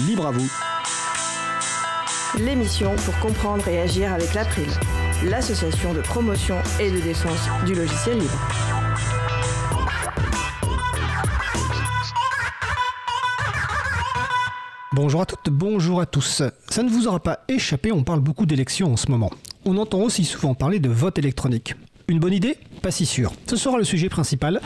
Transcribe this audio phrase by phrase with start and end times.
[0.00, 0.50] Libre à vous.
[2.36, 4.66] L'émission pour comprendre et agir avec l'April,
[5.24, 8.48] l'association de promotion et de défense du logiciel libre.
[14.92, 16.42] Bonjour à toutes, bonjour à tous.
[16.68, 19.30] Ça ne vous aura pas échappé, on parle beaucoup d'élections en ce moment.
[19.64, 21.76] On entend aussi souvent parler de vote électronique.
[22.08, 22.58] Une bonne idée?
[22.84, 23.32] Pas si sûr.
[23.46, 24.60] Ce sera le sujet principal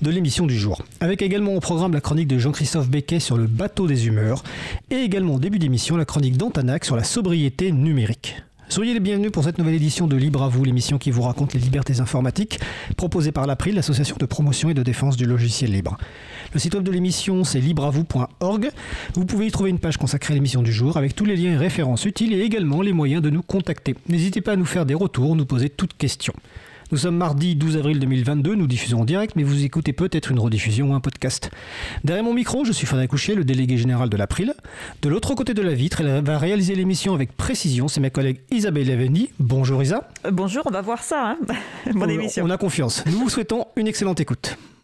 [0.00, 0.80] de l'émission du jour.
[1.00, 4.44] Avec également au programme la chronique de Jean-Christophe Becquet sur le bateau des humeurs
[4.92, 8.36] et également au début d'émission la chronique d'Antanac sur la sobriété numérique.
[8.68, 11.52] Soyez les bienvenus pour cette nouvelle édition de Libre à vous, l'émission qui vous raconte
[11.52, 12.60] les libertés informatiques,
[12.96, 15.96] proposée par l'April, l'association de promotion et de défense du logiciel libre.
[16.52, 18.70] Le site web de l'émission, c'est libreavou.org.
[19.14, 21.54] Vous pouvez y trouver une page consacrée à l'émission du jour avec tous les liens
[21.54, 23.96] et références utiles et également les moyens de nous contacter.
[24.08, 26.34] N'hésitez pas à nous faire des retours, nous poser toutes questions.
[26.94, 30.38] Nous sommes mardi 12 avril 2022, nous diffusons en direct, mais vous écoutez peut-être une
[30.38, 31.50] rediffusion ou un podcast.
[32.04, 34.54] Derrière mon micro, je suis Frédéric Couchet, le délégué général de l'April.
[35.02, 38.42] De l'autre côté de la vitre, elle va réaliser l'émission avec précision, c'est ma collègue
[38.52, 39.30] Isabelle Laveni.
[39.40, 40.08] Bonjour Isa.
[40.24, 41.38] Euh, bonjour, on va voir ça, hein
[41.94, 42.44] Bonne émission.
[42.44, 43.04] On a confiance.
[43.06, 44.56] Nous vous souhaitons une excellente écoute.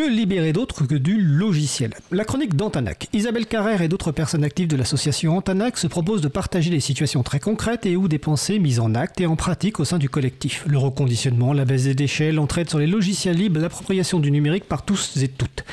[0.00, 3.08] Que libérer d'autre que du logiciel La chronique d'Antanac.
[3.12, 7.22] Isabelle Carrère et d'autres personnes actives de l'association Antanac se proposent de partager des situations
[7.22, 10.08] très concrètes et ou des pensées mises en acte et en pratique au sein du
[10.08, 10.64] collectif.
[10.66, 14.86] Le reconditionnement, la baisse des déchets, l'entraide sur les logiciels libres, l'appropriation du numérique par
[14.86, 15.66] tous et toutes.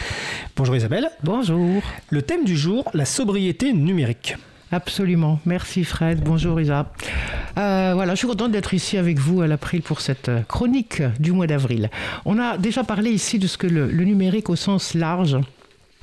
[0.58, 1.10] Bonjour Isabelle.
[1.24, 1.82] Bonjour.
[2.10, 4.36] Le thème du jour, la sobriété numérique.
[4.72, 5.40] Absolument.
[5.46, 6.22] Merci Fred.
[6.24, 6.92] Bonjour Isa.
[7.58, 11.02] Euh, voilà, je suis contente d'être ici avec vous à l'April pour cette euh, chronique
[11.20, 11.90] du mois d'avril.
[12.26, 15.38] On a déjà parlé ici de ce que le, numérique au sens large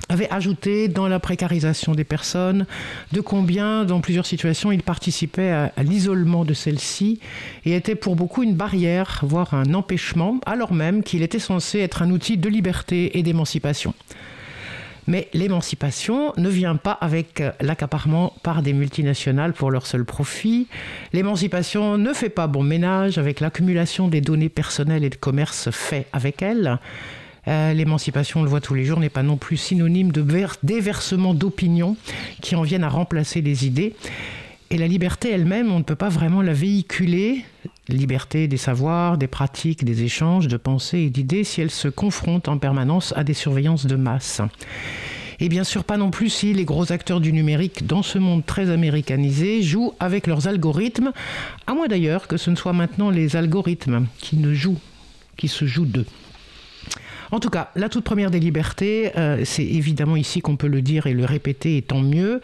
[0.09, 2.65] avait ajouté dans la précarisation des personnes,
[3.11, 7.19] de combien, dans plusieurs situations, il participait à, à l'isolement de celles-ci
[7.65, 12.01] et était pour beaucoup une barrière, voire un empêchement, alors même qu'il était censé être
[12.01, 13.93] un outil de liberté et d'émancipation.
[15.07, 20.67] Mais l'émancipation ne vient pas avec euh, l'accaparement par des multinationales pour leur seul profit.
[21.13, 26.07] L'émancipation ne fait pas bon ménage avec l'accumulation des données personnelles et de commerce fait
[26.11, 26.79] avec elle.
[27.47, 30.25] Euh, l'émancipation, on le voit tous les jours, n'est pas non plus synonyme de
[30.63, 31.95] déversement d'opinions
[32.41, 33.95] qui en viennent à remplacer les idées.
[34.71, 37.45] Et la liberté elle-même, on ne peut pas vraiment la véhiculer,
[37.89, 42.47] liberté des savoirs, des pratiques, des échanges, de pensées et d'idées, si elle se confronte
[42.47, 44.41] en permanence à des surveillances de masse.
[45.39, 48.45] Et bien sûr pas non plus si les gros acteurs du numérique dans ce monde
[48.45, 51.11] très américanisé jouent avec leurs algorithmes,
[51.67, 54.79] à moins d'ailleurs que ce ne soit maintenant les algorithmes qui ne jouent,
[55.35, 56.05] qui se jouent d'eux.
[57.31, 60.81] En tout cas, la toute première des libertés, euh, c'est évidemment ici qu'on peut le
[60.81, 62.39] dire et le répéter, et tant mieux,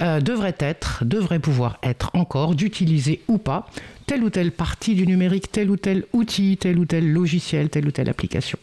[0.00, 3.66] euh, devrait être, devrait pouvoir être encore, d'utiliser ou pas
[4.06, 7.86] telle ou telle partie du numérique, tel ou tel outil, tel ou tel logiciel, telle
[7.86, 8.58] ou telle application.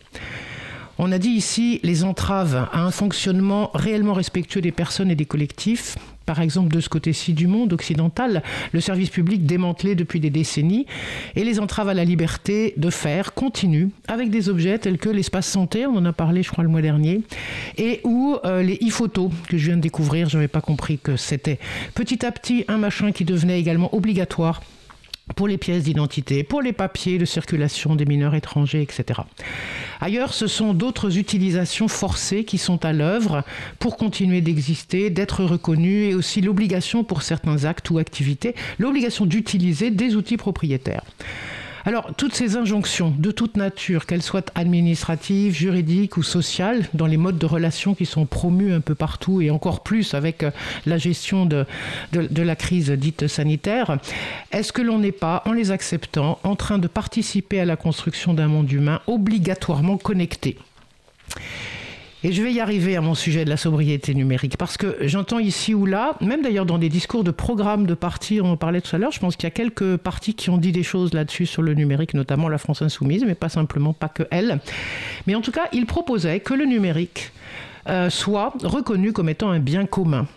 [1.03, 5.25] On a dit ici les entraves à un fonctionnement réellement respectueux des personnes et des
[5.25, 5.97] collectifs.
[6.27, 10.85] Par exemple, de ce côté-ci du monde occidental, le service public démantelé depuis des décennies
[11.35, 15.47] et les entraves à la liberté de faire continuent avec des objets tels que l'espace
[15.47, 17.21] santé, on en a parlé je crois le mois dernier,
[17.79, 21.17] et ou euh, les e-photos que je viens de découvrir, je n'avais pas compris que
[21.17, 21.57] c'était
[21.95, 24.61] petit à petit un machin qui devenait également obligatoire
[25.35, 29.21] pour les pièces d'identité, pour les papiers de circulation des mineurs étrangers, etc.
[29.99, 33.43] Ailleurs, ce sont d'autres utilisations forcées qui sont à l'œuvre
[33.79, 39.91] pour continuer d'exister, d'être reconnues, et aussi l'obligation pour certains actes ou activités, l'obligation d'utiliser
[39.91, 41.03] des outils propriétaires.
[41.85, 47.17] Alors, toutes ces injonctions de toute nature, qu'elles soient administratives, juridiques ou sociales, dans les
[47.17, 50.51] modes de relations qui sont promus un peu partout et encore plus avec euh,
[50.85, 51.65] la gestion de,
[52.11, 53.97] de, la crise dite sanitaire,
[54.51, 58.33] est-ce que l'on n'est pas, en les acceptant, en train de participer à la construction
[58.33, 60.57] d'un monde humain obligatoirement connecté?
[62.23, 65.39] Et je vais y arriver à mon sujet de la sobriété numérique, parce que j'entends
[65.39, 68.81] ici ou là, même d'ailleurs dans des discours de programmes de partis, on en parlait
[68.81, 71.13] tout à l'heure, je pense qu'il y a quelques partis qui ont dit des choses
[71.13, 74.59] là-dessus sur le numérique, notamment la France Insoumise, mais pas simplement, pas que elle.
[75.25, 77.31] Mais en tout cas, ils proposaient que le numérique
[77.89, 80.27] euh, soit reconnu comme étant un bien commun.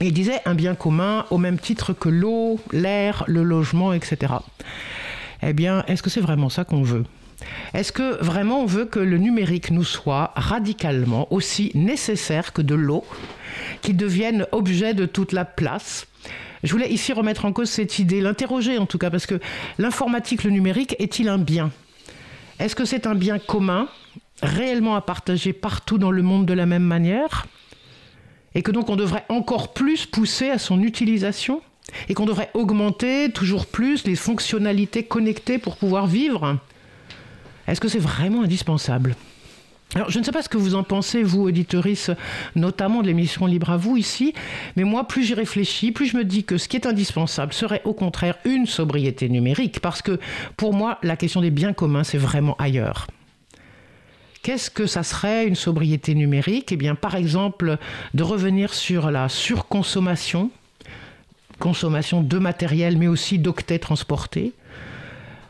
[0.00, 4.34] Il disait un bien commun au même titre que l'eau, l'air, le logement, etc.
[5.42, 7.04] Eh bien, est-ce que c'est vraiment ça qu'on veut?
[7.74, 12.74] Est-ce que vraiment on veut que le numérique nous soit radicalement aussi nécessaire que de
[12.74, 13.04] l'eau,
[13.82, 16.06] qu'il devienne objet de toute la place?
[16.62, 19.38] Je voulais ici remettre en cause cette idée, l'interroger en tout cas, parce que
[19.78, 21.70] l'informatique, le numérique, est-il un bien?
[22.58, 23.88] Est-ce que c'est un bien commun,
[24.42, 27.46] réellement à partager partout dans le monde de la même manière?
[28.54, 31.60] Et que donc on devrait encore plus pousser à son utilisation?
[32.08, 36.58] Et qu'on devrait augmenter toujours plus les fonctionnalités connectées pour pouvoir vivre?
[37.66, 39.16] Est-ce que c'est vraiment indispensable?
[39.94, 42.10] Alors, je ne sais pas ce que vous en pensez, vous, auditoris,
[42.56, 44.34] notamment de l'émission Libre à vous ici,
[44.74, 47.82] mais moi, plus j'y réfléchis, plus je me dis que ce qui est indispensable serait
[47.84, 50.18] au contraire une sobriété numérique, parce que
[50.56, 53.06] pour moi, la question des biens communs, c'est vraiment ailleurs.
[54.42, 56.72] Qu'est-ce que ça serait une sobriété numérique?
[56.72, 57.78] Eh bien, par exemple,
[58.12, 60.50] de revenir sur la surconsommation,
[61.58, 64.52] consommation de matériel, mais aussi d'octets transportés,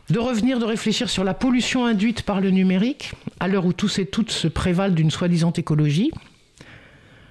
[0.09, 3.99] de revenir, de réfléchir sur la pollution induite par le numérique, à l'heure où tous
[3.99, 6.11] et toutes se prévalent d'une soi-disant écologie,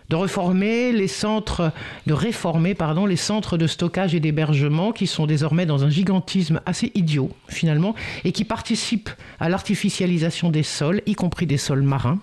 [0.09, 1.73] de réformer les centres,
[2.07, 2.77] de réformer
[3.09, 7.95] les centres de stockage et d'hébergement qui sont désormais dans un gigantisme assez idiot finalement
[8.25, 12.21] et qui participent à l'artificialisation des sols, y compris des sols marins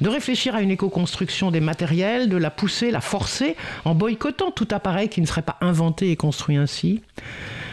[0.00, 4.68] de réfléchir à une éco-construction des matériels, de la pousser, la forcer en boycottant tout
[4.70, 7.02] appareil qui ne serait pas inventé et construit ainsi,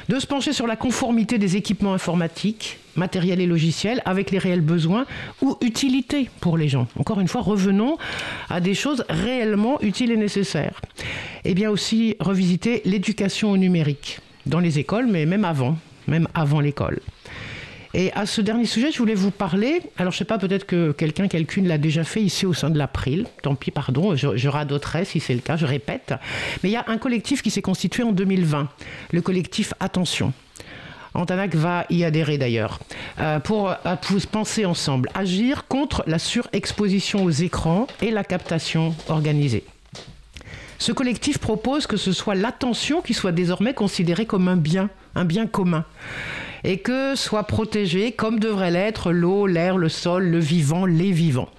[0.10, 4.62] de se pencher sur la conformité des équipements informatiques, matériels et logiciels avec les réels
[4.62, 5.06] besoins
[5.42, 6.88] ou utilités pour les gens.
[6.98, 7.98] Encore une fois, revenons
[8.50, 10.82] à des choses réellement utiles et nécessaires.
[11.44, 15.78] Et bien aussi revisiter l'éducation au numérique dans les écoles, mais même avant,
[16.08, 17.00] même avant l'école.
[17.96, 19.82] Et à ce dernier sujet, je voulais vous parler.
[19.98, 22.72] Alors, je ne sais pas, peut-être que quelqu'un, quelqu'une l'a déjà fait ici au sein
[22.72, 23.28] de l'April.
[23.44, 26.14] Tant pis, pardon, je, je radoterai si c'est le cas, je répète.
[26.64, 28.68] Mais il y a un collectif qui s'est constitué en 2020,
[29.12, 30.34] le collectif Attention.
[31.14, 32.80] Antanac va y adhérer d'ailleurs,
[33.20, 38.96] euh, pour, euh, pour penser ensemble, agir contre la surexposition aux écrans et la captation
[39.10, 39.64] organisée.
[40.80, 45.26] Ce collectif propose que ce soit l'attention qui soit désormais considérée comme un bien, un
[45.26, 45.86] bien commun
[46.64, 51.50] et que soit protégé comme devrait l'être l'eau, l'air, le sol, le vivant, les vivants.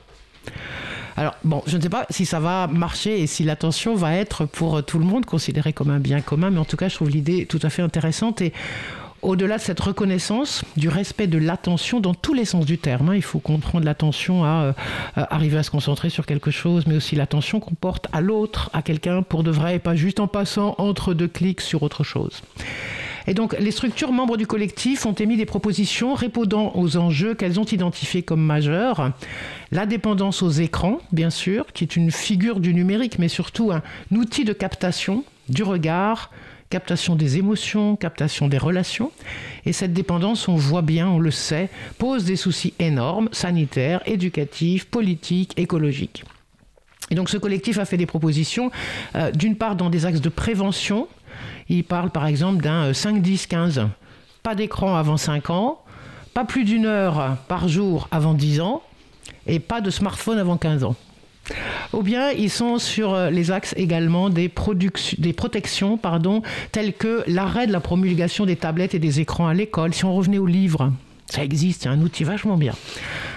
[1.17, 4.47] Alors, bon, je ne sais pas si ça va marcher et si l'attention va être
[4.47, 7.11] pour tout le monde considérée comme un bien commun, mais en tout cas, je trouve
[7.11, 8.53] l'idée tout à fait intéressante et
[9.25, 13.15] au-delà de cette reconnaissance du respect de l'attention dans tous les sens du terme, hein,
[13.15, 14.73] il faut comprendre l'attention à, euh,
[15.17, 18.83] arriver à se concentrer sur quelque chose, mais aussi l'attention qu'on porte à l'autre, à
[18.83, 22.43] quelqu'un pour de vrai, et pas juste en passant entre deux clics sur autre chose.
[23.27, 27.59] Et donc, les structures membres du collectif ont émis des propositions répondant aux enjeux qu'elles
[27.59, 29.13] ont identifiés comme majeurs.
[29.73, 33.83] La dépendance aux écrans, bien sûr, qui est une figure du numérique, mais surtout un
[34.15, 36.31] outil de captation du regard,
[36.71, 39.11] captation des émotions, captation des relations.
[39.65, 44.87] Et cette dépendance, on voit bien, on le sait, pose des soucis énormes, sanitaires, éducatifs,
[44.87, 46.25] politiques, écologiques.
[47.11, 48.71] Et donc ce collectif a fait des propositions,
[49.15, 51.07] euh, d'une part dans des axes de prévention.
[51.69, 53.79] Il parle par exemple d'un 5-10-15.
[53.79, 53.85] Euh,
[54.43, 55.79] pas d'écran avant 5 ans,
[56.35, 58.83] pas plus d'une heure par jour avant 10 ans,
[59.47, 60.97] et pas de smartphone avant 15 ans.
[61.93, 64.51] Ou bien ils sont sur euh, les axes également des,
[65.19, 66.43] des protections pardon,
[66.73, 69.95] telles que l'arrêt de la promulgation des tablettes et des écrans à l'école.
[69.95, 70.91] Si on revenait aux livres,
[71.27, 72.75] ça existe, c'est un outil vachement bien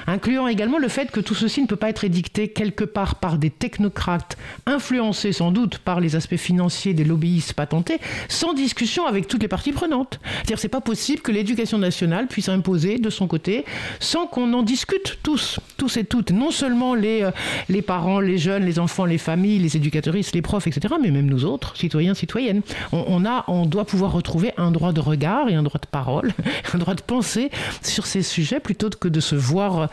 [0.07, 3.37] incluant également le fait que tout ceci ne peut pas être édicté quelque part par
[3.37, 7.99] des technocrates influencés sans doute par les aspects financiers des lobbyistes patentés,
[8.29, 10.19] sans discussion avec toutes les parties prenantes.
[10.37, 13.65] C'est-à-dire c'est pas possible que l'éducation nationale puisse imposer de son côté
[13.99, 17.31] sans qu'on en discute tous, tous et toutes, non seulement les, euh,
[17.67, 21.25] les parents, les jeunes, les enfants, les familles, les éducateuristes, les profs, etc., mais même
[21.25, 22.61] nous autres, citoyens, citoyennes.
[22.93, 26.31] On, a, on doit pouvoir retrouver un droit de regard et un droit de parole,
[26.73, 29.89] un droit de penser sur ces sujets plutôt que de se voir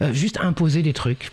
[0.00, 1.30] euh, juste imposer des trucs.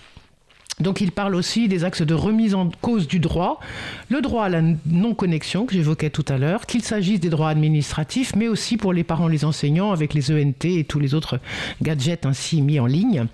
[0.80, 3.60] Donc il parle aussi des axes de remise en cause du droit,
[4.08, 8.34] le droit à la non-connexion que j'évoquais tout à l'heure, qu'il s'agisse des droits administratifs,
[8.36, 11.40] mais aussi pour les parents, les enseignants, avec les ENT et tous les autres
[11.82, 13.26] gadgets ainsi mis en ligne.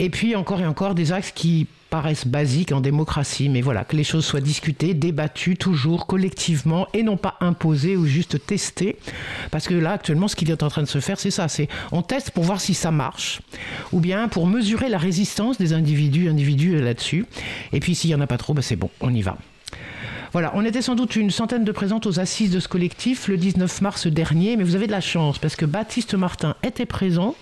[0.00, 3.96] Et puis encore et encore des axes qui paraissent basiques en démocratie, mais voilà, que
[3.96, 8.96] les choses soient discutées, débattues toujours collectivement et non pas imposées ou juste testées.
[9.50, 11.68] Parce que là, actuellement, ce qu'il est en train de se faire, c'est ça, c'est
[11.92, 13.42] on teste pour voir si ça marche,
[13.92, 17.26] ou bien pour mesurer la résistance des individus, individus là-dessus.
[17.74, 19.36] Et puis s'il n'y en a pas trop, ben c'est bon, on y va.
[20.32, 23.36] Voilà, on était sans doute une centaine de présentes aux assises de ce collectif le
[23.36, 27.34] 19 mars dernier, mais vous avez de la chance parce que Baptiste Martin était présent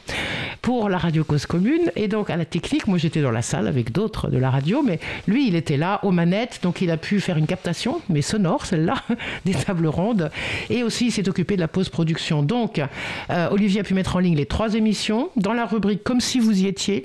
[0.62, 3.68] pour la radio Cause Commune et donc à la technique, moi j'étais dans la salle
[3.68, 6.96] avec d'autres de la radio, mais lui il était là aux manettes, donc il a
[6.96, 8.94] pu faire une captation, mais sonore celle-là,
[9.44, 10.30] des tables rondes,
[10.70, 12.42] et aussi il s'est occupé de la post-production.
[12.42, 12.80] Donc
[13.28, 16.40] euh, Olivier a pu mettre en ligne les trois émissions dans la rubrique Comme si
[16.40, 17.04] vous y étiez.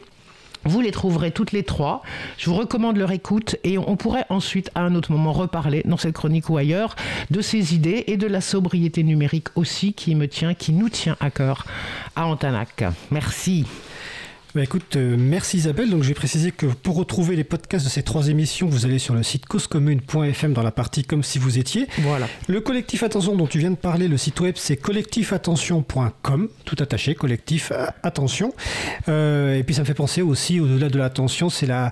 [0.65, 2.01] Vous les trouverez toutes les trois.
[2.38, 5.98] Je vous recommande leur écoute et on pourrait ensuite à un autre moment reparler dans
[5.98, 6.96] cette chronique ou ailleurs
[7.32, 11.17] de ces idées et de la sobriété numérique aussi qui me tient, qui nous tient
[11.20, 11.65] à cœur
[12.15, 12.84] à Antanac.
[13.12, 13.65] Merci.
[14.55, 15.89] Bah écoute, euh, merci Isabelle.
[15.89, 19.15] Donc j'ai précisé que pour retrouver les podcasts de ces trois émissions, vous allez sur
[19.15, 21.88] le site causecommune.fm dans la partie comme si vous étiez.
[22.01, 22.27] Voilà.
[22.48, 27.15] Le collectif Attention dont tu viens de parler, le site web c'est collectifattention.com, tout attaché,
[27.15, 28.53] collectif euh, attention.
[29.10, 31.91] Euh, et puis ça me fait penser aussi, au-delà de l'attention, c'est la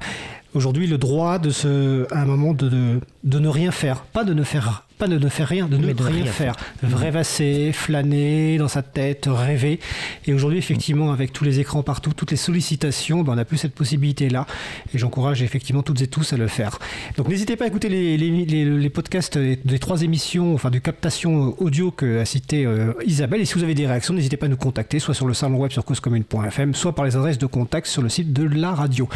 [0.53, 4.23] aujourd'hui le droit de se, à un moment de, de, de ne rien faire, pas
[4.23, 6.55] de ne faire pas de ne faire rien, de ne de rien, rien faire.
[6.79, 6.97] faire.
[6.97, 9.79] Rêvasser, flâner dans sa tête, rêver.
[10.27, 13.57] Et aujourd'hui, effectivement, avec tous les écrans partout, toutes les sollicitations, ben, on n'a plus
[13.57, 14.45] cette possibilité-là.
[14.93, 16.77] Et j'encourage effectivement toutes et tous à le faire.
[17.17, 20.69] Donc n'hésitez pas à écouter les, les- les- les podcasts des, des trois émissions, enfin
[20.69, 23.41] de captation audio que a cité euh, Isabelle.
[23.41, 25.57] Et si vous avez des réactions, n'hésitez pas à nous contacter, soit sur le salon
[25.57, 29.09] web sur causecommune.fm, soit par les adresses de contact sur le site de la radio.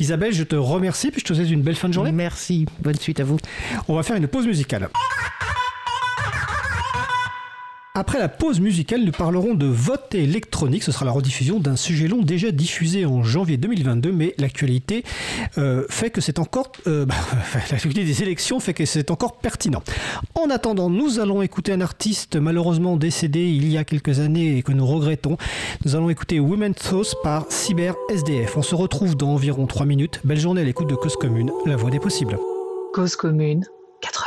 [0.00, 2.12] Isabelle, je te remercie, puis je te souhaite une belle fin de journée.
[2.12, 2.64] Merci.
[2.82, 3.36] Bonne suite à vous.
[3.88, 4.88] On va faire une pause musicale.
[7.98, 10.82] Après la pause musicale, nous parlerons de vote électronique.
[10.82, 15.02] Ce sera la rediffusion d'un sujet long déjà diffusé en janvier 2022, mais l'actualité
[15.56, 17.14] euh, fait que c'est encore euh, bah,
[17.86, 19.82] des élections fait que c'est encore pertinent.
[20.34, 24.62] En attendant, nous allons écouter un artiste malheureusement décédé il y a quelques années et
[24.62, 25.38] que nous regrettons.
[25.86, 28.58] Nous allons écouter Women's Sauce par Cyber SDF.
[28.58, 30.20] On se retrouve dans environ 3 minutes.
[30.22, 32.38] Belle journée à l'écoute de Cause Commune, la voix des possibles.
[32.92, 33.64] Cause commune
[34.02, 34.25] 93.1.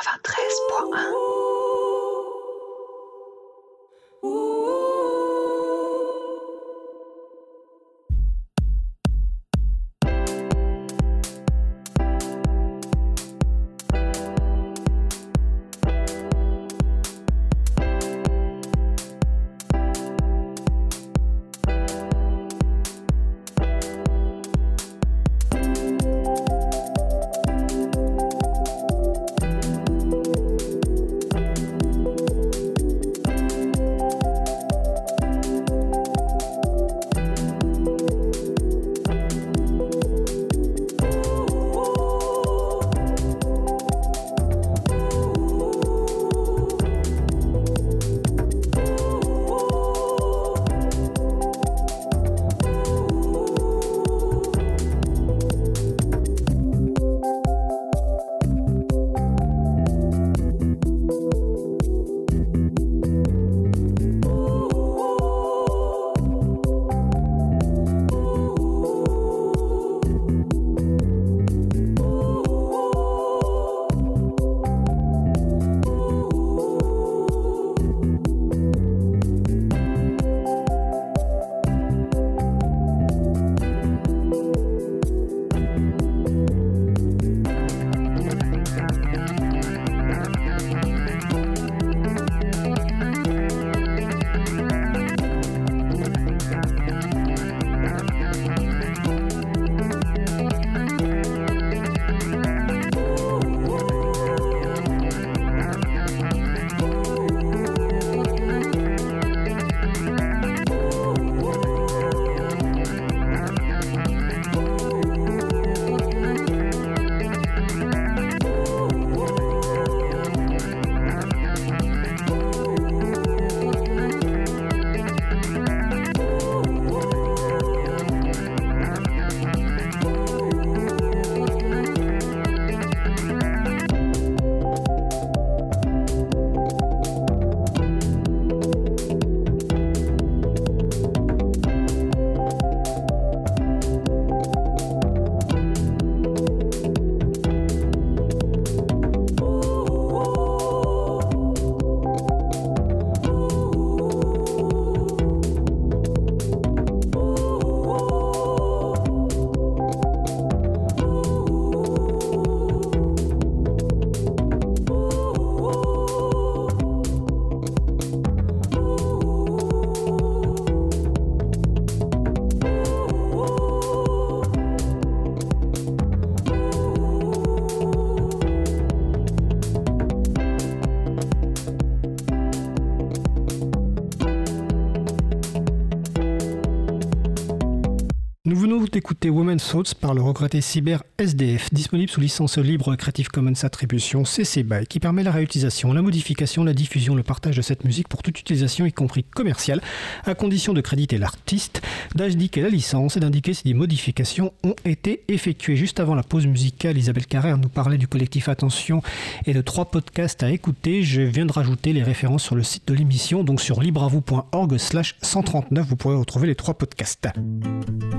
[189.30, 194.26] écouté Women's Thoughts par le regretté Cyber SDF, disponible sous licence libre Creative Commons Attribution
[194.26, 198.08] CC BY, qui permet la réutilisation, la modification, la diffusion, le partage de cette musique
[198.08, 199.82] pour toute utilisation, y compris commerciale,
[200.26, 201.82] à condition de créditer l'artiste,
[202.16, 205.76] d'indiquer la licence et d'indiquer si des modifications ont été effectuées.
[205.76, 209.02] Juste avant la pause musicale, Isabelle Carrère nous parlait du collectif Attention
[209.46, 211.04] et de trois podcasts à écouter.
[211.04, 215.16] Je viens de rajouter les références sur le site de l'émission, donc sur libravou.org slash
[215.22, 217.28] 139, vous pourrez retrouver les trois podcasts.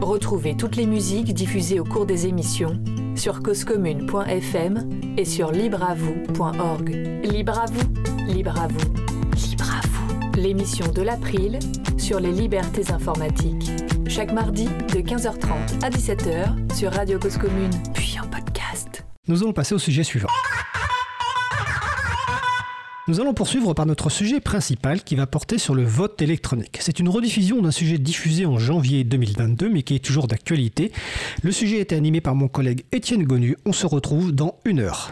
[0.00, 2.78] Retrouvez toutes les musiques diffusées au cours des émissions
[3.16, 6.88] sur causecommune.fm et sur libreavoue.org.
[7.24, 8.92] Libre à vous, libre à vous,
[9.34, 10.40] libre à vous.
[10.40, 11.58] L'émission de l'April
[11.96, 13.70] sur les libertés informatiques.
[14.08, 19.04] Chaque mardi de 15h30 à 17h sur Radio Cause Commune, puis en podcast.
[19.26, 20.28] Nous allons passer au sujet suivant.
[23.10, 26.78] Nous allons poursuivre par notre sujet principal qui va porter sur le vote électronique.
[26.78, 30.92] C'est une rediffusion d'un sujet diffusé en janvier 2022 mais qui est toujours d'actualité.
[31.42, 33.56] Le sujet était animé par mon collègue Étienne Gonu.
[33.66, 35.10] On se retrouve dans une heure.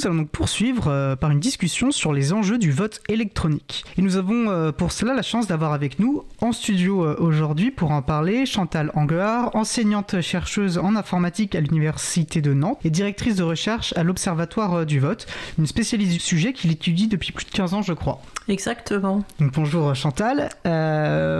[0.00, 3.84] Nous allons donc poursuivre euh, par une discussion sur les enjeux du vote électronique.
[3.98, 7.70] Et nous avons euh, pour cela la chance d'avoir avec nous en studio euh, aujourd'hui
[7.70, 13.36] pour en parler Chantal Anguard, enseignante chercheuse en informatique à l'Université de Nantes et directrice
[13.36, 15.26] de recherche à l'Observatoire du vote,
[15.58, 18.22] une spécialiste du sujet qu'il étudie depuis plus de 15 ans je crois.
[18.48, 19.22] Exactement.
[19.38, 20.48] Donc, bonjour Chantal.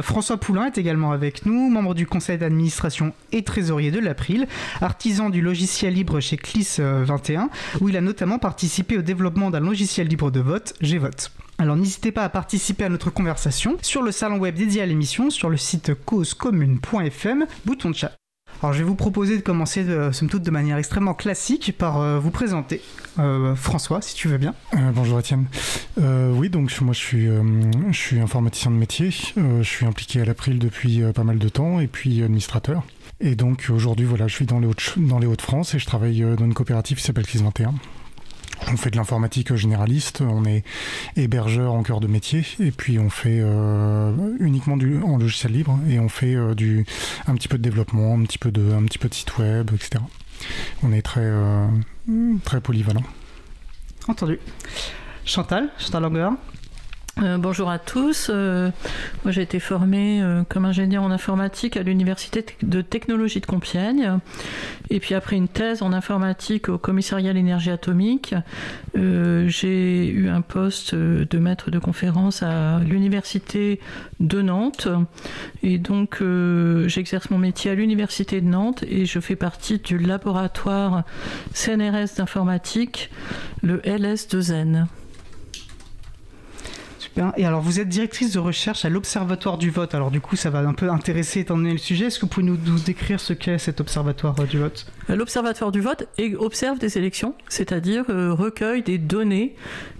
[0.02, 4.46] François Poulain est également avec nous, membre du conseil d'administration et trésorier de l'April,
[4.82, 7.48] artisan du logiciel libre chez CLIS 21,
[7.80, 8.49] où il a notamment participé
[8.96, 11.32] au développement d'un logiciel libre de vote, Gvote.
[11.58, 15.30] Alors n'hésitez pas à participer à notre conversation sur le salon web dédié à l'émission
[15.30, 18.12] sur le site causecommune.fm, bouton de chat.
[18.62, 22.00] Alors je vais vous proposer de commencer, de, somme toute, de manière extrêmement classique par
[22.00, 22.82] euh, vous présenter.
[23.18, 24.54] Euh, François, si tu veux bien.
[24.74, 25.46] Euh, bonjour Étienne.
[26.00, 27.42] Euh, oui, donc moi je suis, euh,
[28.22, 29.10] informaticien de métier.
[29.38, 32.82] Euh, je suis impliqué à l'April depuis euh, pas mal de temps et puis administrateur.
[33.20, 36.54] Et donc aujourd'hui, voilà, je suis dans les Hauts-de-France et je travaille euh, dans une
[36.54, 37.74] coopérative qui s'appelle CLIS 21.
[38.68, 40.64] On fait de l'informatique généraliste, on est
[41.16, 45.78] hébergeur en cœur de métier et puis on fait euh, uniquement du en logiciel libre
[45.88, 46.86] et on fait euh, du
[47.26, 50.02] un petit peu de développement, un petit peu de petit site web, etc.
[50.82, 51.66] On est très euh,
[52.44, 53.02] très polyvalent.
[54.08, 54.38] Entendu.
[55.24, 56.32] Chantal, Chantal Langueur.
[57.22, 58.28] Euh, bonjour à tous.
[58.30, 58.70] Euh,
[59.24, 64.18] moi, j'ai été formée euh, comme ingénieur en informatique à l'Université de technologie de Compiègne.
[64.88, 68.34] Et puis, après une thèse en informatique au commissariat à l'énergie atomique,
[68.94, 73.80] j'ai eu un poste de maître de conférence à l'Université
[74.18, 74.88] de Nantes.
[75.62, 76.22] Et donc,
[76.86, 81.04] j'exerce mon métier à l'Université de Nantes et je fais partie du laboratoire
[81.52, 83.10] CNRS d'informatique,
[83.62, 84.86] le LS2N.
[87.36, 89.94] Et alors, vous êtes directrice de recherche à l'Observatoire du vote.
[89.94, 92.06] Alors, du coup, ça va un peu intéresser étant donné le sujet.
[92.06, 94.86] Est-ce que vous pouvez nous, décrire ce qu'est cet Observatoire euh, du vote?
[95.08, 99.56] L'Observatoire du vote observe des élections, c'est-à-dire euh, recueille des données,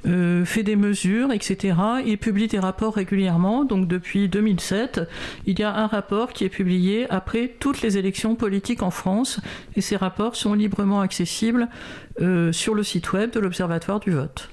[0.06, 1.76] euh, fait des mesures, etc.
[2.06, 3.64] et publie des rapports régulièrement.
[3.64, 5.00] Donc depuis 2007,
[5.46, 9.40] il y a un rapport qui est publié après toutes les élections politiques en France
[9.76, 11.68] et ces rapports sont librement accessibles
[12.20, 14.48] euh, sur le site web de l'Observatoire du vote.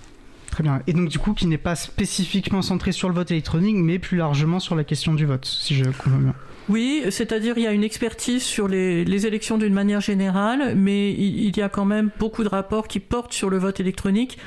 [0.87, 4.17] Et donc, du coup, qui n'est pas spécifiquement centré sur le vote électronique, mais plus
[4.17, 6.33] largement sur la question du vote, si je comprends bien.
[6.69, 11.55] Oui, c'est-à-dire il y a une expertise sur les, élections d'une manière générale, mais il
[11.55, 14.37] y a quand même beaucoup de rapports qui portent sur le vote électronique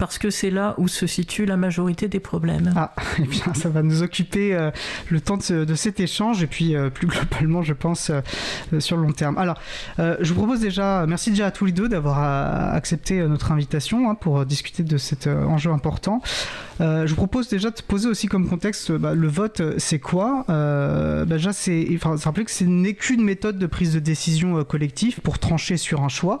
[0.00, 2.72] parce que c'est là où se situe la majorité des problèmes.
[2.74, 4.70] Ah, eh bien, ça va nous occuper euh,
[5.10, 8.80] le temps de, ce- de cet échange et puis euh, plus globalement, je pense, euh,
[8.80, 9.36] sur le long terme.
[9.36, 9.58] Alors,
[9.98, 14.14] je vous propose déjà, merci déjà à tous les deux d'avoir accepté notre invitation hein,
[14.14, 16.22] pour discuter de cet enjeu important.
[16.80, 21.24] Je vous propose déjà de poser aussi comme contexte bah, le vote, c'est quoi bah,
[21.26, 25.20] Déjà, c'est enfin, se rappeler que ce n'est qu'une méthode de prise de décision collective
[25.20, 26.40] pour trancher sur un choix.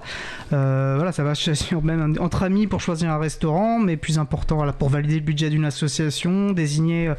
[0.50, 3.49] Voilà, ça va sur même entre amis pour choisir un restaurant,
[3.80, 7.12] mais plus important, pour valider le budget d'une association, désigner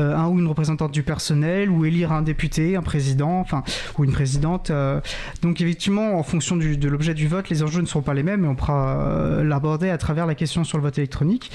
[0.00, 3.62] euh, un ou une représentante du personnel, ou élire un député, un président, enfin,
[3.96, 4.70] ou une présidente.
[4.70, 5.00] euh.
[5.42, 8.44] donc, effectivement, en fonction de l'objet du vote, les enjeux ne sont pas les mêmes,
[8.44, 11.50] et on pourra euh, l'aborder à travers la question sur le vote électronique.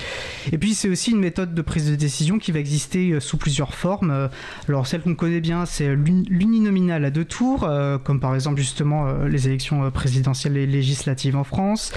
[0.51, 3.73] Et puis, c'est aussi une méthode de prise de décision qui va exister sous plusieurs
[3.73, 4.29] formes.
[4.67, 7.69] Alors, celle qu'on connaît bien, c'est l'uni- l'uninominal à deux tours,
[8.03, 11.91] comme par exemple, justement, les élections présidentielles et législatives en France.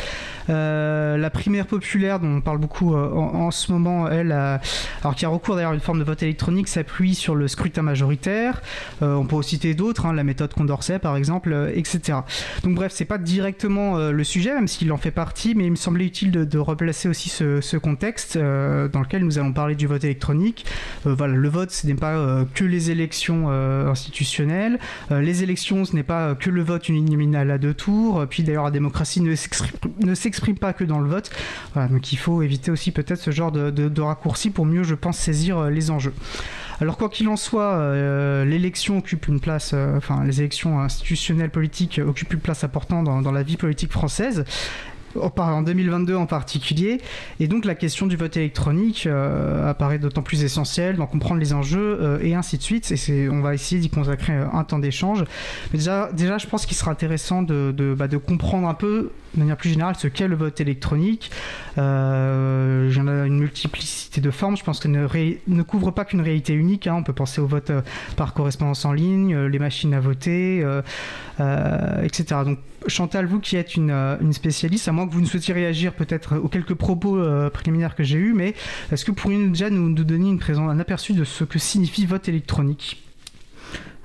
[0.49, 5.70] la primaire populaire, on parle beaucoup en, ce moment, elle, alors qui a recours d'ailleurs
[5.70, 8.60] à une forme de vote électronique, s'appuie sur le scrutin majoritaire.
[9.00, 12.18] on peut citer d'autres, hein, la méthode Condorcet par exemple, etc.
[12.62, 15.76] Donc bref, c'est pas directement le sujet, même s'il en fait partie, mais il me
[15.76, 20.66] semblait utile de, replacer aussi ce, contexte dans lequel nous allons parler du vote électronique.
[21.04, 24.78] voilà, le vote, ce n'est pas que les élections institutionnelles.
[25.10, 28.24] les élections, ce n'est pas que le vote uninominal à deux tours.
[28.28, 29.34] Puis d'ailleurs, la démocratie ne
[30.14, 31.30] s'exprime pas que dans le vote.
[31.74, 35.18] donc il faut éviter aussi peut-être ce genre de, de, raccourci pour mieux, je pense,
[35.18, 36.14] saisir euh, les enjeux.
[36.81, 41.50] Alors quoi qu'il en soit, euh, l'élection occupe une place, euh, enfin les élections institutionnelles
[41.50, 44.44] politiques occupent une place importante dans la vie politique française
[45.22, 47.00] en 2022 en particulier.
[47.40, 51.52] Et donc la question du vote électronique euh, apparaît d'autant plus essentielle, d'en comprendre les
[51.52, 52.92] enjeux euh, et ainsi de suite.
[53.09, 55.24] Et on va essayer d'y consacrer euh, un temps d'échange.
[55.72, 59.40] Mais déjà, déjà, je pense qu'il sera intéressant de, de, bah, comprendre un peu, de
[59.40, 61.31] manière plus générale, ce qu'est le vote électronique.
[61.79, 64.57] Euh, J'en ai une multiplicité de formes.
[64.57, 65.07] Je pense que ne,
[65.46, 66.87] ne couvre pas qu'une réalité unique.
[66.87, 66.94] Hein.
[66.98, 67.72] On peut penser au vote
[68.16, 70.64] par correspondance en ligne, les machines à voter,
[71.38, 72.40] etc.
[72.44, 75.92] Donc Chantal, vous qui êtes une, une spécialiste, à moins que vous ne souhaitiez réagir
[75.94, 78.55] peut-être aux quelques propos euh, préliminaires que j'ai eus, mais
[78.92, 82.29] est-ce que vous pourriez déjà nous, donner une un aperçu de ce que signifie vote
[82.29, 83.03] électronique?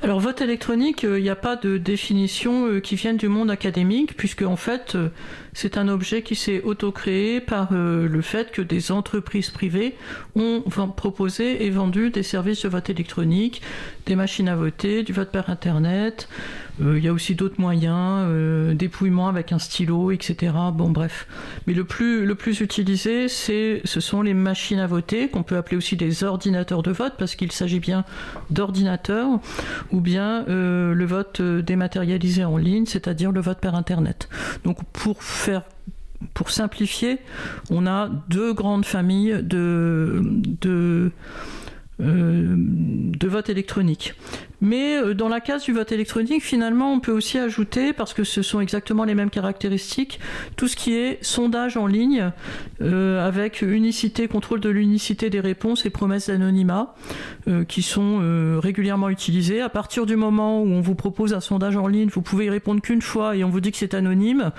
[0.03, 3.51] Alors vote électronique, il euh, n'y a pas de définition euh, qui vienne du monde
[3.51, 4.97] académique, puisque en fait
[5.53, 9.95] c'est un objet qui s'est auto-créé par le fait que des entreprises privées
[10.35, 10.63] ont
[10.95, 13.61] proposé et vendu des services de vote électronique,
[14.07, 18.25] des machines à voter, du vote par internet, euh, il y a aussi d'autres moyens,
[18.27, 20.53] euh, dépouillement avec un stylo, etc.
[20.73, 21.27] Bon, bref.
[21.67, 25.77] Mais le plus, le plus utilisé, ce sont les machines à voter, qu'on peut appeler
[25.77, 28.03] aussi des ordinateurs de vote, parce qu'il s'agit bien
[28.49, 29.39] d'ordinateurs,
[29.91, 34.29] ou bien euh, le vote dématérialisé en ligne, c'est-à-dire le vote par Internet.
[34.63, 35.63] Donc, pour faire
[36.35, 37.17] pour simplifier,
[37.71, 40.21] on a deux grandes familles de,
[40.61, 41.11] de
[42.01, 43.27] euh, de.
[44.61, 48.23] Mais euh, dans la case du vote électronique, finalement, on peut aussi ajouter, parce que
[48.23, 50.19] ce sont exactement les mêmes caractéristiques,
[50.55, 52.31] tout ce qui est sondage en ligne,
[52.81, 56.95] euh, avec unicité, contrôle de l'unicité des réponses et promesses d'anonymat,
[57.67, 59.61] qui sont régulièrement utilisées.
[59.61, 62.49] À partir du moment où on vous propose un sondage en ligne, vous pouvez y
[62.49, 64.51] répondre qu'une fois et on vous dit que c'est anonyme,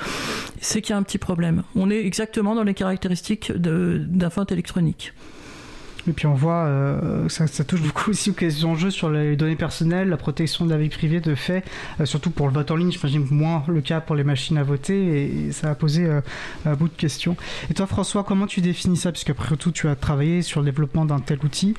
[0.61, 1.62] c'est qu'il y a un petit problème.
[1.77, 5.12] On est exactement dans les caractéristiques d'un vote électronique.
[6.09, 10.09] Et puis on voit, euh, ça, touche beaucoup aussi aux enjeux sur les données personnelles,
[10.09, 11.65] la protection de la vie privée de fait,
[12.01, 14.65] euh, surtout pour le vote en ligne, j'imagine moins le cas pour les machines à
[14.65, 16.21] voter, et, ça a posé euh,
[16.67, 17.37] un bout de questions.
[17.71, 19.12] Et toi François, comment tu définis ça?
[19.12, 21.75] Puisque après tout, tu as travaillé sur le développement d'un tel outil.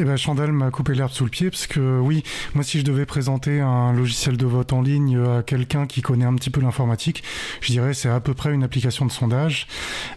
[0.00, 2.22] Eh ben, Chandel m'a coupé l'herbe sous le pied parce que oui,
[2.54, 6.24] moi si je devais présenter un logiciel de vote en ligne à quelqu'un qui connaît
[6.24, 7.24] un petit peu l'informatique,
[7.60, 9.66] je dirais c'est à peu près une application de sondage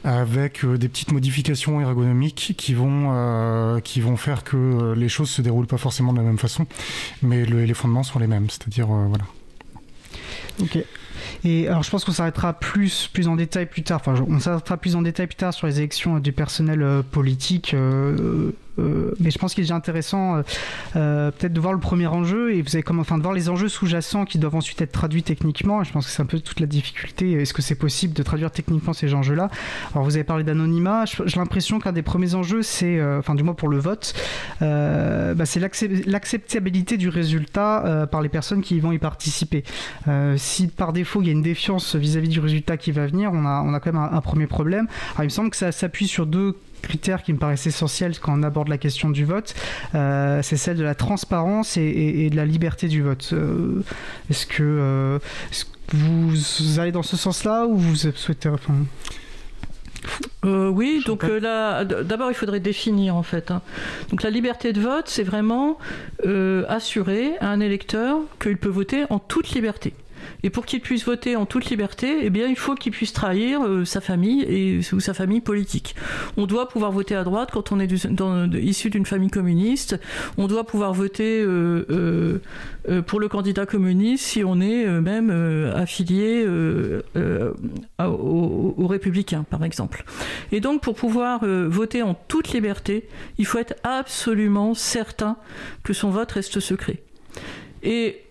[0.04, 5.10] avec euh, des petites modifications ergonomiques qui vont euh, qui vont faire que euh, les
[5.10, 6.68] choses se déroulent pas forcément de la même façon,
[7.24, 9.24] mais les fondements sont les mêmes, c'est-à-dire voilà.
[10.62, 10.78] Ok.
[11.44, 14.02] Et alors, je pense qu'on s'arrêtera plus, plus en détail plus tard.
[14.06, 17.76] Enfin, on s'arrêtera plus en détail plus tard sur les élections du personnel politique.
[18.78, 20.42] Mais je pense qu'il est intéressant euh,
[20.96, 23.50] euh, peut-être de voir le premier enjeu et vous avez comme, enfin, de voir les
[23.50, 25.84] enjeux sous-jacents qui doivent ensuite être traduits techniquement.
[25.84, 27.34] je pense que c'est un peu toute la difficulté.
[27.34, 29.50] Est-ce que c'est possible de traduire techniquement ces enjeux-là?
[29.94, 31.06] Alors vous avez parlé d'anonymat.
[31.06, 34.14] J'ai l'impression qu'un des premiers enjeux, c'est, enfin du moins pour le vote,
[34.60, 39.64] bah, c'est l'acceptabilité du résultat par les personnes qui vont y participer.
[40.38, 43.46] si par défaut il y a une défiance vis-à-vis du résultat qui va venir, on
[43.46, 44.88] a, on a quand même un, un premier problème.
[45.12, 48.38] Alors il me semble que ça s'appuie sur deux critères qui me paraissent essentiels quand
[48.38, 49.54] on aborde la question du vote,
[49.96, 53.30] euh, c'est celle de la transparence et, de la liberté du vote.
[53.34, 53.82] Euh,
[54.30, 55.20] est-ce que, euh,
[55.94, 58.50] vous allez dans ce sens-là ou vous souhaitez...
[60.44, 63.52] oui, donc là, d'abord il faudrait définir en fait.
[63.52, 63.62] Hein.
[64.10, 65.78] Donc la liberté de vote, c'est vraiment
[66.70, 69.94] assurer à un électeur qu'il peut voter en toute liberté.
[70.44, 73.64] Et pour qu'il puisse voter en toute liberté, eh bien, il faut qu'il puisse trahir
[73.64, 75.96] euh, sa famille et, ou sa famille politique.
[76.38, 77.92] On doit pouvoir voter à droite quand on est
[78.56, 80.00] issu d'une famille communiste.
[80.38, 82.40] On doit pouvoir voter euh,
[82.90, 85.30] euh, pour le candidat communiste si on est même
[85.76, 86.46] affilié
[88.00, 90.04] aux, républicains, par exemple.
[90.52, 95.38] Et donc, pour pouvoir voter en toute liberté, il faut être absolument certain
[95.84, 97.02] que son vote reste secret.
[97.84, 98.22] Et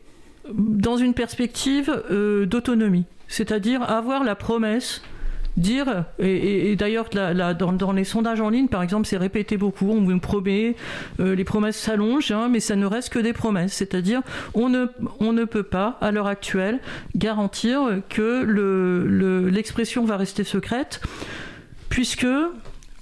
[0.52, 5.02] dans une perspective euh, d'autonomie, c'est-à-dire avoir la promesse
[5.56, 10.18] dire, et, d'ailleurs dans, les sondages en ligne, par exemple, c'est répété beaucoup, on vous
[10.18, 10.76] promet,
[11.18, 14.22] euh, les promesses s'allongent, hein, mais ça ne reste que des promesses, c'est-à-dire
[14.54, 14.86] on ne,
[15.18, 16.78] on ne peut pas, à l'heure actuelle,
[17.16, 21.00] garantir que l'expression va rester secrète,
[21.88, 22.26] puisque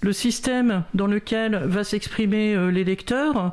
[0.01, 3.53] le système dans lequel va s'exprimer euh, l'électeur,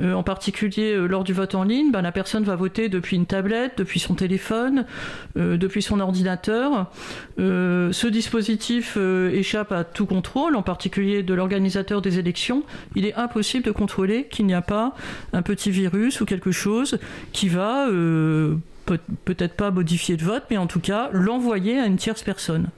[0.00, 3.16] euh, en particulier euh, lors du vote en ligne, ben, la personne va voter depuis
[3.16, 4.86] une tablette, depuis son téléphone,
[5.36, 6.90] depuis son ordinateur.
[7.38, 8.96] ce dispositif
[9.32, 12.62] échappe à tout contrôle, en particulier de l'organisateur des élections.
[12.94, 14.94] Il est impossible de contrôler qu'il n'y a pas
[15.32, 16.98] un petit virus ou quelque chose
[17.32, 17.88] qui va
[18.84, 22.68] peut-être pas modifier de vote, mais en tout cas l'envoyer à une tierce personne.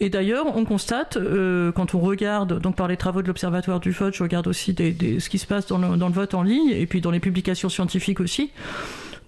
[0.00, 3.90] Et d'ailleurs, on constate, euh, quand on regarde, donc par les travaux de l'Observatoire du
[3.90, 7.00] vote, je regarde aussi ce qui se passe dans le, vote en ligne, et puis
[7.00, 8.50] dans les publications scientifiques aussi,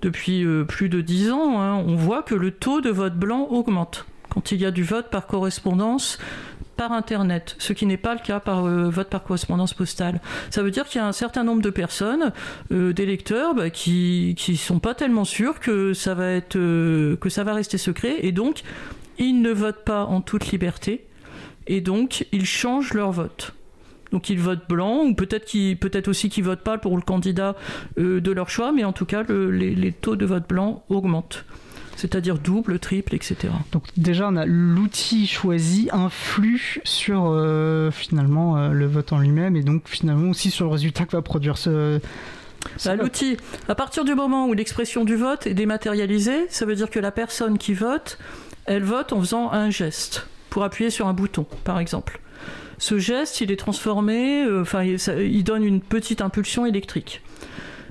[0.02, 3.48] depuis euh, plus de dix ans, hein, on voit que le taux de vote blanc
[3.50, 4.07] augmente.
[4.31, 6.18] Quand il y a du vote par correspondance,
[6.78, 10.20] par Internet, ce qui n'est pas le cas par euh, vote par correspondance postale.
[10.48, 12.32] Ça veut dire qu'il y a un certain nombre de personnes,
[12.70, 17.42] euh, d'électeurs, bah, qui sont pas tellement sûrs que ça, va être, euh, que ça
[17.42, 18.62] va rester secret, et donc
[19.18, 21.04] ils ne votent pas en toute liberté,
[21.66, 23.54] et donc ils changent leur vote.
[24.12, 27.56] Donc ils votent blanc, ou peut-être peut aussi qu'ils votent pas pour le candidat
[27.96, 31.44] de leur choix, mais en tout cas les taux de vote blanc augmentent
[31.98, 33.52] c'est-à-dire double, triple, etc.
[33.72, 39.56] Donc déjà, on a l'outil choisi influe sur euh, finalement euh, le vote en lui-même
[39.56, 41.98] et donc finalement aussi sur le résultat que va produire ce...
[42.84, 43.37] Bah, l'outil,
[43.68, 47.11] à partir du moment où l'expression du vote est dématérialisée, ça veut dire que la
[47.11, 48.18] personne qui vote,
[48.66, 52.20] elle vote en faisant un geste pour appuyer sur un bouton, par exemple.
[52.78, 54.64] Ce geste, il est transformé, euh,
[55.18, 57.22] il donne une petite impulsion électrique.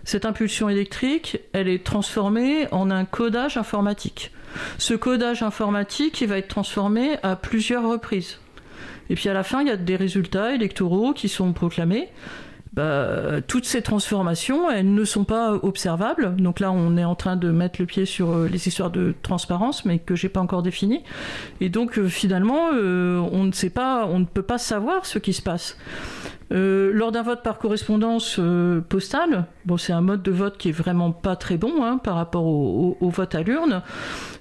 [0.08, 4.32] Cette impulsion électrique, elle est transformée en un codage informatique.
[4.78, 8.40] Ce codage informatique, il va être transformé à plusieurs reprises.
[9.10, 12.08] Et puis à la fin, il y a des résultats électoraux qui sont proclamés.
[12.72, 16.38] Bah, toutes ces transformations, elles ne sont pas observables.
[16.38, 19.14] Donc là, on est en train de mettre le pied sur euh, les histoires de
[19.24, 21.04] transparence, mais que j'ai pas encore définies.
[21.60, 25.20] Et donc euh, finalement, euh, on ne sait pas, on ne peut pas savoir ce
[25.20, 25.78] qui se passe.
[26.50, 28.40] Lors d'un vote par correspondance
[28.90, 32.16] postale, bon, c'est un mode de vote qui est vraiment pas très bon hein, par
[32.16, 33.82] rapport au, vote à l'urne.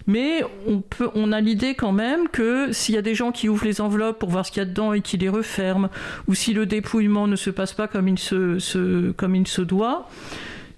[0.07, 3.49] Mais on, peut, on a l'idée quand même que s'il y a des gens qui
[3.49, 5.88] ouvrent les enveloppes pour voir ce qu'il y a dedans et qui les referment,
[6.29, 10.09] ou si le dépouillement ne se passe pas comme il se doit,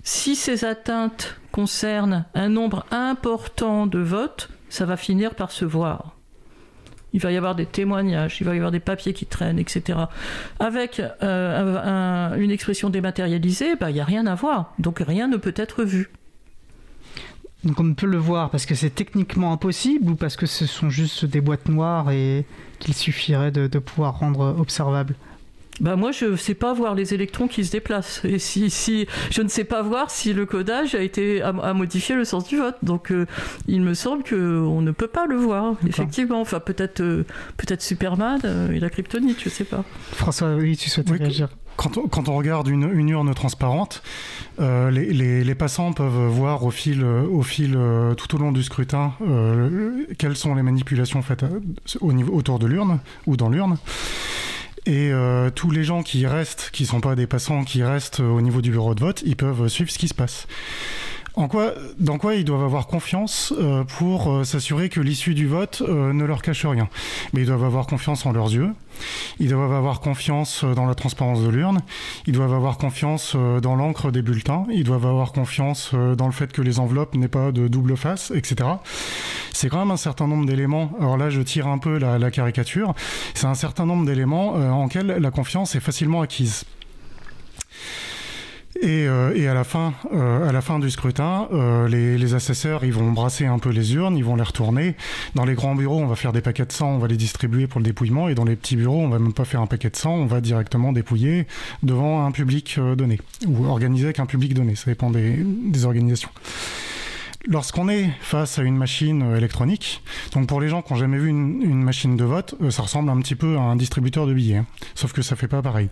[0.02, 6.17] si ces atteintes concernent un nombre important de votes, ça va finir par se voir.
[7.12, 9.98] Il va y avoir des témoignages, il va y avoir des papiers qui traînent, etc.
[10.58, 14.74] Avec euh, une expression dématérialisée, bah, il n'y a rien à voir.
[14.78, 16.10] Donc rien ne peut être vu.
[17.64, 20.66] Donc on ne peut le voir parce que c'est techniquement impossible ou parce que ce
[20.66, 22.46] sont juste des boîtes noires et
[22.78, 25.16] qu'il suffirait de, pouvoir rendre observable?
[25.80, 28.24] Bah moi, je ne sais pas voir les électrons qui se déplacent.
[28.24, 32.14] Et si, si je ne sais pas voir si le codage a été a, modifié
[32.14, 32.76] le sens du vote.
[32.82, 33.26] Donc, euh,
[33.66, 35.74] il me semble qu'on ne peut pas le voir.
[35.86, 36.40] Effectivement.
[36.40, 37.24] Enfin, peut-être euh,
[37.56, 39.84] peut-être Superman euh, et la kryptonite, je ne sais pas.
[40.12, 44.02] François, oui, tu souhaites réagir quand on, quand on, regarde une, une urne transparente,
[44.58, 47.78] euh, les, les, les, passants peuvent voir au fil, au fil
[48.16, 51.44] tout au long du scrutin euh, quelles sont les manipulations faites
[52.00, 53.78] au niveau, autour de l'urne ou dans l'urne.
[54.88, 55.12] Et
[55.54, 58.62] tous les gens qui restent, qui ne sont pas des passants, qui restent au niveau
[58.62, 60.46] du bureau de vote, ils peuvent suivre ce qui se passe
[61.46, 65.84] quoi, dans quoi ils doivent avoir confiance euh, pour euh, s'assurer que l'issue du vote
[65.86, 66.88] euh, ne leur cache rien?
[67.32, 68.70] Mais ils doivent avoir confiance en leurs yeux,
[69.38, 71.78] ils doivent avoir confiance dans la transparence de l'urne,
[72.26, 76.50] ils doivent avoir confiance dans l'encre des bulletins, ils doivent avoir confiance dans le fait
[76.50, 78.68] que les enveloppes n'aient pas de double face, etc.
[79.52, 80.90] C'est quand même un certain nombre d'éléments.
[80.98, 82.94] Alors là, je tire un peu la, la caricature.
[83.34, 86.64] C'est un certain nombre d'éléments en lesquels la confiance est facilement acquise.
[88.80, 92.34] Et, euh, et, à, la fin, euh, à la fin du scrutin, euh, les, les,
[92.34, 94.94] assesseurs ils vont brasser un peu les urnes, ils vont les retourner.
[95.34, 97.66] Dans les grands bureaux, on va faire des paquets de sang, on va les distribuer
[97.66, 98.28] pour le dépouillement.
[98.28, 100.26] Et dans les petits bureaux, on va même pas faire un paquet de sang, on
[100.26, 101.48] va directement dépouiller
[101.82, 104.76] devant un public donné ou organiser avec un public donné.
[104.76, 106.30] Ça dépend des, des organisations.
[107.46, 110.02] Lorsqu'on est face à une machine électronique,
[110.34, 113.10] donc pour les gens qui n'ont jamais vu une, une, machine de vote, ça ressemble
[113.10, 114.66] un petit peu à un distributeur de billets, hein.
[114.94, 115.88] sauf que ça fait pas pareil.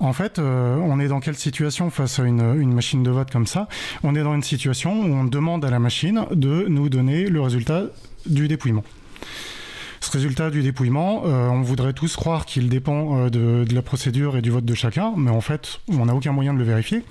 [0.00, 3.46] En fait, euh, on est dans quelle situation face à une, machine de vote comme
[3.46, 3.68] ça?
[4.02, 7.40] On est dans une situation où on demande à la machine de nous donner le
[7.40, 7.84] résultat
[8.26, 8.84] du dépouillement.
[10.00, 14.36] Ce résultat du dépouillement, euh, on voudrait tous croire qu'il dépend euh, de, la procédure
[14.36, 17.04] et du vote de chacun, mais en fait, on n'a aucun moyen de le vérifier.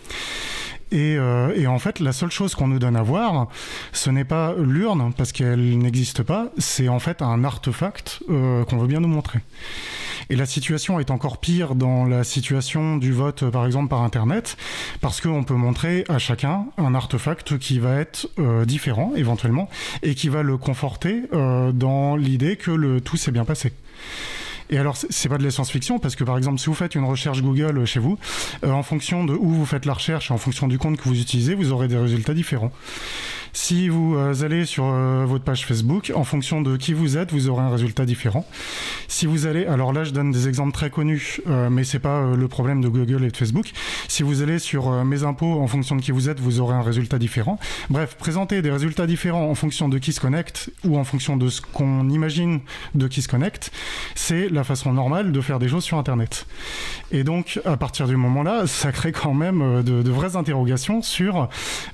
[0.94, 3.48] Et, euh, et en fait, la seule chose qu'on nous donne à voir,
[3.92, 8.78] ce n'est pas l'urne, parce qu'elle n'existe pas, c'est en fait un artefact euh, qu'on
[8.78, 9.40] veut bien nous montrer.
[10.30, 14.56] Et la situation est encore pire dans la situation du vote, par exemple, par Internet,
[15.02, 19.70] parce qu'on peut montrer à chacun un artefact qui va être euh, différent, éventuellement,
[20.04, 23.74] et qui va le conforter euh, dans l'idée que tout s'est bien passé.
[24.70, 27.04] Et alors, c'est- pas de la science-fiction, parce que par exemple, si vous faites une
[27.06, 28.18] recherche Google euh, chez vous,
[28.64, 31.20] euh, en fonction de où vous faites la recherche en fonction du compte que vous
[31.20, 32.72] utilisez, vous aurez des résultats différents.
[33.56, 37.32] Si vous euh, allez sur euh, votre page Facebook, en fonction de qui vous êtes,
[37.32, 38.48] vous aurez un résultat différent.
[39.08, 42.32] Si vous allez, alors là je donne des exemples très connus, euh, mais c'est pas
[42.36, 43.72] le problème de Google et de Facebook.
[44.08, 46.82] Si vous allez sur mes impôts, en fonction de qui vous êtes, vous aurez un
[46.82, 47.60] résultat différent.
[47.92, 51.48] Bref, présenter des résultats différents en fonction de qui se connecte ou en fonction de
[51.50, 52.60] ce qu'on imagine
[52.96, 53.72] de qui se connecte,
[54.16, 56.48] c'est la façon normale de faire des choses sur Internet.
[57.12, 61.50] Et donc, à partir du moment-là, ça crée quand même de, vraies interrogations sur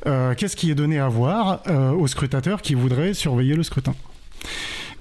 [0.05, 3.95] qu'est-ce qui est donné à voir euh, aux scrutateurs qui voudraient surveiller le scrutin.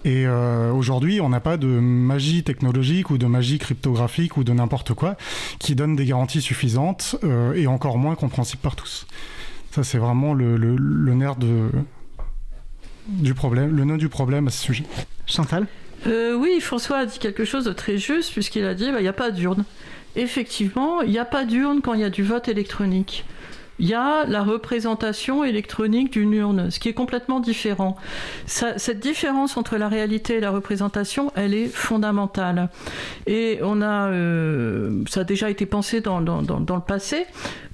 [0.05, 4.53] Et euh, aujourd'hui, on n'a pas de magie technologique ou de magie cryptographique ou de
[4.53, 5.17] n'importe quoi
[5.59, 9.07] qui donne des garanties suffisantes euh, et encore moins compréhensibles par tous.
[9.73, 11.71] Ça, c'est vraiment le, le- le nerf de,
[13.09, 14.85] du problème, le nœud du problème à ce sujet.
[15.27, 15.67] Chantal?
[16.07, 19.03] Euh, oui, François a dit quelque chose de très juste puisqu'il a dit bah, il
[19.03, 19.65] n'y a pas d'urne.
[20.17, 23.25] Effectivement, il n'y a pas d'urne quand il y a du vote électronique.
[23.81, 27.97] Il y a la représentation électronique d'une urne, ce qui est complètement différent.
[28.47, 32.71] Cette différence entre la réalité et la représentation, elle est fondamentale.
[33.27, 37.27] Et on a, euh, ça a déjà été pensé dans, dans- dans- le passé.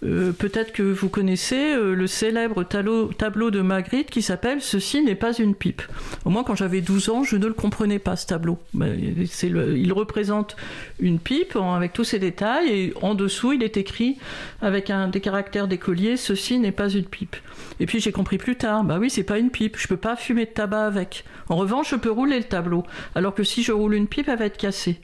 [0.04, 5.02] Euh, Peut-être que vous connaissez euh, le célèbre tableau, tableau de Magritte qui s'appelle Ceci
[5.02, 5.82] n'est pas une pipe.
[6.26, 8.58] Au moins, quand j'avais 12 ans, je ne le comprenais pas, ce tableau.
[8.74, 10.56] Il représente
[11.00, 14.18] une pipe avec tous ses détails, et en dessous, il est écrit
[14.60, 15.68] avec des caractères
[16.16, 17.36] Ceci n'est pas une pipe.
[17.80, 20.16] Et puis j'ai compris plus tard bah oui, c'est pas une pipe, je peux pas
[20.16, 21.24] fumer de tabac avec.
[21.48, 24.38] En revanche, je peux rouler le tableau, alors que si je roule une pipe, elle
[24.38, 25.00] va être cassée.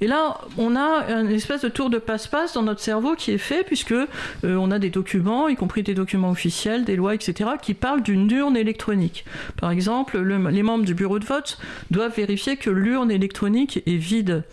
[0.00, 3.38] Et là, on a une espèce de tour de passe-passe dans notre cerveau qui est
[3.38, 4.06] fait, puisque euh,
[4.44, 8.30] on a des documents, y compris des documents officiels, des lois, etc., qui parlent d'une
[8.30, 9.24] urne électronique.
[9.60, 11.58] Par exemple, le- les membres du bureau de vote
[11.90, 14.44] doivent vérifier que l'urne électronique est vide.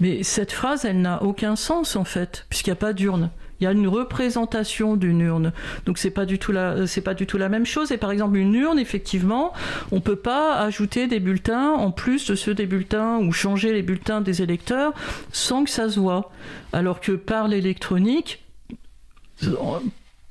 [0.00, 3.30] Mais cette phrase, elle n'a aucun sens en fait, puisqu'il n'y a pas d'urne.
[3.60, 5.52] Il y a une représentation d'une urne,
[5.86, 7.90] donc c'est pas du tout la, c'est pas du tout la même chose.
[7.90, 9.52] Et par exemple, une urne, effectivement,
[9.92, 13.82] on peut pas ajouter des bulletins en plus de ceux des bulletins ou changer les
[13.82, 14.92] bulletins des électeurs
[15.32, 16.30] sans que ça se voit.
[16.72, 18.44] Alors que par l'électronique,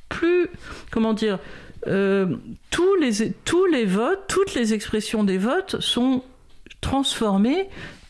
[0.10, 0.48] plus,
[0.92, 1.40] comment dire,
[1.88, 2.36] euh,
[2.70, 6.24] tous, les, tous les votes, toutes les expressions des votes sont
[6.82, 7.68] transformées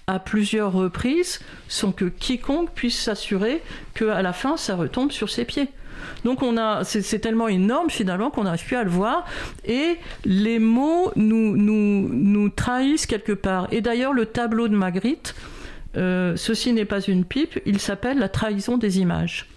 [0.07, 3.61] à plusieurs reprises sans que quiconque puisse s'assurer
[3.93, 5.69] qu'à la fin ça retombe sur ses pieds.
[6.23, 9.25] Donc on a, c'est tellement énorme finalement qu'on n'arrive plus à le voir
[9.65, 13.67] et les mots nous, nous, nous trahissent quelque part.
[13.71, 15.35] Et d'ailleurs le tableau de Magritte,
[15.97, 19.47] euh, ceci n'est pas une pipe, il s'appelle la trahison des images.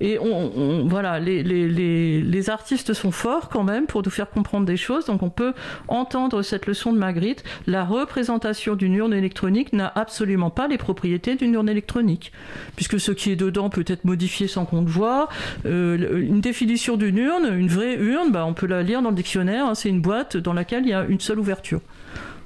[0.00, 5.04] Et on, voilà, les, artistes sont forts quand même pour nous faire comprendre des choses.
[5.06, 5.52] Donc on peut
[5.88, 7.44] entendre cette leçon de Magritte.
[7.66, 12.32] La représentation d'une urne électronique n'a absolument pas les propriétés d'une urne électronique,
[12.76, 15.28] puisque ce qui est dedans peut être modifié sans qu'on le.
[15.66, 19.16] Euh, une définition d'une urne, une vraie urne, bah, on peut la lire dans le
[19.16, 19.66] dictionnaire.
[19.66, 21.80] hein, C'est une boîte dans laquelle il y a une seule ouverture.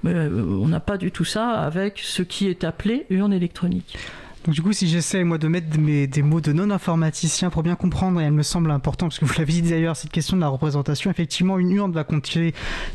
[0.03, 0.29] Mais euh,
[0.61, 3.97] on n'a pas du tout ça avec ce qui est appelé urne électronique.
[4.45, 8.21] Donc du coup, si j'essaie moi de mettre des, mots de non-informaticien pour bien comprendre,
[8.21, 10.49] et elle me semble important, parce que vous l'avez dit d'ailleurs, cette question de la
[10.49, 12.53] représentation, effectivement, une urne va contenir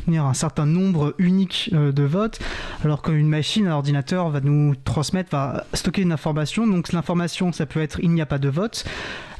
[0.08, 2.38] un certain nombre unique euh, de votes,
[2.84, 6.68] alors qu'une machine, un ordinateur va nous transmettre, va stocker une information.
[6.68, 8.84] Donc l'information, ça peut être il n'y a pas de vote.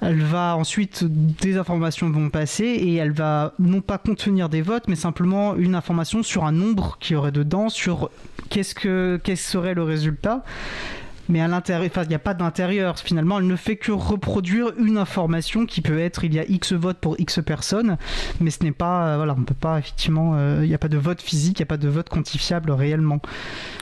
[0.01, 4.89] Elle va ensuite, des informations vont passer et elle va non pas contenir des votes,
[4.89, 8.11] mais simplement une information sur un nombre qui y aurait dedans, sur
[8.49, 10.43] qu'est-ce que qu'est-ce serait le résultat
[11.31, 12.99] mais à l'intérieur, enfin, il n'y a pas d'intérieur.
[12.99, 16.73] Finalement, elle ne fait que reproduire une information qui peut être il y a X
[16.73, 17.97] votes pour X personnes,
[18.41, 20.89] mais ce n'est pas, euh, voilà, on peut pas effectivement, euh, il n'y a pas
[20.89, 23.21] de vote physique, il n'y a pas de vote quantifiable réellement.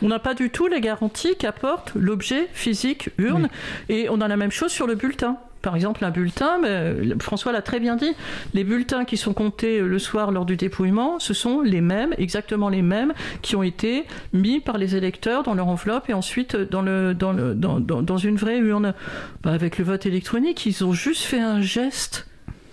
[0.02, 3.48] On n'a pas du tout les garanties qu'apporte l'objet physique urne,
[3.88, 5.38] et on a la même chose sur le bulletin.
[5.62, 8.14] Par exemple, un bulletin, mais François l'a très bien dit,
[8.54, 12.68] les bulletins qui sont comptés le soir lors du dépouillement, ce sont les mêmes, exactement
[12.68, 16.82] les mêmes, qui ont été mis par les électeurs dans leur enveloppe et ensuite dans,
[16.82, 18.94] le, dans, le, dans, dans, dans une vraie urne.
[19.42, 22.27] Bah, avec le vote électronique, ils ont juste fait un geste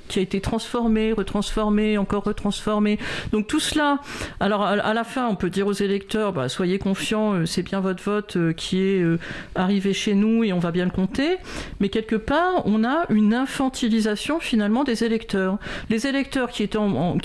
[0.07, 2.99] qui a été transformé, retransformé, encore retransformé.
[3.31, 3.99] Donc tout cela,
[4.39, 7.79] alors à, la fin, on peut dire aux électeurs, bah, soyez confiants, euh, c'est bien
[7.79, 9.19] votre vote euh, qui est euh,
[9.55, 11.37] arrivé chez nous et on va bien le compter.
[11.79, 15.57] Mais quelque part, on a une infantilisation finalement des électeurs.
[15.89, 16.69] Les électeurs qui,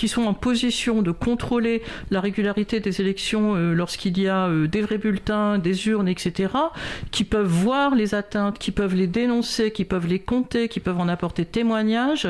[0.09, 5.59] sont en position de contrôler la régularité des élections lorsqu'il y a des vrais bulletins,
[5.59, 6.53] des urnes, etc.,
[7.11, 10.99] qui peuvent voir les atteintes, qui peuvent les dénoncer, qui peuvent les compter, qui peuvent
[10.99, 12.29] en apporter témoignage,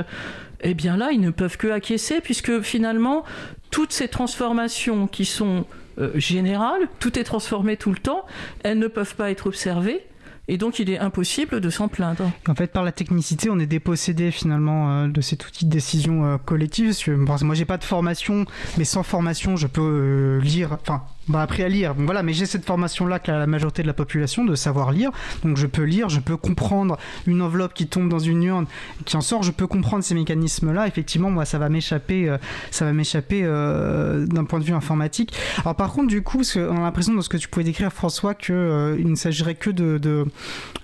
[0.62, 3.24] eh bien là, ils ne peuvent que acquiescer, puisque finalement,
[3.70, 5.66] toutes ces transformations qui sont
[5.98, 8.24] euh, générales, tout est transformé tout le temps,
[8.62, 10.02] elles ne peuvent pas être observées.
[10.48, 12.28] Et donc, il est impossible de s'en plaindre.
[12.48, 16.24] En fait, par la technicité, on est dépossédé finalement euh, de cet outil de décision
[16.24, 16.88] euh, collective.
[17.26, 18.46] Parce que, moi, j'ai pas de formation,
[18.76, 20.76] mais sans formation, je peux lire.
[20.82, 21.94] Enfin, bah, appris à lire.
[21.96, 25.10] voilà, mais j'ai cette formation-là qu'a la majorité de la population de savoir lire.
[25.44, 28.66] Donc je peux lire, je peux comprendre une enveloppe qui tombe dans une urne,
[29.04, 29.42] qui en sort.
[29.42, 30.86] Je peux comprendre ces mécanismes-là.
[30.86, 32.38] Effectivement, moi, ça va m'échapper, euh,
[32.70, 35.34] ça va m'échapper euh, d'un point de vue informatique.
[35.58, 38.34] Alors par contre, du coup, on a l'impression dans ce que tu pouvais décrire, François,
[38.34, 39.98] que euh, il ne s'agirait que de,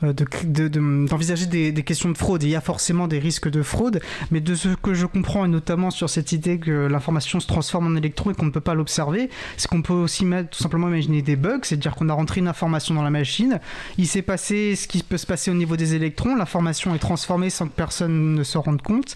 [0.03, 2.43] d'envisager des, des, questions de fraude.
[2.43, 5.49] il y a forcément des risques de fraude, mais de ce que je comprends, et
[5.49, 8.75] notamment sur cette idée que l'information se transforme en électron et qu'on ne peut pas
[8.75, 12.49] l'observer, c'est qu'on peut aussi tout simplement imaginer des bugs, c'est-à-dire qu'on a rentré une
[12.49, 13.61] information dans la machine,
[13.99, 17.51] il s'est passé ce qui peut se passer au niveau des électrons, l'information est transformée
[17.51, 19.15] sans que personne ne se rende compte.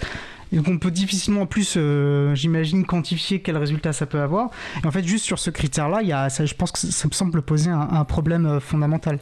[0.52, 4.50] Donc on peut difficilement en plus, euh, j'imagine, quantifier quel résultat ça peut avoir.
[4.82, 7.12] Et en fait, juste sur ce critère-là, il y a, je pense que ça me
[7.12, 9.20] semble poser un problème euh, fondamental.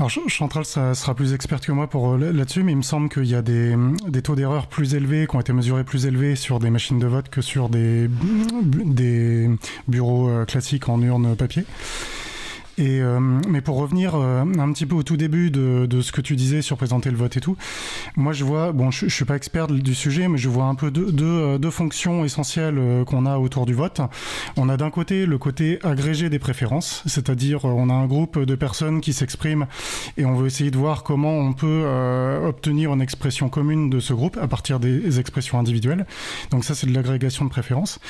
[0.00, 3.10] Alors Chantal ça sera plus experte que moi pour euh, là-dessus, mais il me semble
[3.10, 3.76] qu'il y a des,
[4.08, 7.06] des taux d'erreur plus élevés, qui ont été mesurés plus élevés sur des machines de
[7.06, 8.08] vote que sur des,
[8.62, 9.50] des
[9.88, 11.66] bureaux euh, classiques en urne papier.
[12.80, 16.36] Euh, mais pour revenir euh, un petit peu au tout début de, ce que tu
[16.36, 17.56] disais sur présenter le vote et tout,
[18.16, 20.74] moi je vois, bon, je, je suis pas expert du sujet, mais je vois un
[20.74, 24.00] peu deux, euh, fonctions essentielles qu'on a autour du vote.
[24.56, 28.54] On a d'un côté le côté agrégé des préférences, c'est-à-dire on a un groupe de
[28.56, 29.66] personnes qui s'expriment
[30.16, 31.84] et on veut essayer de voir comment on peut
[32.44, 36.06] obtenir une expression commune de ce groupe à partir des expressions individuelles.
[36.50, 38.00] Donc ça c'est de l'agrégation de préférences.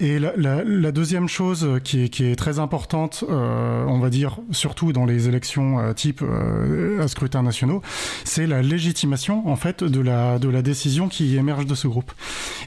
[0.00, 5.04] Et la, deuxième chose qui est, qui est très importante, on va dire, surtout dans
[5.04, 7.82] les élections euh, type euh, à scrutin nationaux,
[8.24, 12.12] c'est la légitimation en fait de la, de la décision qui émerge de ce groupe.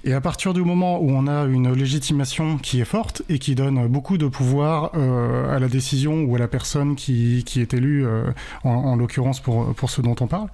[0.04, 3.56] Et à partir du moment où on a une légitimation qui est forte et qui
[3.56, 7.74] donne beaucoup de pouvoir euh, à la décision ou à la personne qui, qui est
[7.74, 8.06] élue,
[8.64, 10.48] en, l'occurrence pour, pour ce dont on parle,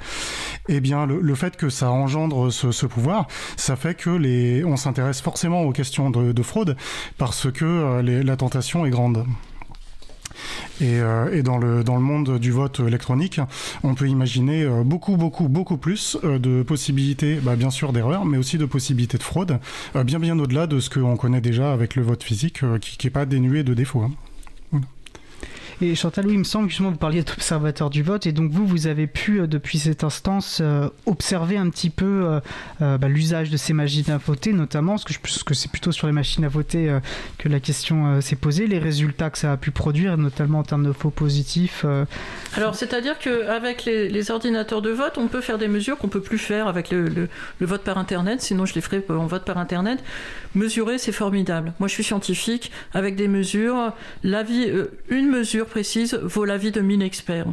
[0.68, 3.28] eh bien le, fait que ça engendre ce, pouvoir,
[3.58, 6.76] ça fait que les, on s'intéresse forcément aux questions de, de fraude
[7.18, 9.26] parce que les, la tentation est grande.
[10.82, 13.40] Et, euh, et, dans, le, dans le monde du vote électronique,
[13.84, 18.26] on peut imaginer euh, beaucoup, beaucoup, beaucoup plus euh, de possibilités, bah, bien sûr d'erreurs,
[18.26, 19.60] mais aussi de possibilités de fraude,
[20.04, 23.26] bien, bien au-delà de ce qu'on connaît déjà avec le vote physique, qui n'est pas
[23.26, 24.02] dénué de défauts.
[24.02, 24.12] Hein.
[25.82, 28.65] Et Chantal, oui, il me semble justement vous parliez d'observateur du vote, et donc vous,
[28.65, 32.39] vous avez pu, euh, depuis cette instance, euh, observer un petit peu
[32.82, 35.69] euh, bah, l'usage de ces machines à voter, notamment, parce que, je, pense que c'est
[35.69, 36.97] plutôt sur les machines à voter
[37.38, 40.86] que la question s'est posée, les résultats que ça a pu produire, notamment en termes
[40.86, 41.86] de faux positifs.
[42.55, 46.21] Alors, c'est-à-dire qu'avec les, les, ordinateurs de vote, on peut faire des mesures qu'on peut
[46.21, 47.28] plus faire avec le, le,
[47.65, 50.03] vote par Internet, sinon je les ferai en vote par Internet.
[50.55, 51.73] Mesurer, c'est formidable.
[51.80, 53.91] Moi, je suis scientifique, avec des mesures,
[54.23, 54.71] la vie,
[55.09, 57.47] une mesure précise vaut l'avis de 1000 experts.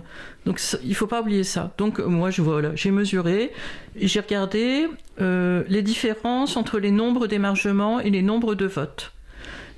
[0.47, 1.73] Donc il ne faut pas oublier ça.
[1.79, 3.53] Donc moi, je voilà, j'ai mesuré,
[3.97, 4.89] j'ai regardé
[5.21, 9.13] euh, les différences entre les nombres d'émargements et les nombres de votes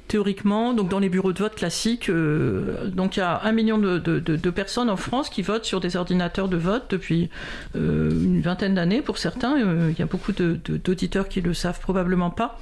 [0.09, 3.79] théoriquement, donc dans les bureaux de vote classiques, euh, donc il y a un million
[3.79, 7.31] de, personnes en France qui votent sur des ordinateurs de vote depuis
[7.75, 9.59] euh, une vingtaine d'années pour certains.
[9.59, 12.59] Euh, il y a beaucoup d'auditeurs qui le savent probablement pas.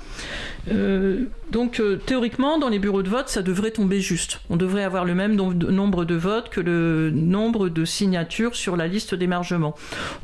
[1.50, 4.40] donc théoriquement, dans les bureaux de vote, ça devrait tomber juste.
[4.48, 8.86] On devrait avoir le même nombre de votes que le nombre de signatures sur la
[8.86, 9.74] liste d'émargement.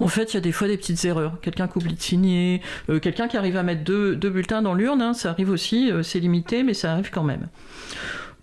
[0.01, 1.35] En fait, il y a des fois des petites erreurs.
[1.43, 2.63] Quelqu'un qui oublie de signer,
[3.03, 6.63] quelqu'un qui arrive à mettre deux, bulletins dans l'urne, hein, ça arrive aussi, c'est limité,
[6.63, 7.49] mais ça arrive quand même.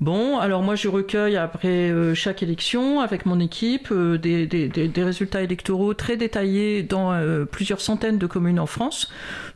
[0.01, 5.41] Bon, alors moi je recueille après euh, chaque élection avec mon équipe euh, des, résultats
[5.41, 9.09] électoraux très détaillés dans euh, plusieurs centaines de communes en France,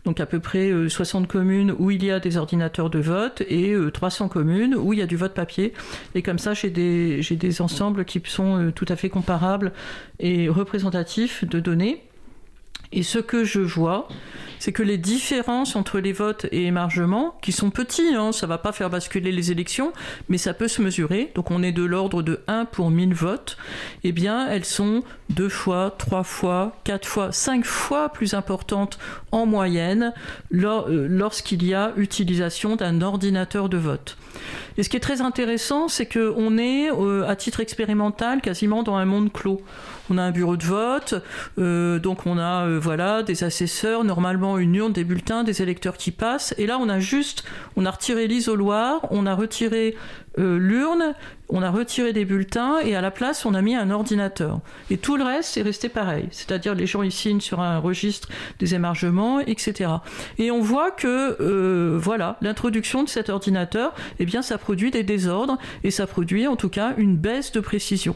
[0.06, 3.76] donc à peu près 60 communes où il y a des ordinateurs de vote et
[3.94, 5.74] 300 communes où il y a du vote papier.
[6.16, 9.74] Et comme ça j'ai des ensembles qui sont tout à fait comparables
[10.20, 12.09] et représentatifs de données.
[12.92, 14.08] Et ce que je vois,
[14.58, 18.58] c'est que les différences entre les votes et émargements, qui sont petits, hein, ça va
[18.58, 19.94] pas faire basculer les élections,
[20.28, 23.58] mais ça peut se mesurer, donc on est de l'ordre de 1 pour 1000 votes,
[24.04, 29.00] eh bien elles sont deux fois, trois fois, quatre fois, cinq fois plus importantes
[29.32, 30.14] en moyenne
[30.54, 34.18] euh, lorsqu'il y a utilisation d'un ordinateur de vote.
[34.78, 38.96] Et ce qui est très intéressant, c'est qu'on est, euh, à titre expérimental, quasiment dans
[38.96, 39.62] un monde clos
[40.10, 41.16] on a un bureau de vote,
[41.58, 45.98] euh, donc on a euh, voilà des assesseurs, normalement une urne, des bulletins, des électeurs
[45.98, 46.54] qui passent.
[46.58, 47.44] Et là, on a juste,
[47.76, 49.96] on a retiré l'isoloir, on a retiré
[50.38, 51.16] euh, l'urne,
[51.50, 54.60] on a retiré des bulletins et à la place, on a mis un ordinateur.
[54.90, 56.28] Et tout le reste est resté pareil.
[56.32, 58.30] C'est-à-dire les gens ils signent sur un registre
[58.60, 59.92] des émargements, etc.
[60.38, 65.58] Et on voit que voilà, l'introduction de cet ordinateur, eh bien, ça produit des désordres
[65.84, 68.16] et ça produit en tout cas une baisse de précision.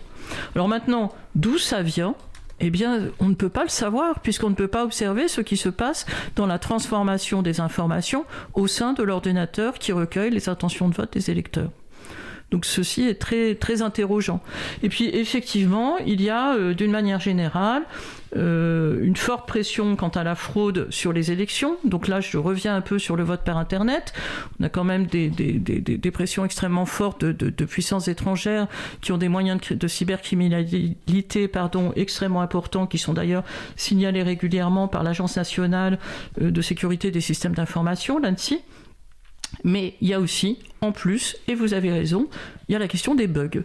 [0.56, 2.16] Alors maintenant, d'où ça vient?
[2.60, 5.58] Eh bien, on ne peut pas le savoir puisqu'on ne peut pas observer ce qui
[5.58, 6.06] se passe
[6.36, 11.12] dans la transformation des informations au sein de l'ordinateur qui recueille les intentions de vote
[11.12, 11.72] des électeurs.
[12.54, 14.40] Donc ceci est très, très interrogeant.
[14.84, 17.82] Et puis effectivement, il y a euh, d'une manière générale
[18.36, 21.78] euh, une forte pression quant à la fraude sur les élections.
[21.84, 24.14] Donc là, je reviens un peu sur le vote par Internet.
[24.60, 28.68] On a quand même des, des, pressions extrêmement fortes de, puissances étrangères
[29.02, 33.44] qui ont des moyens de, cybercriminalité pardon, extrêmement importants, qui sont d'ailleurs
[33.78, 35.98] signalés régulièrement par l'Agence nationale
[36.40, 38.62] euh, de sécurité des systèmes d'information, l'ANSI.
[39.64, 42.28] Mais il y a aussi, en plus, et vous avez raison,
[42.68, 43.64] il y a la question des bugs.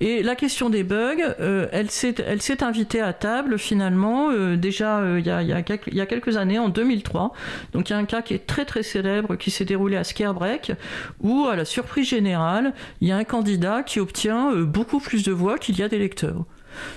[0.00, 5.20] Et la question des bugs, euh, elle s'est invitée à table finalement euh, déjà euh,
[5.20, 7.32] il, y a, quelques, années, en 2003.
[7.72, 10.04] Donc il y a un cas qui est très très célèbre qui s'est déroulé à
[10.04, 10.72] Scarebreak,
[11.20, 15.32] où à la surprise générale, il y a un candidat qui obtient beaucoup plus de
[15.32, 16.44] voix qu'il y a d'électeurs.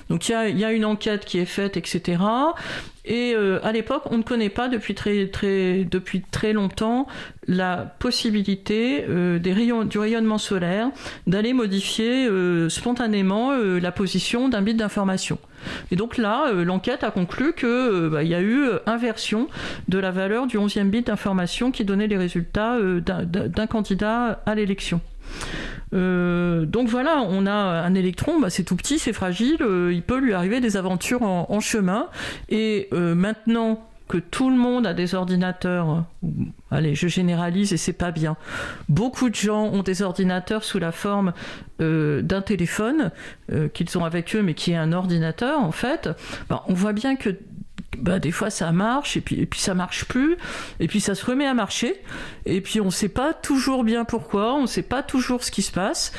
[0.08, 2.18] Donc il y, a, une enquête qui est faite, etc.
[3.06, 7.06] Et euh, à l'époque, on ne connaît pas depuis très, très, depuis très longtemps
[7.46, 10.90] la possibilité euh, du rayonnement solaire
[11.26, 15.38] d'aller modifier euh, spontanément la position d'un bit d'information.
[15.90, 19.48] Et donc là, l'enquête a conclu qu'il bah, y a eu inversion
[19.88, 25.00] de la valeur du 11e bit d'information qui donnait les résultats d'un candidat à l'élection.
[25.94, 30.02] Euh, donc voilà, on a un électron, bah, c'est tout petit, c'est fragile, euh, il
[30.02, 32.08] peut lui arriver des aventures en, chemin.
[32.48, 36.04] Et euh, maintenant que tout le monde a des ordinateurs,
[36.70, 38.36] allez, je généralise et c'est pas bien.
[38.88, 41.32] Beaucoup de gens ont des ordinateurs sous la forme
[41.78, 43.12] d'un téléphone
[43.72, 46.10] qu'ils ont avec eux, mais qui est un ordinateur en fait.
[46.50, 47.30] Bah, on voit bien que
[47.98, 50.36] bah, des fois ça marche et puis, et puis ça marche plus
[50.80, 51.94] et puis ça se remet à marcher
[52.46, 55.72] et puis on sait pas toujours bien pourquoi, on sait pas toujours ce qui se
[55.72, 56.12] passe.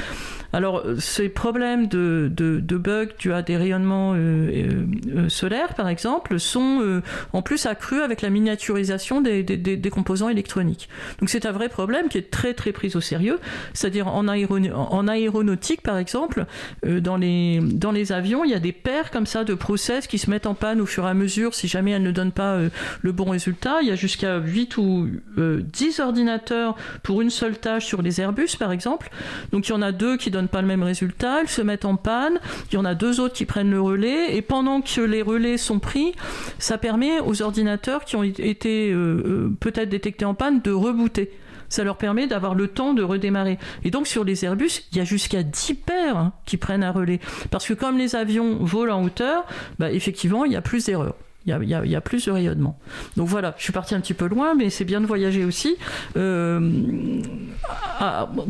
[0.55, 5.89] Alors, ces problèmes de, de, bugs dus à des rayonnements euh, euh, euh, solaires, par
[5.89, 7.01] exemple, sont
[7.33, 10.87] en plus accrus avec la miniaturisation des, des, composants électroniques.
[11.19, 13.39] Donc, c'est un vrai problème qui est très, très pris au sérieux.
[13.73, 16.45] C'est-à-dire, en, en, aéronautique, par exemple,
[16.85, 20.17] dans, les, dans les avions, il y a des paires comme ça de process qui
[20.17, 22.59] se mettent en panne au fur et à mesure jamais elles ne donnent pas
[23.01, 23.79] le bon résultat.
[23.81, 28.57] Il y a jusqu'à 8 ou 10 ordinateurs pour une seule tâche sur les Airbus,
[28.57, 29.09] par exemple.
[29.51, 31.85] Donc, il y en a deux qui donnent pas le même résultat, ils se mettent
[31.85, 32.39] en panne,
[32.71, 35.57] il y en a deux autres qui prennent le relais, et pendant que les relais
[35.57, 36.13] sont pris,
[36.59, 41.31] ça permet aux ordinateurs qui ont été euh, euh, peut-être détectés en panne de rebooter
[41.67, 43.57] ça leur permet d'avoir le temps de redémarrer.
[43.83, 46.91] Et donc sur les Airbus, il y a jusqu'à 10 paires hein, qui prennent un
[46.91, 47.19] relais.
[47.49, 49.45] Parce que comme les avions volent en hauteur,
[49.79, 51.15] bah, effectivement, il y a plus d'erreurs.
[51.45, 52.79] Il y, a, plus de rayonnement.
[53.17, 55.77] Donc voilà, je suis parti un petit peu loin, mais c'est bien de voyager aussi.
[56.17, 57.21] Euh,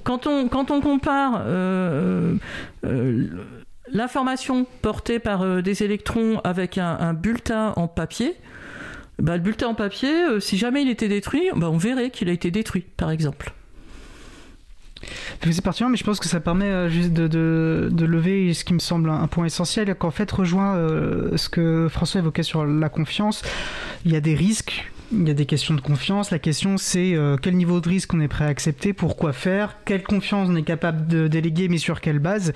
[0.05, 2.35] quand, on, quand on compare euh,
[2.85, 3.27] euh,
[3.91, 8.33] l'information portée par des électrons avec un, bulletin en papier,
[9.19, 12.31] bah, le bulletin en papier, si jamais il était détruit, bah, on verrait qu'il a
[12.31, 13.53] été détruit, par exemple.
[15.41, 18.73] C'est pertinent, mais je pense que ça permet euh, juste de, de, lever ce qui
[18.73, 22.89] me semble un, point essentiel, qu'en fait rejoint euh, ce que François évoquait sur la
[22.89, 23.41] confiance.
[24.05, 26.31] Il y a des risques il y a des questions de confiance.
[26.31, 29.77] La question, c'est euh, quel niveau de risque on est prêt à accepter, pourquoi faire,
[29.85, 32.53] quelle confiance on est capable de déléguer, mais sur quelle base.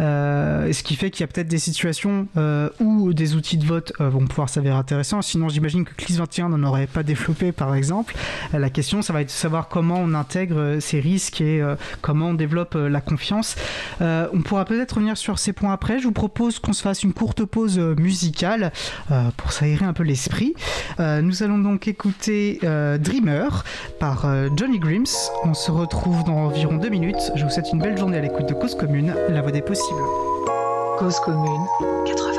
[0.00, 3.64] Euh, ce qui fait qu'il y a peut-être des situations euh, où des outils de
[3.64, 5.22] vote vont pouvoir s'avérer intéressants.
[5.22, 8.14] Sinon, j'imagine que CLIS 21 n'en aurait pas développé, par exemple.
[8.52, 11.62] la question, ça va être de savoir comment on intègre ces risques et
[12.00, 13.56] comment on développe la confiance.
[14.00, 15.98] on pourra peut-être revenir sur ces points après.
[15.98, 18.72] Je vous propose qu'on se fasse une courte pause musicale
[19.36, 20.54] pour s'aérer un peu l'esprit.
[20.98, 21.99] nous allons donc écouter
[22.64, 23.64] euh, Dreamer
[23.98, 25.30] par euh, Johnny Grims.
[25.44, 27.32] On se retrouve dans environ deux minutes.
[27.34, 30.02] Je vous souhaite une belle journée à l'écoute de Cause Commune, la voix des possibles.
[30.98, 31.66] Cause Commune
[32.06, 32.29] 93.1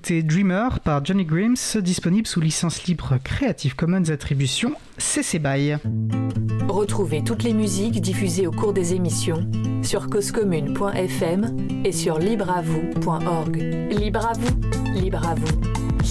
[0.00, 5.76] Dreamer par Johnny Grimes, disponible sous licence libre Creative Commons Attribution CC BY.
[6.68, 9.50] Retrouvez toutes les musiques diffusées au cours des émissions
[9.82, 13.56] sur causecommune.fm et sur libreavoue.org.
[13.90, 14.60] Libre à vous,
[14.94, 15.60] libre à vous,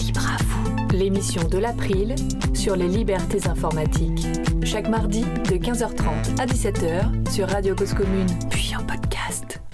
[0.06, 0.96] libre à vous.
[0.98, 2.16] L'émission de l'April
[2.54, 4.28] sur les libertés informatiques.
[4.64, 9.17] Chaque mardi de 15h30 à 17h sur Radio Cause Commune, puis en podcast.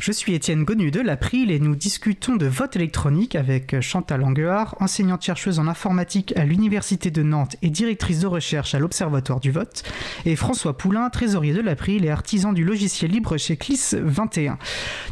[0.04, 4.76] Je suis Étienne Gonu de l'April et nous discutons de vote électronique avec Chantal Anguard,
[4.82, 9.84] enseignante-chercheuse en informatique à l'Université de Nantes et directrice de recherche à l'Observatoire du vote,
[10.26, 14.58] et François Poulain, trésorier de l'April et artisan du logiciel libre chez CLIS 21.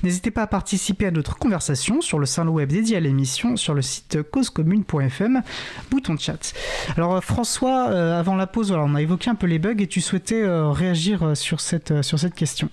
[0.03, 3.73] N'hésitez pas à participer à notre conversation sur le salon web dédié à l'émission sur
[3.73, 5.41] le site causecommune.fm,
[5.89, 6.53] bouton chat.
[6.97, 10.01] Alors François, euh, avant la pause, on a évoqué un peu les bugs et tu
[10.01, 11.93] souhaitais euh, réagir sur cette
[12.35, 12.69] question.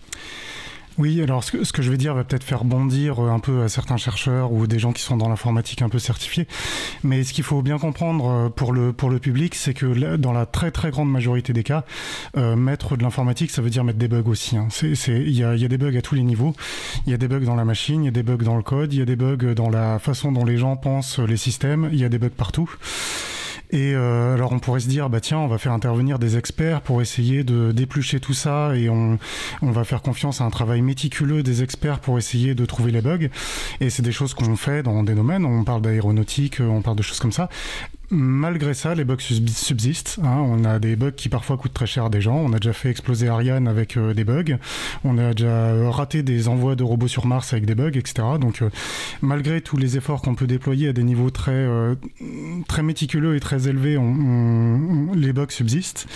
[0.98, 3.68] Oui, alors ce que, je vais dire va peut-être faire bondir euh, un peu à
[3.68, 6.48] certains chercheurs ou des gens qui sont dans l'informatique un peu certifiés.
[7.04, 10.32] Mais ce qu'il faut bien comprendre euh, pour le, pour le public, c'est que dans
[10.32, 11.84] la très très grande majorité des cas,
[12.36, 14.56] euh, mettre de l'informatique, ça veut dire mettre des bugs aussi.
[14.56, 14.68] Hein.
[14.82, 16.52] Il y, a, y a des bugs à tous les niveaux.
[17.06, 18.64] Il y a des bugs dans la machine, il y a des bugs dans le
[18.64, 21.88] code, il y a des bugs dans la façon dont les gens pensent les systèmes,
[21.92, 22.74] il y a des bugs partout.
[23.70, 26.80] Et euh, alors on pourrait se dire, bah tiens, on va faire intervenir des experts
[26.80, 29.18] pour essayer de déplucher tout ça et on,
[29.60, 33.02] on va faire confiance à un travail méticuleux des experts pour essayer de trouver les
[33.02, 33.28] bugs.
[33.80, 37.02] Et c'est des choses qu'on fait dans des domaines, on parle d'aéronautique, on parle de
[37.02, 37.48] choses comme ça.
[38.10, 40.18] Malgré ça, les bugs subsistent.
[40.22, 40.38] Hein.
[40.38, 42.36] On a des bugs qui parfois coûtent très cher à des gens.
[42.36, 44.56] On a déjà fait exploser Ariane avec euh, des bugs.
[45.04, 48.26] On a déjà raté des envois de robots sur Mars avec des bugs, etc.
[48.40, 48.70] Donc, euh,
[49.20, 51.96] malgré tous les efforts qu'on peut déployer à des niveaux très, euh,
[52.66, 53.98] très méticuleux et très élevés,
[55.14, 56.06] les bugs subsistent.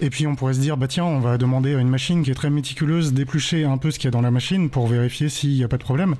[0.00, 2.30] Et puis on pourrait se dire, bah tiens, on va demander à une machine qui
[2.30, 5.28] est très méticuleuse d'éplucher un peu ce qu'il y a dans la machine pour vérifier
[5.28, 6.14] s'il n'y a pas de problème.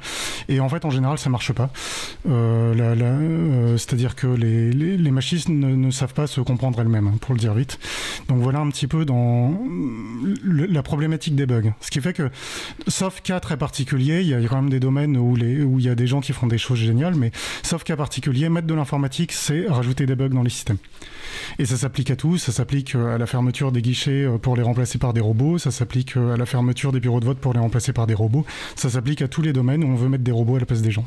[0.48, 1.70] Et en fait, en général, ça marche pas.
[2.28, 7.34] Euh, euh, c'est-à-dire que les, les, machines ne, savent pas se comprendre elles-mêmes, hein, pour
[7.34, 7.78] le dire vite.
[8.28, 9.58] Donc voilà un petit peu dans
[10.44, 11.72] la problématique des bugs.
[11.80, 12.30] Ce qui fait que,
[12.88, 15.84] sauf cas très particuliers, il y a quand même des domaines où, les, où il
[15.84, 17.30] y a des gens qui font des choses géniales, mais
[17.62, 20.78] sauf cas particulier, mettre de l'informatique, c'est rajouter des bugs dans les systèmes.
[21.58, 24.56] Et ça s'applique à tout, ça s'applique euh, à la fermeture des guichets euh, pour
[24.56, 27.38] les remplacer par des robots, ça s'applique euh, à la fermeture des bureaux de vote
[27.38, 28.44] pour les remplacer par des robots,
[28.76, 30.82] ça s'applique à tous les domaines où on veut mettre des robots à la place
[30.82, 31.06] des gens.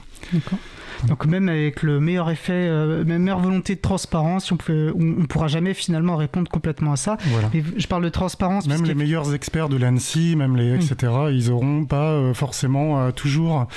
[1.08, 5.74] Donc même avec le meilleur effet, euh, meilleure volonté de transparence, on ne pourra jamais
[5.74, 7.18] finalement répondre complètement à ça.
[7.54, 8.68] je parle de transparence.
[8.68, 13.12] Même les meilleurs experts de l'ANSI, même les etc., ils n'auront pas euh, forcément euh,
[13.12, 13.68] toujours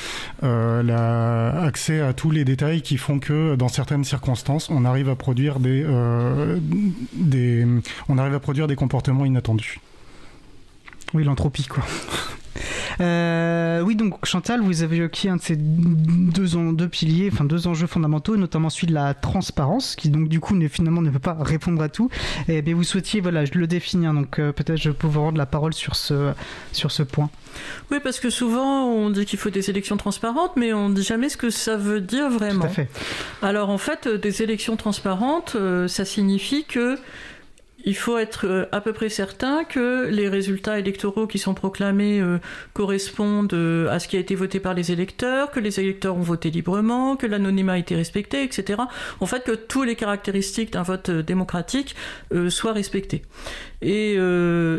[0.43, 5.17] la, accès à tous les détails qui font que dans certaines circonstances, on arrive à
[5.17, 5.85] produire des,
[7.15, 7.67] des
[8.09, 9.81] on arrive à produire des comportements inattendus.
[11.15, 11.85] Oui, l'entropie, quoi.
[13.01, 17.67] Euh, oui, donc Chantal, vous avez évoqué un de ces deux, deux piliers, enfin deux
[17.67, 21.19] enjeux fondamentaux, notamment celui de la transparence, qui donc du coup ne, finalement ne peut
[21.19, 22.11] pas répondre à tout.
[22.49, 25.39] Et bien vous souhaitiez, voilà, je le définir, donc euh, peut-être je peux vous rendre
[25.39, 26.33] la parole sur ce,
[26.73, 27.31] sur ce point.
[27.91, 31.03] Oui, parce que souvent on dit qu'il faut des élections transparentes, mais on ne dit
[31.03, 32.61] jamais ce que ça veut dire vraiment.
[32.61, 32.89] Tout à fait.
[33.43, 36.99] Alors en fait, des élections transparentes, euh, ça signifie que
[37.85, 42.21] il faut être euh, à peu près certain que les résultats électoraux qui sont proclamés
[42.21, 42.39] euh,
[42.73, 46.23] correspondent euh, à ce qui a été voté par les électeurs, que les électeurs ont
[46.23, 48.83] voté librement, que l'anonymat a été respecté, etc.
[49.21, 51.95] En fait, que toutes les caractéristiques d'un vote démocratique
[52.49, 53.23] soient respectées.
[53.83, 54.17] Et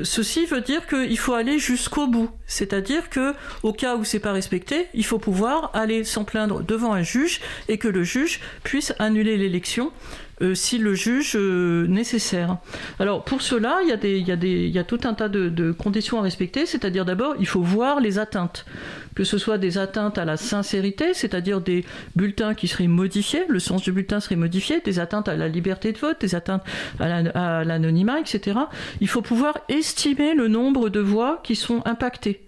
[0.04, 3.34] ceci veut dire qu'il faut aller jusqu'au bout, c'est-à-dire que
[3.64, 7.42] au cas où c'est pas respecté, il faut pouvoir aller s'en plaindre devant un juge
[7.68, 9.92] et que le juge puisse annuler l'élection
[10.54, 12.58] si le juge euh, nécessaire.
[13.00, 17.36] Alors pour cela, il y, a tout un tas de conditions à respecter, c'est-à-dire d'abord,
[17.40, 18.66] il faut voir les atteintes,
[19.16, 23.60] que ce soit des atteintes à la sincérité, c'est-à-dire des bulletins qui seraient modifiés, le
[23.60, 26.64] sens du bulletin serait modifié, des atteintes à la liberté de vote, des atteintes
[27.00, 28.60] à l'anonymat, etc.
[29.02, 32.45] Il faut pouvoir estimer le nombre de voix qui sont impactées.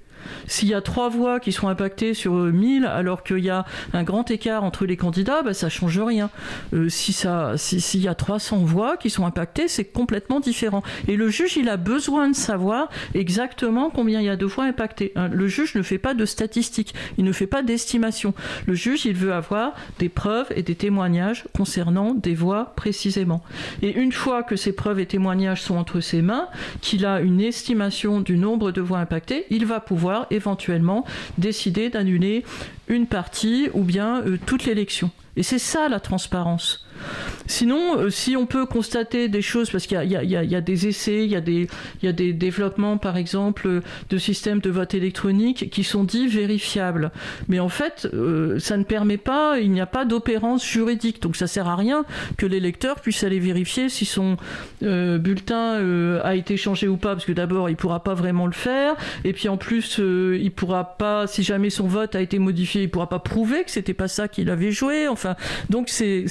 [0.47, 4.03] S'il y a trois voix qui sont impactées sur 1000 alors qu'il y a un
[4.03, 6.29] grand écart entre les candidats, bah, ça change rien.
[6.73, 10.83] Euh, si ça, s'il y a 300 voix qui sont impactées, c'est complètement différent.
[11.07, 14.65] Et le juge, il a besoin de savoir exactement combien il y a de voix
[14.65, 15.11] impactées.
[15.15, 18.33] Hein, le juge ne fait pas de statistiques, il ne fait pas d'estimation.
[18.65, 23.43] Le juge, il veut avoir des preuves et des témoignages concernant des voix précisément.
[23.81, 26.47] Et une fois que ces preuves et témoignages sont entre ses mains,
[26.81, 31.05] qu'il a une estimation du nombre de voix impactées, il va pouvoir éventuellement
[31.37, 32.43] décider d'annuler
[32.87, 35.11] une partie ou bien euh, toute l'élection.
[35.35, 36.86] Et c'est ça la transparence.
[37.47, 41.35] Sinon, si on peut constater des choses, parce qu'il y, a des essais, il y,
[41.35, 47.11] a des, développements, par exemple, de systèmes de vote électronique qui sont dits vérifiables.
[47.47, 48.07] Mais en fait,
[48.59, 51.21] ça ne permet pas, il n'y a pas d'opérance juridique.
[51.21, 52.05] Donc ça sert à rien
[52.37, 54.37] que l'électeur puisse aller vérifier si son
[54.81, 58.53] bulletin a été changé ou pas, parce que d'abord, il ne pourra pas vraiment le
[58.53, 58.95] faire.
[59.23, 62.83] Et puis en plus, euh, il pourra pas, si jamais son vote a été modifié,
[62.83, 65.07] il pourra pas prouver que c'était pas ça qu'il avait joué.
[65.07, 65.35] Enfin,
[65.69, 66.25] donc c'est,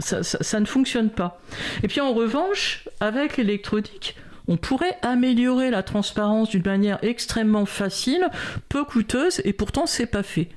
[0.00, 1.40] c'est, ça, ça ne fonctionne pas.
[1.82, 4.16] Et puis en revanche, avec l'électronique,
[4.48, 8.28] on pourrait améliorer la transparence d'une manière extrêmement facile,
[8.68, 10.48] peu coûteuse, et pourtant c'est pas fait.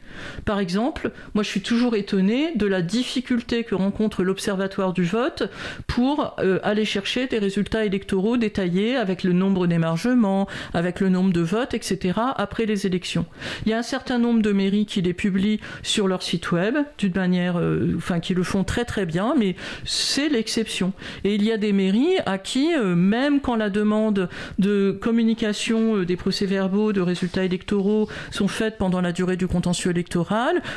[0.45, 5.49] Par exemple, moi je suis toujours étonné de la difficulté que rencontre l'Observatoire du vote
[5.87, 11.33] pour euh, aller chercher des résultats électoraux détaillés avec le nombre d'émargements, avec le nombre
[11.33, 12.19] de votes, etc.
[12.35, 13.25] après les élections.
[13.65, 16.75] Il y a un certain nombre de mairies qui les publient sur leur site web
[16.97, 20.93] d'une manière, euh, enfin qui le font très très bien, mais c'est l'exception.
[21.23, 26.03] Et il y a des mairies à qui, euh, même quand la demande de communication
[26.03, 30.04] des procès-verbaux, de résultats électoraux sont faites pendant la durée du contentieux électoral,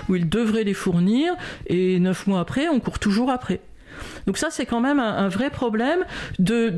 [0.08, 1.34] où ils devraient les fournir,
[1.66, 3.60] et neuf mois après, on court toujours après.
[4.26, 6.05] Donc ça, c'est quand même un, vrai problème
[6.38, 6.68] de,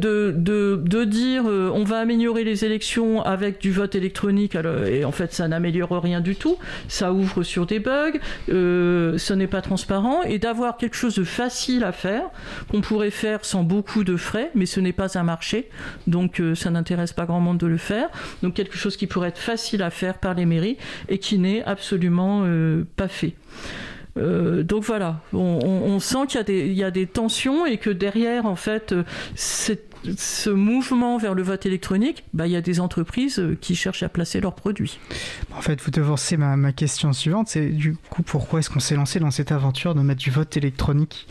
[1.05, 4.57] dire euh, on va améliorer les élections avec du vote électronique,
[4.87, 6.57] et en fait, ça n'améliore rien du tout.
[6.89, 8.19] Ça ouvre sur des bugs,
[8.49, 12.25] euh, ce n'est pas transparent, et d'avoir quelque chose de facile à faire,
[12.71, 15.69] qu'on pourrait faire sans beaucoup de frais, mais ce n'est pas un marché,
[16.07, 18.09] donc euh, ça n'intéresse pas grand monde de le faire.
[18.43, 20.77] Donc quelque chose qui pourrait être facile à faire par les mairies
[21.09, 22.45] et qui n'est absolument
[22.97, 23.35] pas fait.
[24.21, 28.93] Euh, donc voilà, on, sent qu'il y, a des tensions et que derrière, en fait,
[28.93, 29.05] euh,
[30.17, 34.03] ce mouvement vers le vote électronique, bah, il y a des entreprises euh, qui cherchent
[34.03, 34.99] à placer leurs produits.
[35.57, 38.95] En fait, vous devancez ma, ma question suivante, c'est du coup pourquoi est-ce qu'on s'est
[38.95, 41.27] lancé dans cette aventure de mettre du vote électronique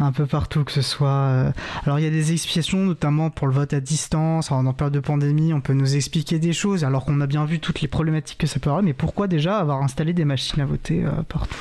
[0.00, 1.52] un peu partout, que ce soit...
[1.84, 5.00] Alors il y a des explications, notamment pour le vote à distance, en période de
[5.00, 8.38] pandémie, on peut nous expliquer des choses, alors qu'on a bien vu toutes les problématiques
[8.38, 11.56] que ça peut avoir, mais pourquoi déjà avoir installé des machines à voter partout?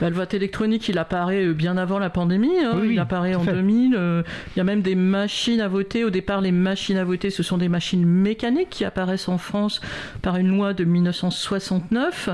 [0.00, 2.58] Bah, le vote électronique, il apparaît euh, bien avant la pandémie.
[2.58, 2.80] Hein.
[2.84, 3.94] il apparaît en 2000.
[3.94, 4.22] Euh,
[4.54, 6.04] il y a même des machines à voter.
[6.04, 9.80] Au départ, les machines à voter, ce sont des machines mécaniques qui apparaissent en France
[10.22, 12.30] par une loi de 1969,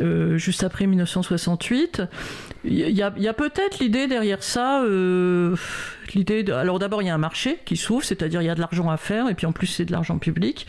[0.00, 2.02] euh, juste après 1968.
[2.64, 4.82] Il y a, a peut-être l'idée derrière ça
[6.12, 8.60] l'idée alors d'abord il y a un marché qui s'ouvre, c'est-à-dire il y a de
[8.60, 10.66] l'argent à faire et puis en plus c'est de l'argent public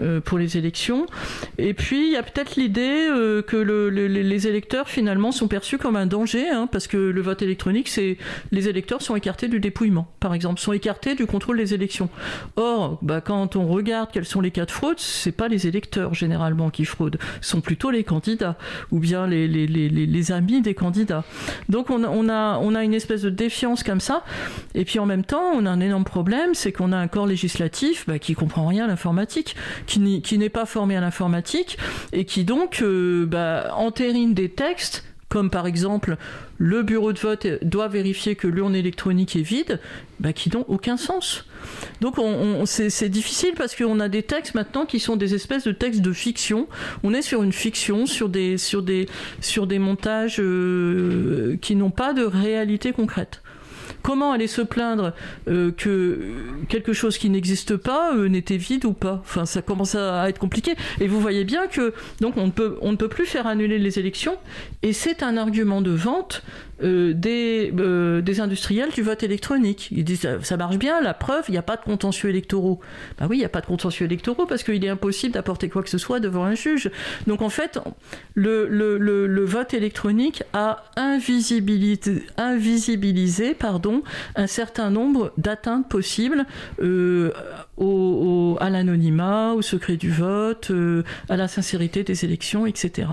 [0.00, 1.06] euh, pour les élections.
[1.58, 5.96] Et puis il y a peut-être l'idée euh, que les électeurs finalement sont perçus comme
[5.96, 8.18] un danger hein, parce que le vote électronique c'est
[8.52, 12.08] les électeurs sont écartés du dépouillement par exemple, sont écartés du contrôle des élections.
[12.56, 16.14] Or bah, quand on regarde quels sont les cas de fraude, c'est pas les électeurs
[16.14, 18.56] généralement qui fraudent, ce sont plutôt les candidats
[18.90, 21.24] ou bien les, amis des candidats.
[21.68, 24.24] Donc on, a, on a une espèce de défiance comme ça.
[24.86, 28.04] Puis en même temps, on a un énorme problème, c'est qu'on a un corps législatif
[28.06, 29.56] bah, qui comprend rien à l'informatique,
[29.86, 29.98] qui
[30.38, 31.76] n'est pas formé à l'informatique,
[32.12, 36.16] et qui donc euh, bah, entérine des textes comme par exemple
[36.58, 39.80] le bureau de vote doit vérifier que l'urne électronique est vide,
[40.20, 41.44] bah, qui n'ont aucun sens.
[42.00, 45.72] Donc on, c'est difficile parce qu'on a des textes maintenant qui sont des espèces de
[45.72, 46.68] textes de fiction.
[47.02, 48.56] On est sur une fiction, sur des
[49.78, 53.42] montages euh, qui n'ont pas de réalité concrète.
[54.06, 55.14] Comment aller se plaindre
[55.48, 56.30] euh, que
[56.68, 60.38] quelque chose qui n'existe pas euh, n'était vide ou pas Enfin, ça commence à être
[60.38, 60.76] compliqué.
[61.00, 63.80] Et vous voyez bien que donc on ne peut, on ne peut plus faire annuler
[63.80, 64.36] les élections.
[64.84, 66.44] Et c'est un argument de vente
[66.82, 69.88] euh, des, euh, des industriels du vote électronique.
[69.92, 72.80] Ils disent ça, marche bien, la preuve, il n'y a pas de contentieux électoraux.
[73.18, 75.82] Bah oui, il n'y a pas de contentieux électoraux parce qu'il est impossible d'apporter quoi
[75.82, 76.90] que ce soit devant un juge.
[77.26, 77.78] Donc en fait,
[78.34, 84.02] le, le, le, vote électronique a invisibilisé, invisibilisé pardon,
[84.34, 86.44] un certain nombre d'atteintes possibles
[86.82, 87.32] euh,
[87.78, 90.70] au, à l'anonymat, au secret du vote,
[91.30, 93.06] à la sincérité des élections, etc.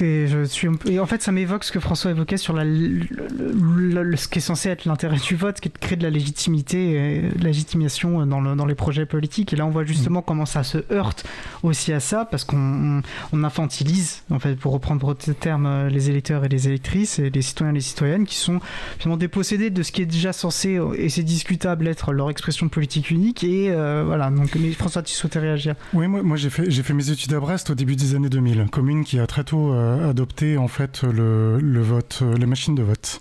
[0.00, 4.28] Et, je suis, et en fait, ça m'évoque ce que François évoquait sur la, ce
[4.28, 7.22] qui est censé être l'intérêt du vote, qui est de créer de la légitimité, et
[7.22, 9.52] de la légitimation dans, dans, les projets politiques.
[9.52, 10.24] Et là, on voit justement mm.
[10.26, 11.24] comment ça se heurte
[11.62, 16.44] aussi à ça, parce qu'on on infantilise, en fait, pour reprendre votre terme, les électeurs
[16.44, 18.60] et les électrices, et les citoyens et les citoyennes, qui sont
[18.98, 23.10] finalement dépossédés de ce qui est déjà censé, et c'est discutable, être leur expression politique
[23.10, 23.44] unique.
[23.44, 25.74] Et euh, voilà, donc mais François, tu souhaitais réagir?
[25.92, 28.66] Oui, moi, moi j'ai fait, fait mes études à Brest au début des années 2000,
[28.70, 29.72] commune qui a très tôt...
[29.72, 33.20] Euh, adopté en fait le, vote, les machines de vote.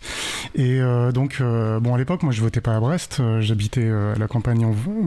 [0.55, 0.79] Et
[1.13, 4.65] donc, bon, à l'époque, moi, je votais pas à Brest, j'habitais à la campagne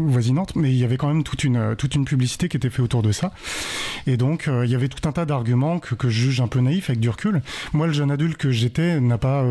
[0.08, 2.80] voisinante, mais il y avait quand même toute une, toute une publicité qui était faite
[2.80, 3.32] autour de ça.
[4.06, 6.60] Et donc, il y avait tout un tas d'arguments que, que, je juge un peu
[6.60, 7.42] naïfs avec du recul.
[7.72, 9.44] Moi, le jeune adulte que j'étais n'a pas.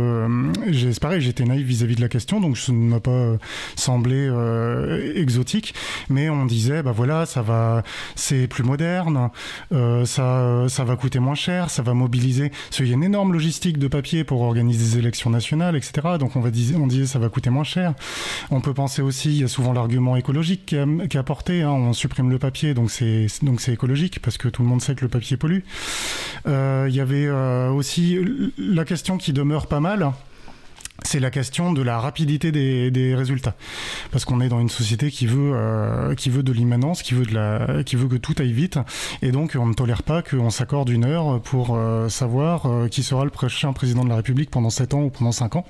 [1.01, 3.37] pareil, j'étais naïf vis-à-vis de la question, donc ça ne m'a pas
[3.75, 4.29] semblé
[5.15, 5.73] exotique.
[6.09, 7.83] Mais on disait, bah voilà, ça va,
[8.15, 9.29] c'est plus moderne,
[9.71, 12.49] euh, ça, ça va coûter moins cher, ça va mobiliser.
[12.49, 16.17] Parce qu'il y a une énorme logistique de papier pour organiser des élections nationales, etc.
[16.19, 17.93] Donc on, va on disait ça va coûter moins cher.
[18.51, 21.61] On peut penser aussi, il y a souvent l'argument écologique qui est apporté.
[21.61, 21.71] Hein.
[21.71, 24.95] on supprime le papier, donc c'est donc c'est écologique parce que tout le monde sait
[24.95, 25.59] que le papier pollue.
[26.47, 28.17] Euh, il y avait euh, aussi
[28.57, 30.11] la question qui demeure pas mal
[31.03, 33.55] c'est la question de la rapidité des, résultats.
[34.11, 37.25] Parce qu'on est dans une société qui veut, euh, qui veut de l'immanence, qui, veut
[37.25, 38.79] que tout aille vite.
[39.21, 43.03] Et donc, on ne tolère pas qu'on s'accorde une heure pour euh, savoir euh, qui
[43.03, 45.65] sera le prochain président de la République pendant 7 ans ou pendant 5 ans.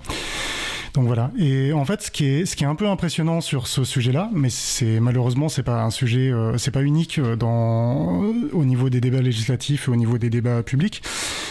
[0.97, 1.29] Donc voilà.
[1.37, 4.31] Et en fait, ce qui est, ce qui est un peu impressionnant sur ce sujet-là,
[4.33, 8.89] mais c'est malheureusement c'est pas un sujet, euh, c'est pas unique euh, dans au niveau
[8.89, 11.03] des débats législatifs et au niveau des débats publics,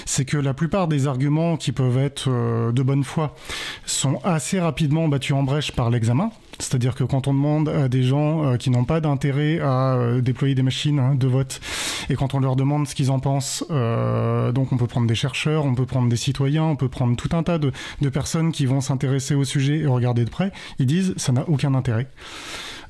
[0.04, 3.36] c'est que la plupart des arguments qui peuvent être euh, de bonne foi
[3.84, 6.32] sont assez rapidement battus en brèche par l'examen.
[6.58, 10.20] C'est-à-dire que quand on demande à des gens euh, qui n'ont pas d'intérêt à euh,
[10.20, 11.60] déployer des machines hein, de vote,
[12.08, 15.14] et quand on leur demande ce qu'ils en pensent, euh, donc on peut prendre des
[15.14, 18.52] chercheurs, on peut prendre des citoyens, on peut prendre tout un tas de, de personnes
[18.52, 22.06] qui vont s'intéresser au sujet et regarder de près, ils disent ça n'a aucun intérêt.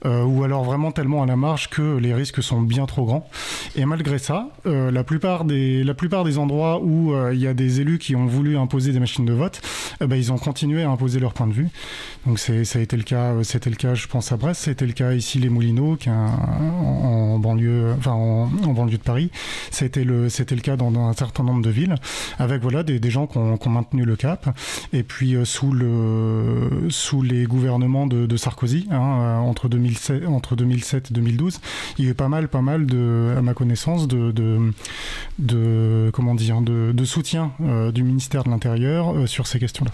[0.07, 3.29] Euh, ou alors vraiment tellement à la marge que les risques sont bien trop grands.
[3.75, 7.49] Et malgré ça, euh, la, plupart des, la plupart des endroits où euh, il y
[7.49, 9.61] a des élus qui ont voulu imposer des machines de vote,
[10.01, 11.69] bah, ils ont continué à imposer leur point de vue.
[12.25, 14.93] Donc ça a été le cas, c'était le cas, je pense à Brest, c'était le
[14.93, 19.31] cas ici les Moulineaux, en, banlieue, en, banlieue de Paris.
[19.71, 21.95] C'était le, c'était le cas dans, un certain nombre de villes,
[22.39, 24.57] avec voilà des, des gens qui ont, maintenu le cap.
[24.93, 29.96] Et puis sous le, sous les gouvernements de, de Sarkozy, hein, entre 2000
[30.27, 31.61] entre 2007 et 2012,
[31.99, 34.33] il y a eu pas mal, pas mal de, à ma connaissance, de,
[35.39, 39.93] de, comment dire, de, soutien euh, du ministère de l'Intérieur euh, sur ces questions-là.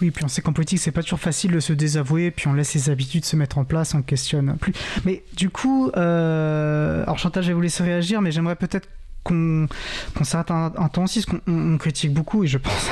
[0.00, 2.52] Oui, puis on sait qu'en politique, c'est pas toujours facile de se désavouer, puis on
[2.52, 4.72] laisse ses habitudes se mettre en place, on questionne plus.
[5.04, 8.88] Mais du coup, euh, alors Chantal, je vais vous laisser réagir, mais j'aimerais peut-être
[9.26, 12.90] qu'on s'arrête un, temps aussi, qu'on critique beaucoup, et je pense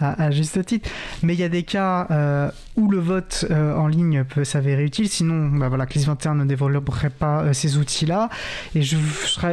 [0.00, 0.88] à, juste titre,
[1.22, 4.84] mais il y a des cas euh, où le vote euh, en ligne peut s'avérer
[4.84, 8.30] utile, sinon bah voilà, CLIS 21 ne développerait pas euh, ces outils-là,
[8.74, 8.96] et je,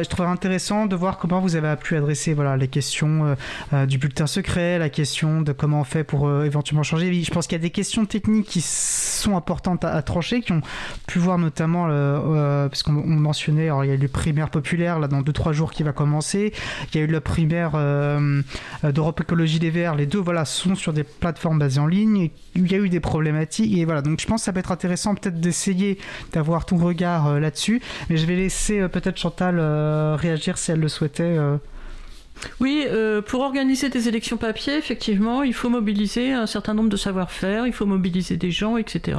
[0.08, 3.36] trouverais intéressant de voir comment vous avez pu adresser voilà, les questions
[3.86, 7.12] du bulletin secret, la question de comment on fait pour éventuellement changer.
[7.22, 10.62] Je pense qu'il y a des questions techniques qui sont importantes à, trancher, qui ont
[11.06, 11.88] pu voir notamment,
[12.68, 15.92] parce qu'on mentionnait, il y a le primaire populaire, là, dans 2-3 jours, qui va
[15.92, 16.05] commencer
[16.92, 18.42] il y a eu la primaire euh,
[18.82, 19.94] d'Europe Écologie des Verts.
[19.94, 22.30] Les deux voilà, sont sur des plateformes basées en ligne.
[22.54, 23.76] Il y a eu des problématiques.
[23.76, 25.98] Et voilà, donc je pense que ça peut être intéressant peut-être d'essayer
[26.32, 27.80] d'avoir ton regard euh, là-dessus.
[28.10, 29.58] Mais je vais laisser euh, peut-être Chantal
[30.16, 31.38] réagir si elle le souhaitait.
[32.60, 36.96] Oui, euh, pour organiser des élections papier, effectivement, il faut mobiliser un certain nombre de
[36.96, 39.18] savoir-faire, il faut mobiliser des gens, etc.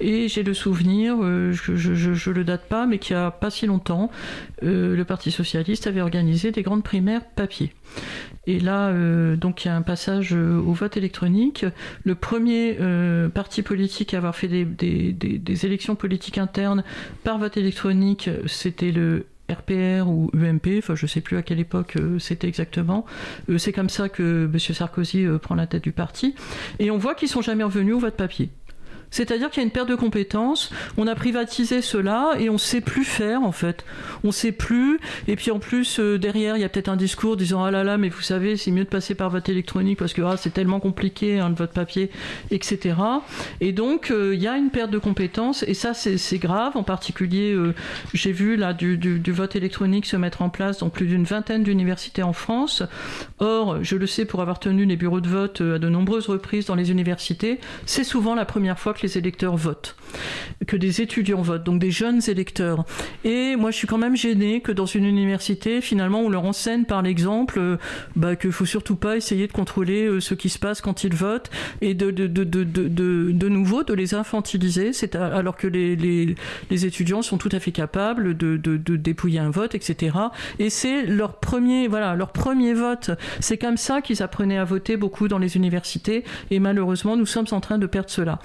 [0.00, 3.50] Et j'ai le souvenir, euh, je ne le date pas, mais qu'il n'y a pas
[3.50, 4.10] si longtemps,
[4.62, 7.72] euh, le Parti socialiste avait organisé des grandes primaires papier.
[8.46, 8.92] Et là,
[9.36, 11.64] donc il y a un passage au vote électronique.
[12.02, 12.76] Le premier
[13.32, 14.64] parti politique à avoir fait des,
[15.12, 16.82] des élections politiques internes
[17.22, 21.96] par vote électronique, c'était le RPR ou UMP, enfin je sais plus à quelle époque
[21.96, 23.04] euh, c'était exactement.
[23.48, 24.58] Euh, c'est comme ça que M.
[24.58, 26.34] Sarkozy euh, prend la tête du parti.
[26.78, 28.50] Et on voit qu'ils sont jamais revenus au vote papier.
[29.12, 30.72] C'est-à-dire qu'il y a une perte de compétences.
[30.96, 33.84] On a privatisé cela et on ne sait plus faire en fait.
[34.24, 34.98] On ne sait plus.
[35.28, 37.84] Et puis en plus euh, derrière, il y a peut-être un discours disant ah là
[37.84, 40.52] là, mais vous savez, c'est mieux de passer par vote électronique parce que ah, c'est
[40.52, 42.10] tellement compliqué hein, le vote papier,
[42.50, 42.96] etc.
[43.60, 46.76] Et donc euh, il y a une perte de compétences et ça c'est grave.
[46.76, 47.74] En particulier, euh,
[48.14, 51.62] j'ai vu là du, du, vote électronique se mettre en place dans plus d'une vingtaine
[51.62, 52.82] d'universités en France.
[53.40, 56.64] Or, je le sais pour avoir tenu les bureaux de vote à de nombreuses reprises
[56.66, 59.96] dans les universités, c'est souvent la première fois que les électeurs votent,
[60.66, 62.84] que des étudiants votent, donc des jeunes électeurs.
[63.24, 66.84] Et moi, je suis quand même gênée que dans une université, finalement, on leur enseigne
[66.84, 67.76] par l'exemple euh,
[68.16, 71.04] bah, qu'il ne faut surtout pas essayer de contrôler euh, ce qui se passe quand
[71.04, 71.50] ils votent
[71.80, 76.34] et de, nouveau de les infantiliser, c'est alors que les,
[76.70, 78.56] étudiants sont tout à fait capables de,
[78.96, 80.16] dépouiller un vote, etc.
[80.58, 83.10] Et c'est leur premier, vote.
[83.40, 87.46] C'est comme ça qu'ils apprenaient à voter beaucoup dans les universités et malheureusement, nous sommes
[87.50, 88.38] en train de perdre cela.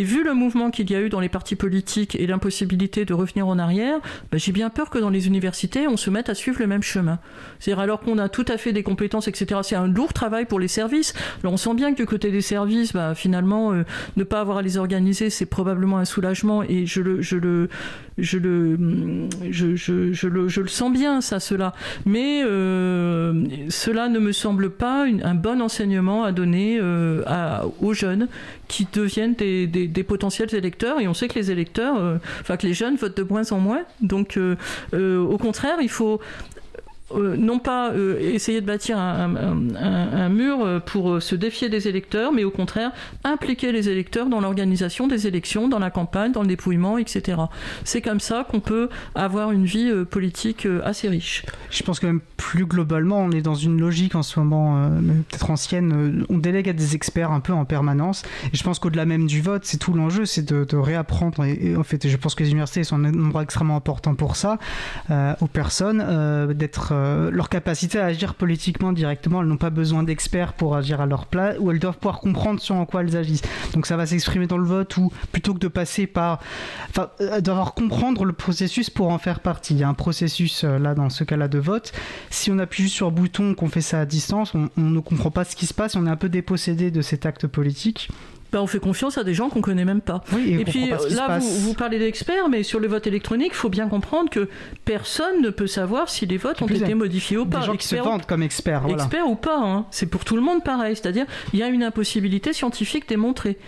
[0.00, 3.12] Et vu le mouvement qu'il y a eu dans les partis politiques et l'impossibilité de
[3.12, 3.98] revenir en arrière,
[4.32, 6.82] bah, j'ai bien peur que dans les universités, on se mette à suivre le même
[6.82, 7.18] chemin.
[7.58, 9.60] C'est-à-dire alors qu'on a tout à fait des compétences, etc.
[9.62, 11.12] C'est un lourd travail pour les services.
[11.42, 13.82] Alors on sent bien que du côté des services, bah, finalement, euh,
[14.16, 17.68] ne pas avoir à les organiser, c'est probablement un soulagement et je le, je le,
[18.20, 18.78] je le,
[19.50, 21.74] je, je, je le, je le sens bien, ça, cela.
[22.06, 27.22] Mais euh, cela ne me semble pas un bon enseignement à donner euh,
[27.80, 28.28] aux jeunes
[28.68, 31.00] qui deviennent des, des, des, potentiels électeurs.
[31.00, 33.58] Et on sait que les électeurs, euh, enfin que les jeunes votent de moins en
[33.58, 33.82] moins.
[34.00, 34.38] Donc,
[34.92, 36.20] au contraire, il faut
[37.14, 42.32] euh, non pas euh, essayer de bâtir un, mur euh, pour se défier des électeurs,
[42.32, 42.92] mais au contraire
[43.24, 47.38] impliquer les électeurs dans l'organisation des élections, dans la campagne, dans le dépouillement, etc.
[47.84, 51.44] C'est comme ça qu'on peut avoir une vie politique assez riche.
[51.70, 54.90] Je pense que même plus globalement, on est dans une logique en ce moment,
[55.28, 58.22] peut-être ancienne, on délègue à des experts un peu en permanence.
[58.52, 61.44] Et je pense qu'au-delà même du vote, c'est tout l'enjeu, c'est de, réapprendre.
[61.44, 64.58] Et, en fait, je pense que les universités sont un endroit extrêmement important pour ça,
[65.08, 69.42] aux personnes, d'être euh, leur capacité à agir politiquement directement.
[69.42, 72.60] Elles n'ont pas besoin d'experts pour agir à leur place, ou elles doivent pouvoir comprendre
[72.60, 73.42] sur en quoi elles agissent.
[73.72, 76.40] Donc ça va s'exprimer dans le vote, ou plutôt que de passer par...
[76.90, 79.74] Enfin, euh, devoir comprendre le processus pour en faire partie.
[79.74, 81.92] Il y a un processus, euh, là, dans ce cas-là, de vote.
[82.30, 85.30] Si on appuie juste sur le bouton, qu'on fait ça à distance, on ne comprend
[85.30, 88.10] pas ce qui se passe, on est un peu dépossédé de cet acte politique.
[88.52, 90.22] Ben, on fait confiance à des gens qu'on connaît même pas.
[90.32, 93.56] Oui, et, et puis là, vous, vous, parlez d'experts, mais sur le vote électronique, il
[93.56, 94.48] faut bien comprendre que
[94.84, 97.60] personne ne peut savoir si les votes ont été modifiés ou pas.
[97.60, 98.82] Des gens qui se vendent comme experts.
[98.82, 99.04] Voilà.
[99.04, 99.86] Experts ou pas, hein.
[99.90, 100.96] c'est pour tout le monde pareil.
[100.96, 103.58] C'est-à-dire, il y a une impossibilité scientifique démontrée.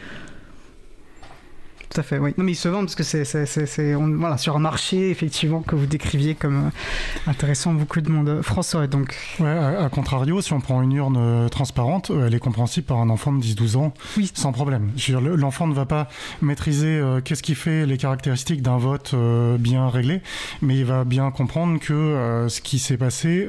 [1.93, 2.33] Tout à fait, oui.
[2.39, 5.87] Non, mais ils se vendent parce que c'est voilà, sur un marché, effectivement, que vous
[5.87, 8.41] décriviez comme euh, intéressant beaucoup de monde.
[8.43, 9.15] François, donc.
[9.41, 12.87] Ouais, à, à, contrario, si on prend une urne euh, transparente, euh, elle est compréhensible
[12.87, 14.31] par un enfant de 10-12 ans oui.
[14.33, 14.91] sans problème.
[15.37, 16.09] L'enfant ne va pas
[16.41, 20.23] maîtriser euh, qu'est-ce qui fait les caractéristiques d'un vote euh, bien réglé,
[20.61, 23.49] mais il va bien comprendre que euh, ce qui s'est passé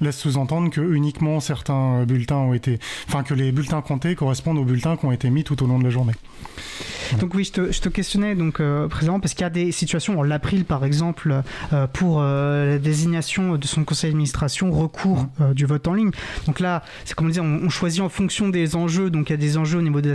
[0.00, 2.78] laisse sous-entendre que uniquement certains bulletins ont été.
[3.08, 5.78] Enfin, que les bulletins comptés correspondent aux bulletins qui ont été mis tout au long
[5.78, 6.14] de la journée.
[7.10, 7.22] Voilà.
[7.22, 10.84] Donc oui, je te, questionnais donc euh, parce qu'il y a des situations, l'April par
[10.84, 11.42] exemple,
[11.72, 15.54] euh, pour euh, la désignation de son conseil d'administration, recours mmh.
[15.54, 16.10] du vote en ligne.
[16.46, 19.10] Donc là, c'est comme on disait, on, on, choisit en fonction des enjeux.
[19.10, 20.12] Donc il y a des enjeux au niveau de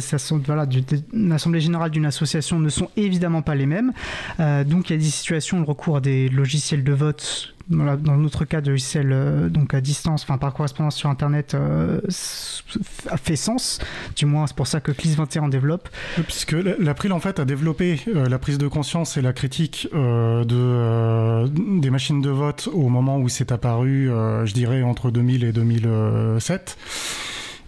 [1.14, 3.92] l'Assemblée générale d'une association ne sont évidemment pas les mêmes.
[4.40, 8.18] donc il y a des situations, le recours à des logiciels de vote voilà, dans
[8.18, 13.36] notre cas de logiciel euh, donc à distance, enfin par correspondance sur internet, euh, fait
[13.36, 13.80] sens.
[14.16, 15.90] Du moins, c'est pour ça que CLIS21 en développe.
[16.16, 20.44] Puisque l'April en fait a développé euh, la prise de conscience et la critique euh,
[20.44, 25.44] de, euh, des machines de vote au moment où c'est apparu, je dirais entre 2000
[25.44, 26.78] et 2007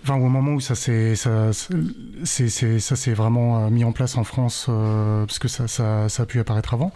[0.04, 4.68] enfin au moment où ça s'est ça ça s'est vraiment mis en place en France
[4.70, 6.92] euh, parce que ça, ça, ça a pu apparaître avant.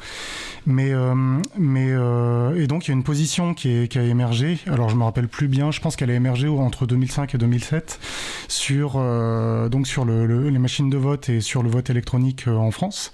[0.65, 1.15] Mais euh,
[1.57, 4.59] mais euh, et donc il y a une position qui, est, qui a émergé.
[4.67, 5.71] Alors je me rappelle plus bien.
[5.71, 7.99] Je pense qu'elle a émergé entre 2005 et 2007
[8.47, 12.71] sur euh, donc sur le, les machines de vote et sur le vote électronique en
[12.71, 13.11] France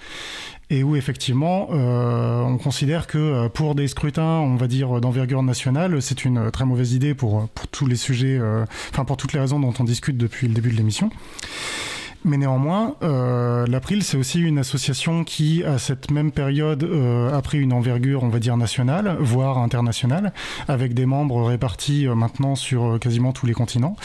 [0.70, 5.44] et où effectivement euh, on considère que euh, pour des scrutins, on va dire d'envergure
[5.44, 9.34] nationale, c'est une très mauvaise idée pour, pour tous les sujets, euh, enfin pour toutes
[9.34, 11.10] les raisons dont on discute depuis le début de l'émission.
[12.28, 17.42] Mais néanmoins, euh, l'April, c'est aussi une association qui, à cette même période, euh, a
[17.42, 20.34] pris une envergure, on va dire, nationale, voire internationale,
[20.68, 23.96] avec des membres répartis euh, maintenant sur quasiment tous les continents.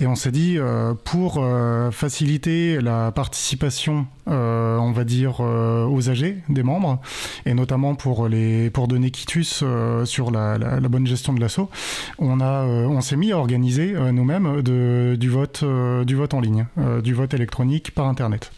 [0.00, 6.10] Et on s'est dit, euh, pour euh, faciliter la participation, euh, on va dire, aux
[6.10, 7.00] âgés des membres,
[7.44, 9.64] et notamment pour, les, pour donner quitus
[10.04, 10.58] sur la,
[10.88, 11.70] bonne gestion de l'assaut,
[12.18, 15.64] on, a, on s'est mis à organiser nous-mêmes du, vote,
[16.04, 16.66] du vote en ligne,
[17.02, 18.52] du vote électronique par Internet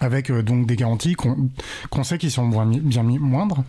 [0.00, 1.50] avec euh, donc des garanties qu'on
[1.90, 3.64] qu sait qui sont bien, bien moindres.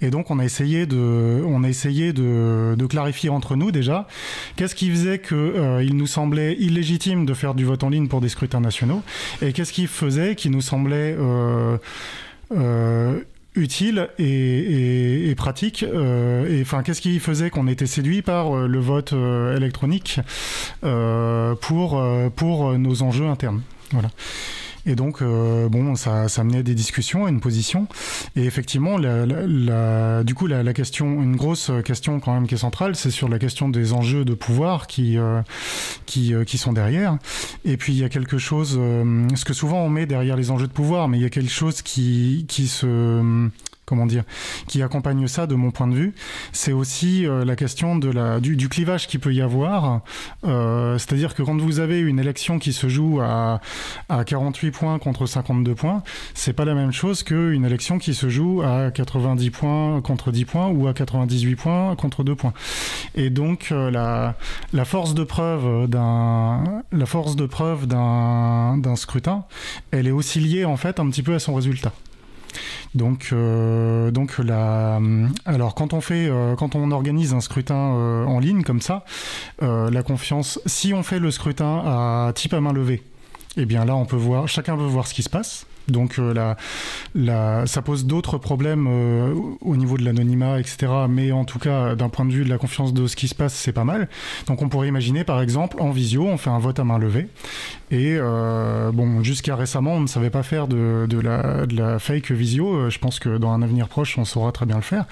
[0.00, 4.06] Et donc on a essayé de, on a essayé de, de clarifier entre nous déjà
[4.56, 8.08] qu'est-ce qui faisait que euh, il nous semblait illégitime de faire du vote en ligne
[8.08, 9.02] pour des scrutins nationaux
[9.42, 11.76] et qu'est-ce qui faisait qui nous semblait euh,
[12.52, 13.20] euh,
[13.56, 18.56] utile et, et, et pratique euh, et enfin qu'est-ce qui faisait qu'on était séduit par
[18.56, 20.20] euh, le vote euh, électronique
[20.84, 22.02] euh, pour
[22.36, 24.10] pour nos enjeux internes voilà
[24.90, 27.86] et donc euh, bon ça, ça menait des discussions une position.
[28.36, 32.54] Et effectivement la, la, la, du coup la, question une grosse question quand même qui
[32.54, 35.42] est centrale c'est sur la question des enjeux de pouvoir qui euh,
[36.06, 37.18] qui, euh, qui sont derrière.
[37.64, 40.66] Et puis il y a quelque chose ce que souvent on met derrière les enjeux
[40.66, 43.48] de pouvoir mais il y a quelque chose qui qui se
[43.90, 44.22] comment dire,
[44.68, 46.14] qui accompagne ça de mon point de vue,
[46.52, 50.00] c'est aussi la question du, clivage qui peut y avoir.
[50.42, 53.60] C'est-à-dire que quand vous avez une élection qui se joue à,
[54.08, 56.02] à 48 points contre 52 points,
[56.34, 60.44] c'est pas la même chose qu'une élection qui se joue à 90 points contre 10
[60.44, 62.54] points ou à 98 points contre 2 points.
[63.16, 64.36] Et donc la,
[64.72, 69.44] la force de preuve d'un la force de preuve d'un scrutin,
[69.90, 71.92] elle est aussi liée en fait un petit peu à son résultat.
[72.94, 74.10] Donc, euh,
[75.44, 79.04] alors quand on fait, euh, quand on organise un scrutin euh, en ligne comme ça,
[79.60, 83.02] la confiance, si on fait le scrutin à type à main levée,
[83.56, 85.66] eh bien là on peut voir, chacun peut voir ce qui se passe.
[85.88, 86.54] Donc euh,
[87.66, 90.92] ça pose d'autres problèmes euh, au niveau de l'anonymat, etc.
[91.08, 93.34] Mais en tout cas, d'un point de vue de la confiance de ce qui se
[93.34, 94.08] passe, c'est pas mal.
[94.46, 97.28] Donc on pourrait imaginer, par exemple, en visio, on fait un vote à main levée.
[97.90, 102.88] Et euh, bon, jusqu'à récemment, on ne savait pas faire de, la, fake visio.
[102.88, 105.06] Je pense que dans un avenir proche, on saura très bien le faire.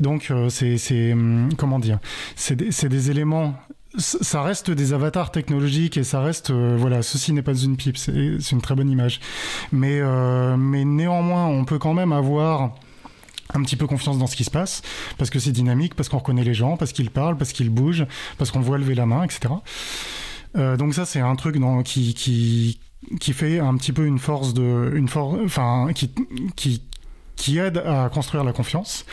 [0.00, 1.98] Donc c'est, hum, comment dire,
[2.36, 3.54] c'est des éléments
[3.98, 7.96] ça reste des avatars technologiques et ça reste euh, voilà ceci n'est pas une pipe
[7.96, 8.12] c'est
[8.52, 9.20] une très bonne image.
[9.72, 12.74] Mais euh, mais néanmoins on peut quand même avoir
[13.52, 14.82] un petit peu confiance dans ce qui se passe
[15.18, 18.06] parce que c'est dynamique parce qu'on reconnaît les gens parce qu'ils parlent parce qu'ils bougent
[18.38, 19.54] parce qu'on voit lever la main etc
[20.56, 22.78] euh, donc ça c'est un truc qui, qui
[23.18, 26.12] qui fait un petit peu une force de une force enfin qui
[27.40, 29.04] qui aide à construire la confiance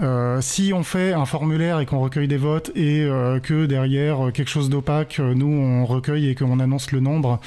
[0.00, 4.28] euh, si on fait un formulaire et qu'on recueille des votes et euh, que derrière
[4.28, 7.40] euh, quelque chose d'opaque, nous on recueille et qu'on annonce le nombre,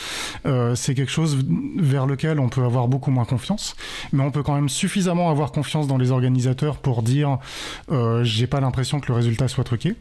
[0.75, 1.37] c'est quelque chose
[1.77, 3.75] vers lequel on peut avoir beaucoup moins confiance.
[4.11, 7.37] Mais on peut quand même suffisamment avoir confiance dans les organisateurs pour dire
[8.23, 9.95] j'ai pas l'impression que le résultat soit truqué.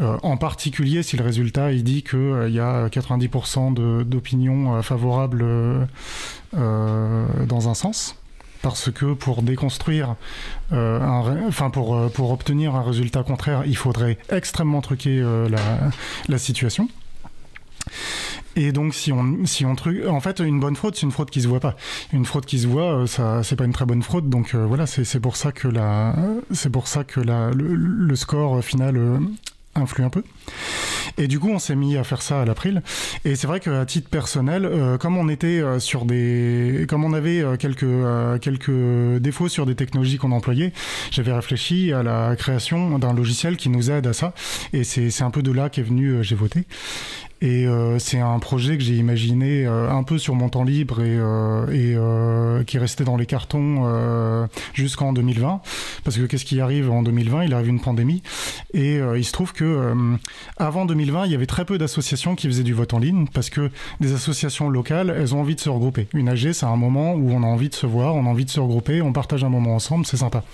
[0.00, 5.44] en particulier si le résultat il dit qu'il y a 90% d'opinions favorables
[6.52, 8.16] dans un sens
[8.66, 10.16] parce que pour déconstruire,
[10.72, 10.98] euh,
[11.46, 15.48] enfin pour, euh, pour obtenir un résultat contraire, il faudrait extrêmement truquer euh,
[16.28, 16.88] la, situation.
[18.56, 19.76] Et donc, si on, si on
[20.08, 21.76] en fait, une bonne fraude, c'est une fraude qui se voit pas.
[22.12, 24.28] Une fraude qui se voit, ça, c'est pas une très bonne fraude.
[24.28, 26.16] Donc voilà, c'est pour ça que la,
[26.72, 29.20] pour ça que la, le score final
[29.78, 30.22] influe un peu.
[31.18, 32.82] Et du coup, on s'est mis à faire ça à l'April.
[33.24, 37.12] Et c'est vrai qu'à titre personnel, euh, comme on était euh, sur des, comme on
[37.12, 37.86] avait euh, quelques
[38.40, 40.72] quelques défauts sur des technologies qu'on employait,
[41.10, 44.34] j'avais réfléchi à la création d'un logiciel qui nous aide à ça.
[44.72, 46.66] Et c'est un peu de là qu'est venu j'ai voté.
[47.42, 51.02] Et euh, c'est un projet que j'ai imaginé euh, un peu sur mon temps libre
[51.02, 55.60] et, euh, qui est resté dans les cartons jusqu'en 2020.
[56.04, 58.22] Parce que qu'est-ce qui arrive en 2020 Il arrive une pandémie.
[58.72, 59.94] Et il se trouve que
[60.56, 63.50] avant 2020, il y avait très peu d'associations qui faisaient du vote en ligne parce
[63.50, 63.70] que
[64.00, 66.08] des associations locales, elles ont envie de se regrouper.
[66.14, 68.44] Une AG, c'est un moment où on a envie de se voir, on a envie
[68.44, 70.44] de se regrouper, on partage un moment ensemble, c'est sympa.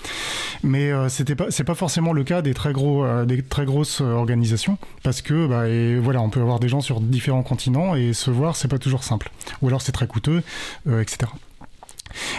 [0.63, 4.79] Mais c'était pas, c'est pas forcément le cas des très gros, des très grosses organisations
[5.03, 5.65] parce que bah,
[6.03, 9.31] voilà, on peut avoir des sur différents continents et se voir, c'est pas toujours simple.
[9.61, 10.43] Ou alors c'est très coûteux,
[10.87, 11.31] euh, etc.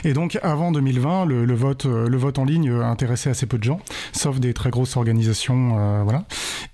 [0.04, 3.64] Et donc avant 2020, le, vote, euh, le vote en ligne intéressait assez peu de
[3.64, 3.80] gens,
[4.12, 6.26] sauf des très grosses organisations, euh, voilà.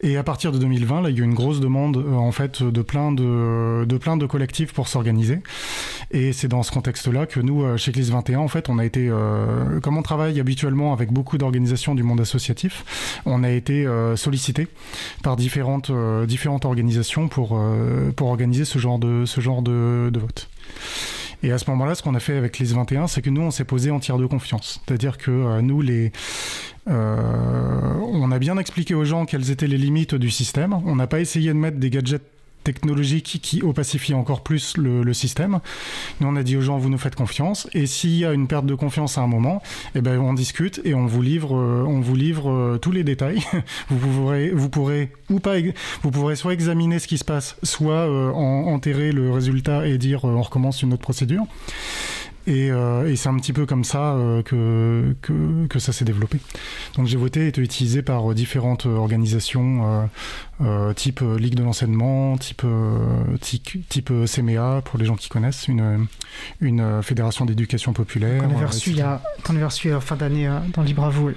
[0.01, 2.63] Et à partir de 2020, là, il y a eu une grosse demande en fait
[2.63, 5.39] de plein de, collectifs pour s'organiser.
[6.11, 9.11] Et c'est dans ce contexte-là que nous, chez CLIS 21, en fait, on a été,
[9.83, 14.67] comme on travaille habituellement avec beaucoup d'organisations du monde associatif, on a été sollicité
[15.21, 15.91] par différentes
[16.65, 20.49] organisations pour euh, organiser ce genre de, vote.
[21.41, 23.51] Et à ce moment-là, ce qu'on a fait avec les 21, c'est que nous, on
[23.51, 24.81] s'est posé en tiers de confiance.
[24.85, 26.11] C'est-à-dire que euh, nous, les,
[26.89, 30.73] euh, on a bien expliqué aux gens quelles étaient les limites du système.
[30.73, 32.23] On n'a pas essayé de mettre des gadgets
[32.74, 35.59] technologique qui opacifie encore plus le, système.
[36.20, 38.47] Nous, on a dit aux gens, vous nous faites confiance, et s'il y a une
[38.47, 39.61] perte de confiance à un moment,
[39.95, 43.03] eh ben, on discute et on vous livre, euh, on vous livre euh, tous les
[43.03, 43.41] détails.
[43.89, 45.55] vous pourrez, vous pourrez ou pas,
[46.03, 50.26] vous pourrez soit examiner ce qui se passe, soit euh, enterrer le résultat et dire
[50.26, 51.45] on recommence une autre procédure.
[52.49, 55.15] Euh, et, c'est un petit peu comme ça euh, que,
[55.69, 56.39] que, ça s'est développé.
[56.95, 60.09] Donc j'ai voté été utilisé par différentes organisations
[60.61, 62.65] euh, type Ligue de l'enseignement, type,
[63.41, 66.07] type, type CMEA pour les gens qui connaissent, une,
[66.61, 68.43] une fédération d'éducation populaire.
[68.43, 69.21] Qu'on avait reçu, il y a,
[69.63, 71.31] reçu fin d'année dans Libre à vous.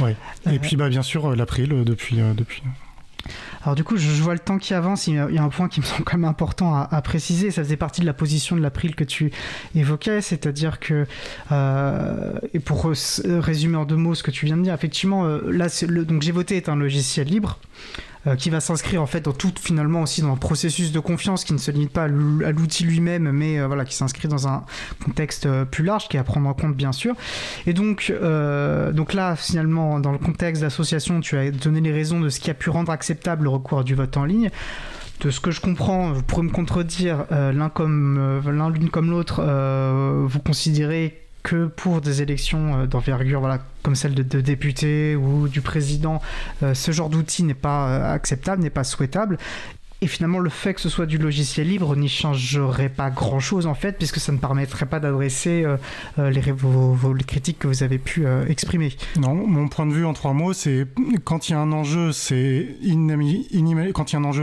[0.00, 0.10] Oui.
[0.50, 2.62] Et puis bah, bien sûr l'April depuis, depuis
[3.66, 5.08] alors du coup, je, vois le temps qui avance.
[5.08, 7.50] Il y, a, un point qui me semble quand même important à, préciser.
[7.50, 9.32] Ça faisait partie de la position de l'April que tu
[9.74, 11.04] évoquais, c'est-à-dire que,
[11.50, 12.88] euh, et pour
[13.24, 16.22] résumer en deux mots ce que tu viens de dire, effectivement, euh, là, le, donc
[16.22, 17.58] j'ai voté est un logiciel libre.
[18.38, 21.52] Qui va s'inscrire en fait dans tout finalement aussi dans un processus de confiance qui
[21.52, 24.64] ne se limite pas à l'outil lui-même, mais voilà, qui s'inscrit dans un
[25.04, 27.14] contexte plus large, qui est à prendre en compte bien sûr.
[27.66, 28.12] Et donc,
[28.92, 32.50] donc là, finalement, dans le contexte d'association, tu as donné les raisons de ce qui
[32.50, 34.50] a pu rendre acceptable le recours du vote en ligne
[35.20, 39.42] de ce que je comprends, vous pourrez me contredire, l'un comme l'un l'une comme l'autre,
[40.26, 45.60] vous considérez que pour des élections euh, d'envergure voilà, comme celle de, députés ou du
[45.60, 46.20] président,
[46.64, 49.38] euh, ce genre d'outil n'est pas euh, acceptable, n'est pas souhaitable.
[50.02, 53.74] Et finalement, le fait que ce soit du logiciel libre n'y changerait pas grand-chose en
[53.74, 55.64] fait, puisque ça ne permettrait pas d'adresser
[56.18, 56.42] les,
[57.26, 58.94] critiques que vous avez pu exprimer.
[59.18, 60.86] Non, mon point de vue en trois mots, c'est
[61.24, 62.76] quand il y a un enjeu, c'est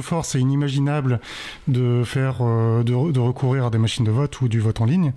[0.02, 1.20] fort, c'est inimaginable
[1.68, 5.14] de faire de, recourir à des machines de vote ou du vote en ligne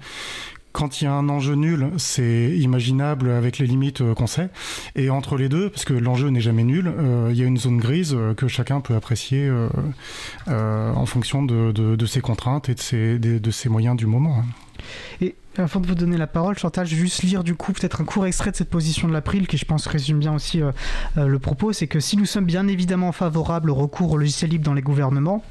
[0.77, 4.51] quand il y a un enjeu nul, c'est imaginable avec les limites euh, qu'on sait.
[4.95, 7.57] Et entre les deux, parce que l'enjeu n'est jamais nul, euh, il y a une
[7.57, 9.51] zone grise euh, que chacun peut apprécier
[10.47, 14.41] en fonction de, ses contraintes et de ses, moyens du moment.
[14.41, 14.45] Hein.
[15.23, 18.03] Et avant de vous donner la parole, Chantal, je vais juste lire du coup peut-être
[18.03, 20.61] un court extrait de cette position de l'April qui je pense résume bien aussi
[21.17, 21.73] le propos.
[21.73, 24.83] C'est que si nous sommes bien évidemment favorables au recours au logiciel libre dans les
[24.83, 25.43] gouvernements,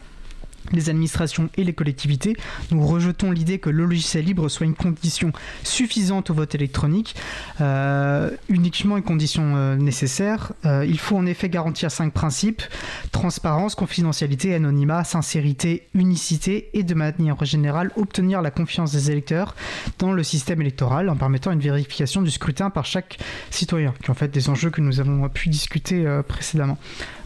[0.72, 2.36] les administrations et les collectivités,
[2.72, 5.32] nous rejetons l'idée que le logiciel libre soit une condition
[5.64, 7.16] suffisante au vote électronique,
[7.62, 10.54] euh, uniquement une condition euh, nécessaire.
[10.66, 12.64] Euh, il faut en effet garantir cinq principes
[13.12, 19.56] transparence, confidentialité, anonymat, sincérité, unicité et de manière générale obtenir la confiance des électeurs
[20.00, 23.18] dans le système électoral en permettant une vérification du scrutin par chaque
[23.52, 26.78] citoyen, qui en fait des enjeux que nous avons pu discuter précédemment.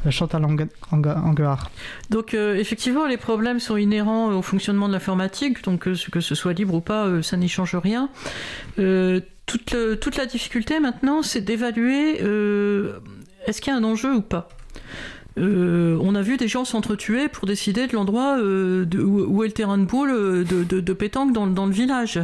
[0.10, 0.46] Chantal
[0.92, 1.72] Anguard.
[2.10, 6.54] Donc effectivement, les problèmes sont inhérents au fonctionnement de l'informatique, donc euh, que ce soit
[6.54, 8.10] libre ou pas, euh, ça n'y change rien.
[8.78, 12.20] Euh, toute, toute, la difficulté maintenant, c'est d'évaluer
[13.48, 14.48] est-ce qu'il y a un enjeu ou pas?
[15.40, 19.54] Euh, on a vu des gens s'entretuer pour décider de l'endroit euh, où, est le
[19.54, 22.20] terrain de boule euh, de, pétanque dans, le village.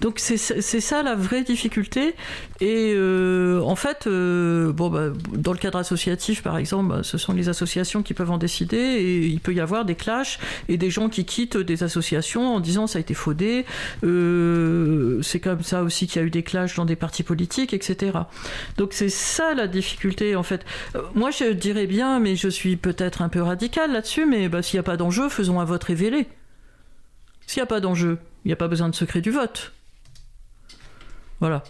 [0.00, 2.14] Donc c'est ça la vraie difficulté.
[2.60, 8.02] Et en fait, bah, dans le cadre associatif, par exemple, bah, ce sont les associations
[8.02, 10.38] qui peuvent en décider et il peut y avoir des clashs
[10.68, 13.64] et des gens qui quittent des associations en disant ça a été faudé.
[14.02, 18.18] c'est comme ça aussi qu'il y a eu des clashs dans des partis politiques, etc.
[18.76, 20.64] Donc c'est ça la difficulté en fait.
[21.14, 24.76] moi je dirais bien, mais je suis peut-être un peu radical là-dessus, mais bah, s'il
[24.76, 26.28] n'y a pas d'enjeu, faisons un vote révélé.
[27.46, 29.72] S'il n'y a pas d'enjeu, il n'y a pas besoin de secret du vote.
[31.40, 31.62] Voilà.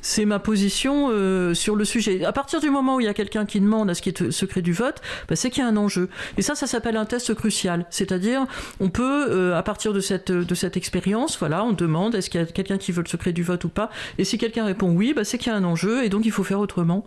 [0.00, 2.24] C'est ma position euh, sur le sujet.
[2.24, 4.30] À partir du moment où il y a quelqu'un qui demande à ce qui est
[4.30, 6.08] secret du vote, bah, c'est qu'il y a un enjeu.
[6.36, 7.84] Et ça, ça s'appelle un test crucial.
[7.90, 8.46] C'est-à-dire,
[8.78, 10.30] on peut, euh, à partir de cette,
[10.76, 13.64] expérience, voilà, on demande est-ce qu'il y a quelqu'un qui veut le secret du vote
[13.64, 13.90] ou pas.
[14.18, 16.32] Et si quelqu'un répond oui, bah, c'est qu'il y a un enjeu et donc il
[16.32, 17.04] faut faire autrement.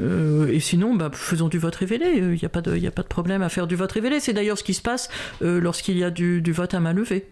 [0.00, 2.06] Euh, et sinon, bah, faisons du vote révélé.
[2.16, 4.20] Il n'y a, pas de, a pas de problème à faire du vote révélé.
[4.20, 5.08] C'est d'ailleurs ce qui se passe
[5.42, 7.26] euh, lorsqu'il y a du, du vote à main levée.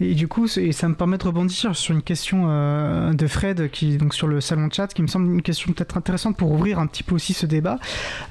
[0.00, 3.96] Et du coup, ça me permet de rebondir sur une question euh, de Fred, qui
[3.96, 6.78] donc sur le salon de chat, qui me semble une question peut-être intéressante pour ouvrir
[6.78, 7.78] un petit peu aussi ce débat.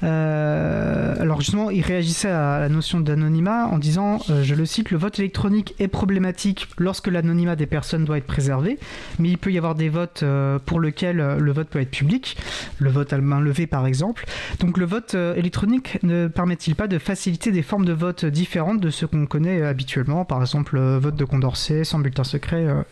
[0.02, 4.90] Euh, alors justement, il réagissait à la notion d'anonymat en disant, euh, je le cite,
[4.90, 8.78] le vote électronique est problématique lorsque l'anonymat des personnes doit être préservé,
[9.18, 10.24] mais il peut y avoir des votes
[10.64, 12.36] pour lesquels le vote peut être public,
[12.78, 14.24] le vote à main levée par exemple.
[14.60, 18.90] Donc le vote électronique ne permet-il pas de faciliter des formes de vote différentes de
[18.90, 22.82] ce qu'on connaît habituellement, par exemple vote de Condorcet, sans bulletin secret, euh,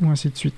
[0.00, 0.54] ou ainsi de suite.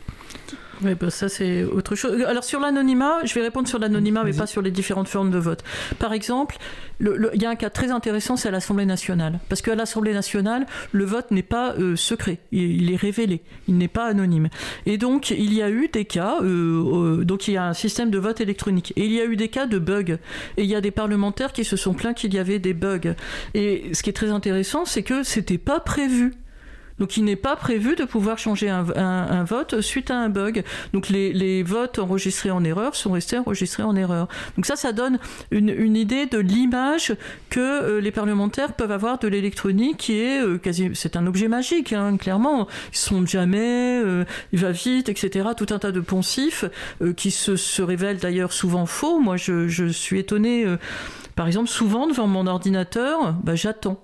[0.83, 2.23] Oui, bah ça c'est autre chose.
[2.23, 5.39] Alors sur l'anonymat, je vais répondre sur l'anonymat, mais pas sur les différentes formes de
[5.39, 5.63] vote.
[5.99, 6.57] Par exemple,
[7.01, 9.41] il y a un cas très intéressant, c'est à l'Assemblée nationale.
[9.51, 13.89] Parce qu'à l'Assemblée nationale, le vote n'est pas euh, secret, il, est révélé, il n'est
[13.89, 14.49] pas anonyme.
[14.87, 18.11] Et donc il y a eu des cas, euh, donc il y a un système
[18.11, 20.17] de vote électronique, et il y a eu des cas de bugs.
[20.57, 23.15] Et il y a des parlementaires qui se sont plaints qu'il y avait des bugs.
[23.53, 26.33] Et ce qui est très intéressant, c'est que c'était pas prévu.
[27.01, 30.63] Donc il n'est pas prévu de pouvoir changer un, vote suite à un bug.
[30.93, 34.29] Donc les, votes enregistrés en erreur sont restés enregistrés en erreur.
[34.57, 35.19] Donc ça, ça donne
[35.51, 37.15] une, idée de l'image
[37.49, 41.49] que euh, les parlementaires peuvent avoir de l'électronique, qui est euh, quasi, c'est un objet
[41.49, 42.69] magique, hein, clairement.
[42.93, 45.49] Ils sont jamais, euh, il va vite, etc.
[45.57, 46.65] Tout un tas de poncifs
[47.17, 49.19] qui se, révèlent d'ailleurs souvent faux.
[49.19, 50.67] Moi, je, suis étonnée.
[51.35, 54.01] par exemple, souvent devant mon ordinateur, bah, j'attends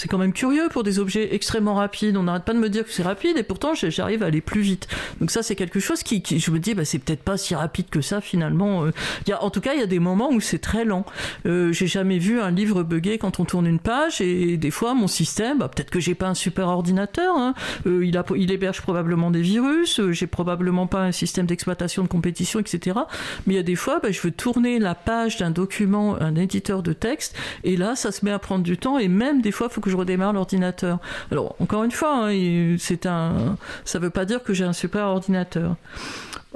[0.00, 2.16] C'est quand même curieux pour des objets extrêmement rapides.
[2.16, 4.62] On n'arrête pas de me dire que c'est rapide et pourtant j'arrive à aller plus
[4.62, 4.88] vite.
[5.20, 7.90] Donc ça c'est quelque chose qui, je me dis, bah, c'est peut-être pas si rapide
[7.90, 8.86] que ça finalement.
[8.86, 8.92] Euh.
[9.28, 11.04] y a, en tout cas, il y a des moments où c'est très lent.
[11.44, 14.94] Euh, j'ai jamais vu un livre bugger quand on tourne une page et des fois
[14.94, 17.52] mon système, bah, peut-être que j'ai pas un super ordinateur, hein.
[17.84, 22.58] euh, il, il héberge probablement des virus, j'ai probablement pas un système d'exploitation de compétition,
[22.58, 23.00] etc.
[23.46, 26.36] Mais il y a des fois, bah, je veux tourner la page d'un document, un
[26.36, 29.52] éditeur de texte, et là ça se met à prendre du temps et même des
[29.52, 30.98] fois il faut que je redémarre l'ordinateur.
[31.30, 35.06] Alors encore une fois, hein, c'est un, ça veut pas dire que j'ai un super
[35.06, 35.76] ordinateur.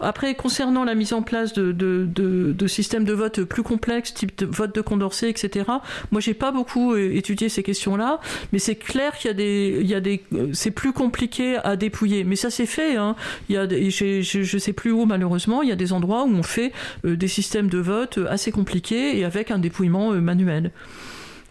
[0.03, 4.81] Après, concernant la mise en place de, systèmes de vote plus complexes, type vote de
[4.81, 5.67] Condorcet, etc.,
[6.11, 8.21] moi, j'ai pas beaucoup euh, étudié ces questions-là,
[8.53, 11.57] mais c'est clair qu'il y a des, il y a des, euh, c'est plus compliqué
[11.63, 12.25] à dépouiller.
[12.25, 12.97] Mais ça, c'est fait.
[12.97, 13.15] Hein.
[13.49, 16.35] Il y a, je, je sais plus où, malheureusement, il y a des endroits où
[16.35, 16.73] on fait
[17.05, 20.73] euh, des systèmes de vote assez compliqués et avec un dépouillement manuel.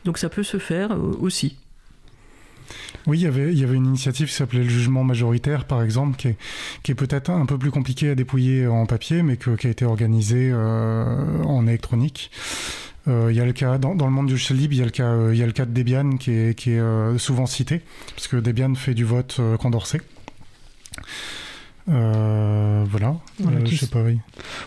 [0.03, 1.55] Donc ça peut se faire aussi.
[3.05, 6.15] Oui, il y avait, y avait une initiative qui s'appelait le jugement majoritaire, par exemple,
[6.17, 9.83] qui est, peut-être un peu plus compliqué à dépouiller en papier, mais qui a été
[9.83, 12.31] organisé euh, en électronique.
[13.09, 14.85] Euh, il y a le cas dans, le monde du logiciel libre, il y a
[14.85, 17.45] le cas, euh, il y a le cas de Debian qui est, qui est souvent
[17.45, 17.81] cité,
[18.15, 20.01] parce que Debian fait du vote Condorcet.
[21.89, 24.19] Euh, voilà, euh, je sais pas, oui.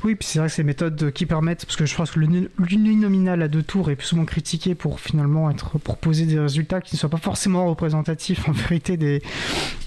[0.05, 3.40] Oui, puis c'est vrai que ces méthodes qui permettent, parce que je pense que l'uninominal
[3.40, 6.98] à deux tours est plus souvent critiqué pour finalement être proposer des résultats qui ne
[6.98, 9.22] soient pas forcément représentatifs en vérité des,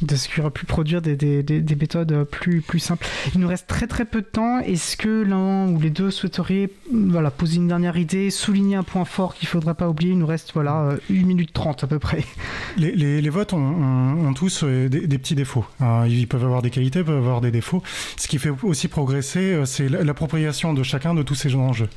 [0.01, 3.05] de ce qui aurait pu produire des, des, des, méthodes plus, plus simples.
[3.35, 4.59] Il nous reste très très peu de temps.
[4.59, 9.05] Est-ce que l'un ou les deux souhaiteriez voilà, poser une dernière idée, souligner un point
[9.05, 10.13] fort qu'il ne faudrait pas oublier?
[10.13, 12.23] Il nous reste voilà, 1 minute 30 à peu près.
[12.77, 15.65] Les, les, les votes ont, ont, tous euh, des, petits défauts.
[16.07, 17.83] Ils peuvent avoir des qualités, peuvent avoir des défauts.
[18.17, 21.89] Ce qui fait aussi progresser, euh, c'est l'appropriation de chacun de tous ces enjeux.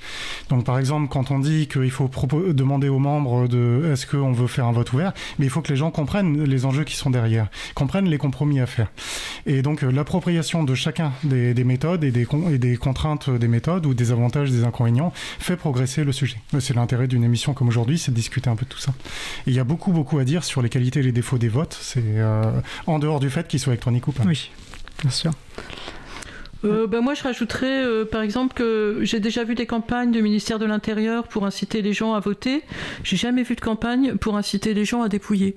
[0.48, 2.10] Donc par exemple, quand on dit qu'il faut
[2.52, 5.70] demander aux membres de est-ce qu'on veut faire un vote ouvert, mais il faut que
[5.70, 8.90] les gens comprennent les enjeux qui sont derrière, comprennent les compromis à faire.
[9.46, 14.12] Et donc euh, l'appropriation de chacun des, méthodes et des, contraintes des méthodes ou des
[14.12, 16.36] avantages, des inconvénients fait progresser le sujet.
[16.60, 18.92] C'est l'intérêt d'une émission comme aujourd'hui, c'est de discuter un peu de tout ça.
[19.46, 21.76] Il y a beaucoup beaucoup à dire sur les qualités et les défauts des votes,
[21.80, 24.24] c'est euh, en dehors du fait qu'ils soient électroniques ou pas.
[24.24, 24.50] Oui.
[25.02, 25.32] Bien sûr.
[26.64, 30.22] Euh, bah, moi, je rajouterais, euh, par exemple, que j'ai déjà vu des campagnes du
[30.22, 32.62] ministère de l'Intérieur pour inciter les gens à voter.
[33.02, 35.56] J'ai jamais vu de campagne pour inciter les gens à dépouiller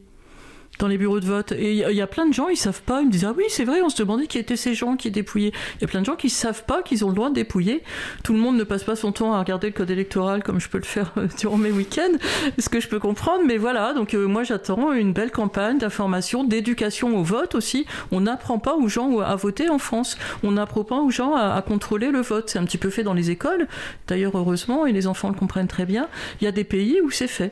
[0.80, 1.52] dans les bureaux de vote.
[1.52, 3.02] Et il y, a plein de gens, ils savent pas.
[3.02, 5.12] Ils me disent Ah oui, c'est vrai, on se demandait qui étaient ces gens qui
[5.12, 5.52] dépouillaient.
[5.76, 7.84] Il y a plein de gens qui savent pas qu'ils ont le droit de dépouiller.
[8.24, 10.70] Tout le monde ne passe pas son temps à regarder le code électoral comme je
[10.70, 12.18] peux le faire euh, durant mes week-ends,
[12.58, 13.44] ce que je peux comprendre.
[13.46, 17.86] Mais voilà, donc euh, moi j'attends une belle campagne d'information, d'éducation au vote aussi.
[18.12, 20.18] On n'apprend pas aux gens à voter en France.
[20.44, 22.50] On n'apprend pas aux gens à, à contrôler le vote.
[22.50, 23.68] C'est un petit peu fait dans les écoles.
[24.08, 26.08] D'ailleurs, heureusement, et les enfants le comprennent très bien.
[26.42, 27.52] Il y a des pays où c'est fait.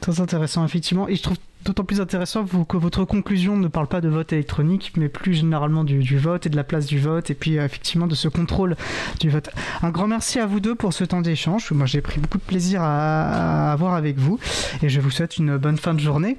[0.00, 1.08] Très intéressant, effectivement.
[1.08, 1.36] Et je trouve
[1.66, 5.84] d'autant plus intéressant que votre conclusion ne parle pas de vote électronique, mais plus généralement
[5.84, 8.76] du, vote et de la place du vote, et puis euh, effectivement de ce contrôle
[9.20, 9.50] du vote.
[9.82, 11.70] Un grand merci à vous deux pour ce temps d'échange.
[11.72, 14.38] Moi, j'ai pris beaucoup de plaisir à, avoir avec vous,
[14.82, 16.36] et je vous souhaite une bonne fin de journée.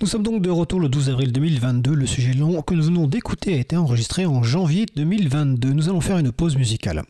[0.00, 1.94] Nous sommes donc de retour le 12 avril 2022.
[1.94, 5.72] Le sujet long que nous venons d'écouter a été enregistré en janvier 2022.
[5.72, 7.04] Nous allons faire une pause musicale.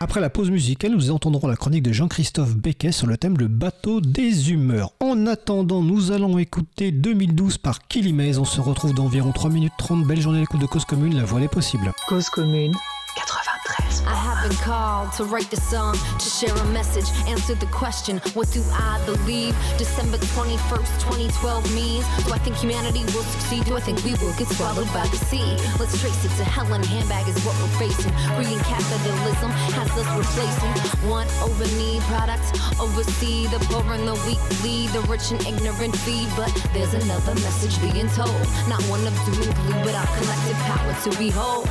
[0.00, 3.48] Après la pause musicale, nous entendrons la chronique de Jean-Christophe Becquet sur le thème Le
[3.48, 4.92] bateau des humeurs.
[5.00, 8.38] En attendant, nous allons écouter 2012 par Kilimez.
[8.38, 10.06] On se retrouve dans environ 3 minutes 30.
[10.06, 11.90] Belle journée à l'écoute de Cause Commune, la voix est possible.
[12.06, 12.97] Cause Commune 93.
[13.20, 18.18] I have been called to write the song, to share a message, answer the question,
[18.34, 19.56] what do I believe?
[19.76, 23.64] December 21st, 2012 means, do I think humanity will succeed?
[23.64, 25.58] Do I think we will get swallowed by the sea?
[25.78, 28.12] Let's trace it to hell in handbag is what we're facing.
[28.38, 34.40] Green capitalism has us replacing want over need products, oversee the poor and the weak
[34.62, 36.28] lead, the rich and ignorant feed.
[36.36, 40.58] But there's another message being told, not one of doom and gloom, but our collective
[40.70, 41.68] power to behold.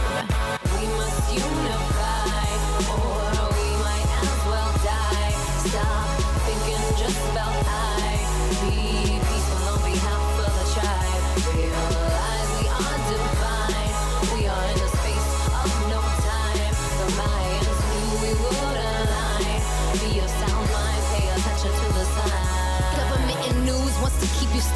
[0.78, 2.07] We must universe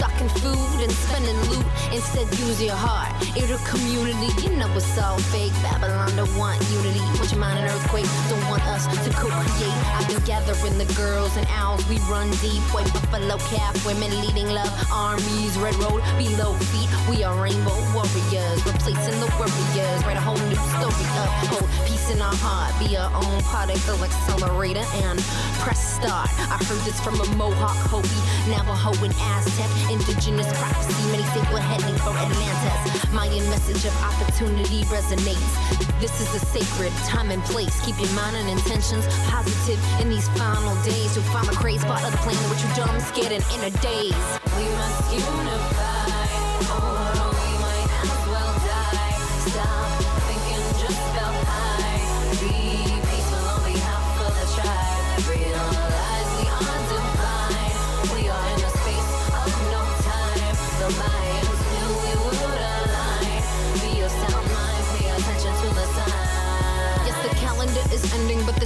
[0.01, 1.65] stocking food and spending loot.
[1.93, 3.13] Instead, use your heart.
[3.37, 5.53] Inner community, you know it's all fake.
[5.61, 7.05] Babylon don't want unity.
[7.21, 8.09] Want your mind an earthquake?
[8.25, 9.77] Don't want us to co-create.
[9.93, 11.85] I've been gathering the girls and owls.
[11.85, 12.65] We run deep.
[12.73, 15.53] White buffalo calf, women leading love armies.
[15.61, 16.89] Red road below feet.
[17.05, 19.99] We are rainbow warriors, replacing the warriors.
[20.01, 21.29] Write a whole new story up.
[21.53, 22.73] Hold peace in our heart.
[22.81, 25.21] Be our own particle accelerator and
[25.61, 26.33] press start.
[26.49, 29.69] I heard this from a Mohawk, Hopi, Navajo, and Aztec.
[29.91, 31.11] Indigenous prophecy.
[31.11, 33.11] Many say we're heading for Atlantis.
[33.11, 35.51] Mayan message of opportunity resonates.
[35.99, 37.75] This is a sacred time and place.
[37.85, 41.13] Keep your mind and intentions positive in these final days.
[41.13, 43.71] You'll find the crazy part of the plan which you dumb, scared, and in a
[43.83, 44.39] daze.
[44.55, 46.31] We must unify.
[46.71, 47.10] Or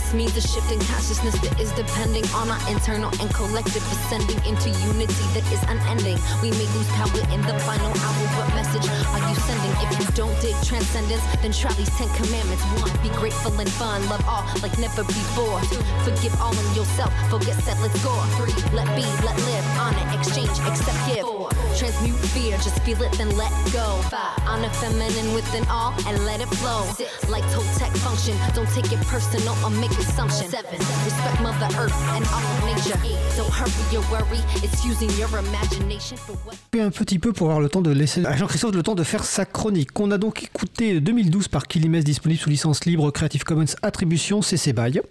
[0.05, 4.37] this means a shift in consciousness that is depending on our internal and collective ascending
[4.45, 6.17] into unity that is unending.
[6.45, 8.25] We may lose power in the final hour.
[8.37, 9.73] What message are you sending?
[9.81, 12.61] If you don't dig transcendence, then try these Ten Commandments.
[12.77, 15.57] One, be grateful and fun, love all like never before.
[15.73, 18.13] Two, forgive all in yourself, forget set, let's go.
[18.37, 21.25] Three, let be, let live, honor, exchange, accept, give.
[21.25, 23.97] Four, transmute fear, just feel it, then let go.
[24.13, 26.85] Five, honor feminine within all and let it flow.
[26.93, 30.49] Six, like Toltec function, don't take it personal or make assumptions.
[30.49, 32.97] Seven, respect Mother Earth and all of nature.
[33.05, 36.55] Eight, don't hurry your worry, it's using your imagination for what.
[36.77, 39.23] Un petit peu pour avoir le temps de laisser à Jean-Christophe le temps de faire
[39.23, 39.97] sa chronique.
[39.99, 44.73] On a donc écouté 2012 par Kilimès disponible sous licence libre Creative Commons Attribution CC
[44.73, 45.01] BY.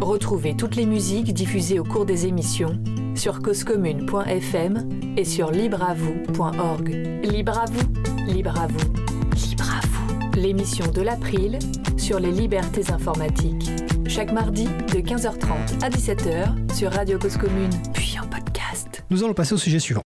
[0.00, 2.78] Retrouvez toutes les musiques diffusées au cours des émissions
[3.14, 6.88] sur causecommune.fm et sur libreavoue.org.
[7.24, 8.92] Libre à vous, libre à vous,
[9.34, 9.97] libre à vous.
[10.38, 11.58] L'émission de l'April
[11.96, 13.70] sur les libertés informatiques.
[14.08, 19.04] Chaque mardi de 15h30 à 17h sur Radio Cause Commune, puis en podcast.
[19.10, 20.02] Nous allons passer au sujet suivant.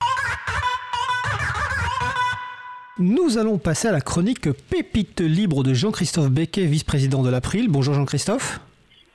[2.98, 7.68] Nous allons passer à la chronique Pépite libre de Jean-Christophe Becquet, vice-président de l'April.
[7.68, 8.60] Bonjour Jean-Christophe.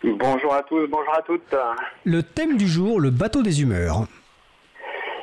[0.04, 1.56] Bonjour à tous, bonjour à toutes.
[2.04, 4.06] Le thème du jour, le bateau des humeurs.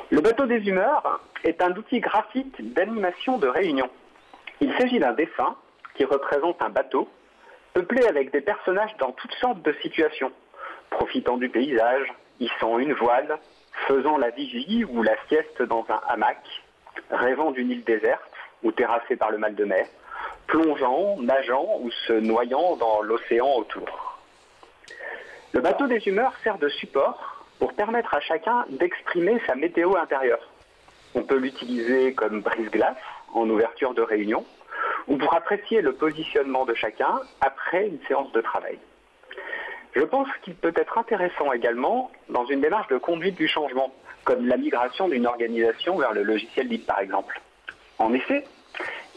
[0.09, 3.89] Le bateau des humeurs est un outil graphique d'animation de réunion.
[4.59, 5.55] Il s'agit d'un dessin
[5.95, 7.09] qui représente un bateau
[7.73, 10.31] peuplé avec des personnages dans toutes sortes de situations,
[10.89, 12.07] profitant du paysage,
[12.39, 13.37] hissant une voile,
[13.87, 16.39] faisant la vigie ou la sieste dans un hamac,
[17.11, 18.21] rêvant d'une île déserte
[18.63, 19.87] ou terrassée par le mal de mer,
[20.47, 24.19] plongeant, nageant ou se noyant dans l'océan autour.
[25.53, 30.49] Le bateau des humeurs sert de support pour permettre à chacun d'exprimer sa météo intérieure.
[31.13, 32.97] On peut l'utiliser comme brise-glace
[33.33, 34.45] en ouverture de réunion
[35.07, 38.79] ou pour apprécier le positionnement de chacun après une séance de travail.
[39.93, 43.93] Je pense qu'il peut être intéressant également dans une démarche de conduite du changement,
[44.25, 47.39] comme la migration d'une organisation vers le logiciel libre par exemple.
[47.97, 48.43] En effet,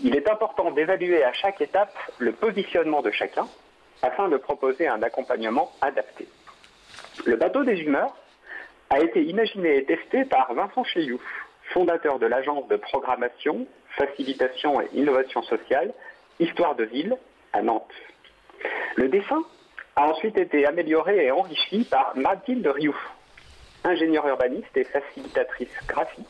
[0.02, 3.48] il est important d'évaluer à chaque étape le positionnement de chacun
[4.02, 6.28] afin de proposer un accompagnement adapté.
[7.26, 8.14] Le bateau des humeurs
[8.90, 11.20] a été imaginé et testé par Vincent Cheyouf,
[11.72, 13.66] fondateur de l'agence de programmation,
[13.98, 15.92] facilitation et innovation sociale,
[16.40, 17.16] Histoire de Ville,
[17.52, 17.92] à Nantes.
[18.96, 19.42] Le dessin
[19.96, 22.96] a ensuite été amélioré et enrichi par Mathilde Rioux,
[23.84, 26.26] ingénieure urbaniste et facilitatrice graphique,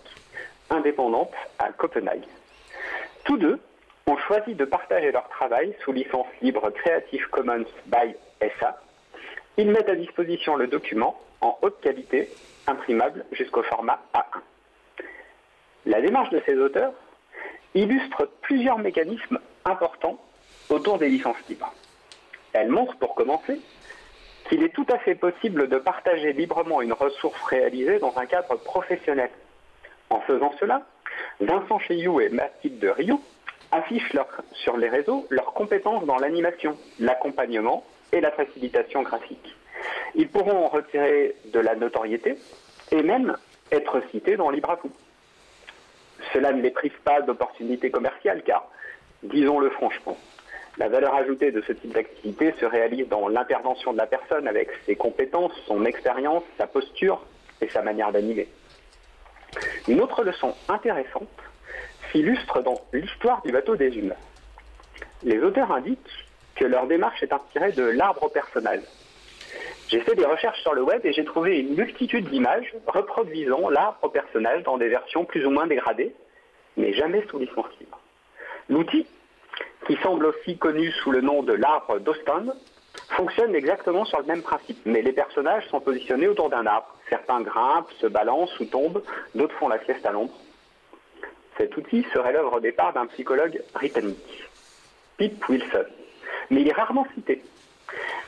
[0.70, 2.26] indépendante à Copenhague.
[3.24, 3.60] Tous deux
[4.06, 8.14] ont choisi de partager leur travail sous licence libre Creative Commons by
[8.58, 8.80] SA.
[9.58, 12.30] Ils mettent à disposition le document en haute qualité,
[12.66, 14.40] imprimable jusqu'au format A1.
[15.86, 16.92] La démarche de ces auteurs
[17.78, 20.18] illustre plusieurs mécanismes importants
[20.68, 21.72] autour des licences libres.
[22.52, 23.60] Elle montre, pour commencer,
[24.48, 28.56] qu'il est tout à fait possible de partager librement une ressource réalisée dans un cadre
[28.56, 29.30] professionnel.
[30.10, 30.86] En faisant cela,
[31.40, 33.22] Vincent Cheyou et Mathilde de Rioux
[33.70, 34.12] affichent
[34.52, 39.54] sur les réseaux leurs compétences dans l'animation, l'accompagnement et la facilitation graphique.
[40.14, 42.38] Ils pourront en retirer de la notoriété
[42.90, 43.36] et même
[43.70, 44.78] être cités dans Libre à.
[46.32, 48.68] Cela ne les prive pas d'opportunités commerciales car,
[49.22, 50.16] disons-le franchement,
[50.78, 54.68] la valeur ajoutée de ce type d'activité se réalise dans l'intervention de la personne avec
[54.86, 57.24] ses compétences, son expérience, sa posture
[57.60, 58.48] et sa manière d'animer.
[59.88, 61.28] Une autre leçon intéressante
[62.12, 64.16] s'illustre dans l'histoire du bateau des humeurs.
[65.22, 68.82] Les auteurs indiquent que leur démarche est inspirée de l'arbre personnel.
[69.88, 73.98] J'ai fait des recherches sur le web et j'ai trouvé une multitude d'images reproduisant l'arbre
[74.02, 76.14] au personnage dans des versions plus ou moins dégradées,
[76.76, 77.98] mais jamais sous licence libre.
[78.68, 79.06] L'outil,
[79.86, 82.44] qui semble aussi connu sous le nom de l'arbre d'Austin,
[83.16, 86.94] fonctionne exactement sur le même principe, mais les personnages sont positionnés autour d'un arbre.
[87.08, 89.02] Certains grimpent, se balancent ou tombent,
[89.34, 90.34] d'autres font la sieste à l'ombre.
[91.56, 94.48] Cet outil serait l'œuvre au départ d'un psychologue britannique,
[95.16, 95.86] Pip Wilson,
[96.50, 97.42] mais il est rarement cité.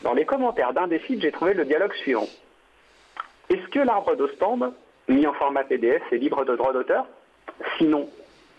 [0.03, 2.27] Dans les commentaires d'un des sites, j'ai trouvé le dialogue suivant.
[3.49, 4.73] Est-ce que l'arbre d'Ostende,
[5.09, 7.07] mis en format PDF, est libre de droit d'auteur?
[7.79, 8.09] Sinon,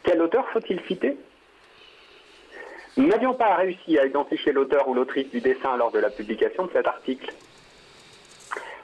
[0.03, 1.17] quel auteur faut-il citer?
[2.97, 6.65] Nous n'avions pas réussi à identifier l'auteur ou l'autrice du dessin lors de la publication
[6.65, 7.31] de cet article.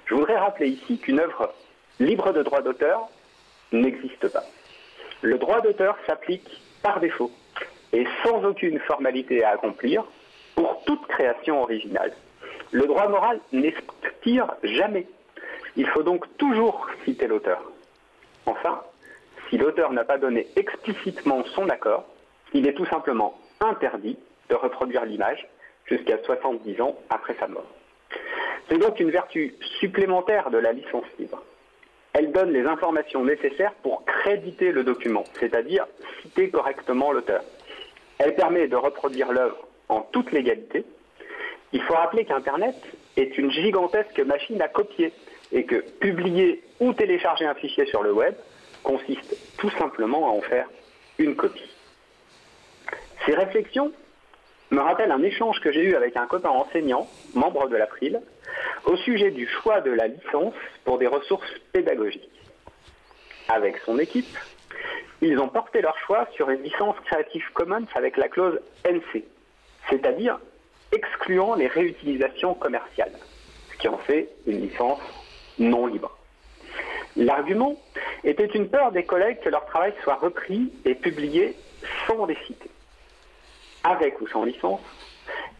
[0.05, 1.53] Je voudrais rappeler ici qu'une œuvre
[1.99, 3.09] libre de droit d'auteur
[3.73, 4.43] n'existe pas.
[5.21, 6.49] Le droit d'auteur s'applique
[6.81, 7.31] par défaut
[7.91, 10.05] et sans aucune formalité à accomplir
[10.57, 12.11] pour toute création originale.
[12.71, 15.07] Le droit moral n'expire jamais.
[15.75, 17.61] Il faut donc toujours citer l'auteur.
[18.47, 18.81] Enfin,
[19.49, 22.05] si l'auteur n'a pas donné explicitement son accord,
[22.53, 24.17] il est tout simplement interdit
[24.49, 25.47] de reproduire l'image
[25.85, 27.67] jusqu'à 70 ans après sa mort.
[28.67, 31.43] C'est donc une vertu supplémentaire de la licence libre.
[32.13, 35.85] Elle donne les informations nécessaires pour créditer le document, c'est-à-dire
[36.23, 37.43] citer correctement l'auteur.
[38.17, 40.85] Elle permet de reproduire l'œuvre en toute légalité.
[41.73, 42.75] Il faut rappeler qu'Internet
[43.17, 45.11] est une gigantesque machine à copier
[45.51, 48.35] et que publier ou télécharger un fichier sur le web
[48.83, 50.67] consiste tout simplement à en faire
[51.17, 51.69] une copie.
[53.25, 53.91] Ces réflexions
[54.71, 58.21] me rappellent un échange que j'ai eu avec un copain enseignant, membre de l'April,
[58.85, 60.53] au sujet du choix de la licence
[60.85, 62.29] pour des ressources pédagogiques.
[63.49, 64.37] Avec son équipe,
[65.21, 69.23] ils ont porté leur choix sur une licence Creative Commons avec la clause NC,
[69.89, 70.39] c'est-à-dire
[70.91, 73.13] excluant les réutilisations commerciales,
[73.71, 75.01] ce qui en fait une licence
[75.59, 76.17] non libre.
[77.15, 77.75] L'argument
[78.23, 81.55] était une peur des collègues que leur travail soit repris et publié
[82.05, 82.69] sans les citer.
[83.83, 84.81] Avec ou sans licence,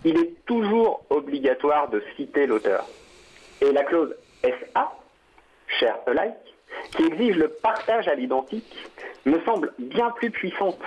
[0.06, 2.86] il est toujours obligatoire de citer l'auteur.
[3.62, 4.94] Et la clause SA,
[5.80, 6.34] share alike,
[6.96, 8.76] qui exige le partage à l'identique,
[9.26, 10.80] me semble bien plus puissante.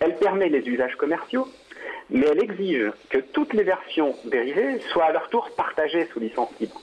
[0.00, 1.46] Elle permet les usages commerciaux,
[2.10, 6.50] mais elle exige que toutes les versions dérivées soient à leur tour partagées sous licence
[6.60, 6.80] libre.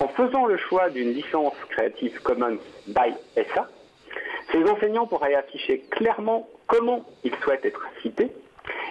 [0.00, 3.68] En faisant le choix d'une licence Creative Commons by SA,
[4.52, 8.30] ces enseignants pourraient afficher clairement comment ils souhaitent être cités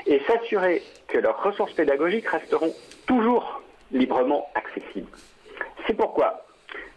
[0.05, 2.73] et s'assurer que leurs ressources pédagogiques resteront
[3.05, 3.61] toujours
[3.91, 5.11] librement accessibles.
[5.85, 6.45] C'est pourquoi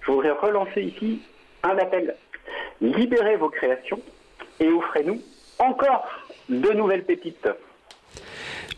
[0.03, 1.23] je voudrais relancer ici
[1.63, 2.17] un appel.
[2.81, 4.01] Libérez vos créations
[4.61, 5.21] et offrez-nous
[5.59, 6.07] encore
[6.49, 7.49] de nouvelles pépites.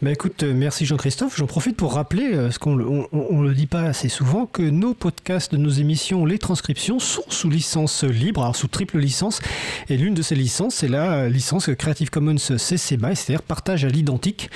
[0.03, 1.37] Bah écoute, euh, merci Jean-Christophe.
[1.37, 4.95] J'en profite pour rappeler, euh, ce qu'on ne le dit pas assez souvent, que nos
[4.95, 9.43] podcasts nos émissions, les transcriptions, sont sous licence libre, alors sous triple licence.
[9.91, 13.89] Et l'une de ces licences, c'est la licence Creative Commons CC BY, c'est-à-dire partage à
[13.89, 14.51] l'identique,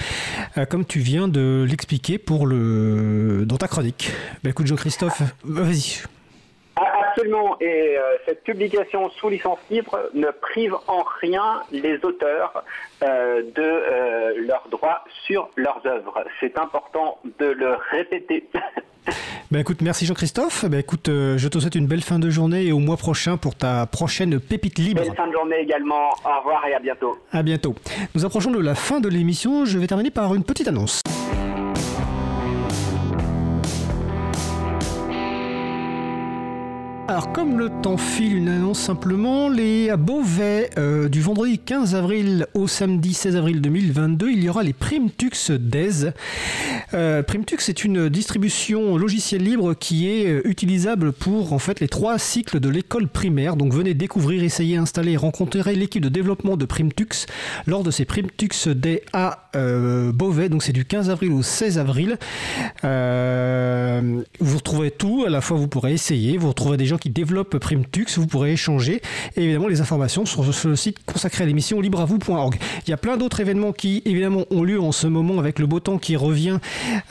[0.57, 2.17] euh, comme tu viens de l'expliquer
[2.47, 4.13] le dans ta chronique.
[4.43, 5.99] Bah écoute Jean-Christophe, vas-y.
[7.17, 12.65] Absolument, et euh, cette publication sous licence libre ne prive en rien les auteurs
[13.05, 16.25] euh, de euh, leurs droits sur leurs œuvres.
[16.41, 18.49] C'est important de le répéter.
[19.51, 20.65] Ben écoute, merci Jean-Christophe.
[20.65, 23.55] Ben écoute, je te souhaite une belle fin de journée et au mois prochain pour
[23.55, 25.03] ta prochaine pépite libre.
[25.03, 26.09] Belle fin de journée également.
[26.25, 27.19] Au revoir et à bientôt.
[27.31, 27.75] À bientôt.
[28.15, 29.67] Nous approchons de la fin de l'émission.
[29.67, 31.03] Je vais terminer par une petite annonce.
[37.15, 41.95] Alors, comme le temps file, une annonce simplement, les à Beauvais, euh, du vendredi 15
[41.95, 46.13] avril au samedi 16 avril 2022, il y aura les Primtux DES.
[46.93, 51.87] Euh, Primtux est une distribution logicielle libre qui est euh, utilisable pour en fait les
[51.87, 53.55] trois cycles de l'école primaire.
[53.55, 57.27] Donc, venez découvrir, essayer, installer rencontrer l'équipe de développement de Primtux
[57.69, 60.49] lors de ces Primtux Day à Beauvais.
[60.49, 62.19] Donc, c'est du 15 avril au 16 avril.
[62.83, 65.23] vous retrouvez tout.
[65.25, 68.53] À la fois, vous pourrez essayer, vous retrouverez des gens qui développent Primtux, vous pourrez
[68.53, 69.01] échanger.
[69.37, 72.57] Et évidemment, les informations sont sur le site consacré à l'émission libreavou.org.
[72.87, 75.67] Il y a plein d'autres événements qui, évidemment, ont lieu en ce moment avec le
[75.67, 76.59] beau temps qui revient.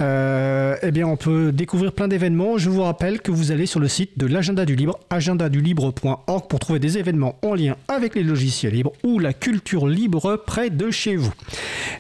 [0.02, 2.58] Euh, eh bien, on peut découvrir plein d'événements.
[2.58, 6.60] Je vous rappelle que vous allez sur le site de l'agenda du libre, agendadulibre.org, pour
[6.60, 10.92] trouver des événements en lien avec les logiciels libres ou la culture libre près de
[10.92, 11.34] chez vous.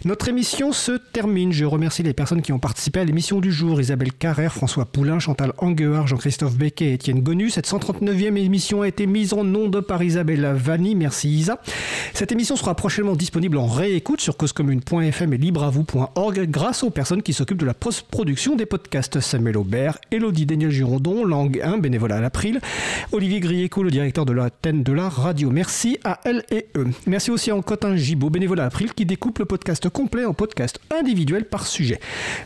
[0.06, 1.52] Notre émission se termine.
[1.52, 5.20] Je remercie les personnes qui ont participé à l'émission du jour Isabelle Carrère, François Poulain,
[5.20, 7.50] Chantal Anguard, Jean-Christophe Becquet et Étienne Gonu.
[7.50, 10.96] Cette 239e émission a été mise en onde par Isabelle Vanni.
[10.96, 11.60] Merci Isa.
[12.14, 17.34] Cette émission sera prochainement disponible en réécoute sur causecommune.fm et libreavoue.org grâce aux personnes qui
[17.34, 19.20] s'occupent de la post-production des podcasts.
[19.20, 22.62] Samuel Aubert, Elodie Daniel Girondon, Langue 1, bénévolat à l'April,
[23.12, 25.50] Olivier Grieco, le directeur de l'antenne de la radio.
[25.50, 26.88] Merci à elle et eux.
[27.06, 30.80] Merci aussi à Cotin Gibaud, bénévolat à April, qui découpe le podcast complet en podcast
[30.98, 32.00] individuel par sujet.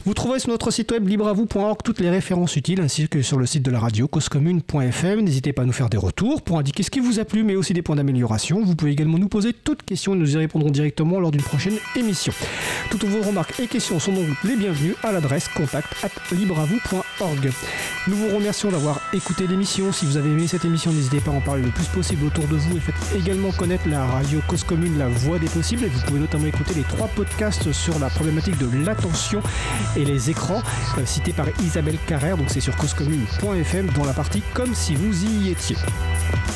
[0.06, 3.46] Vous trouverez sur notre site web libreavoue.org toutes les références utiles ainsi que sur le
[3.46, 5.27] site de la radio causecommune.fm.
[5.28, 7.58] N'hésitez pas à nous faire des retours pour indiquer ce qui vous a plu mais
[7.58, 8.64] aussi des points d'amélioration.
[8.64, 11.76] Vous pouvez également nous poser toutes questions et nous y répondrons directement lors d'une prochaine
[11.98, 12.32] émission.
[12.90, 17.52] Toutes vos remarques et questions sont donc les bienvenues à l'adresse contact at libreavoue.org.
[18.08, 19.92] Nous vous remercions d'avoir écouté l'émission.
[19.92, 22.48] Si vous avez aimé cette émission, n'hésitez pas à en parler le plus possible autour
[22.48, 25.84] de vous et faites également connaître la radio Cause Commune, la voix des possibles.
[25.84, 29.42] Et vous pouvez notamment écouter les trois podcasts sur la problématique de l'attention
[29.98, 30.62] et les écrans,
[30.98, 32.38] euh, cités par Isabelle Carrère.
[32.38, 35.17] Donc c'est sur causecommune.fm dans la partie comme si vous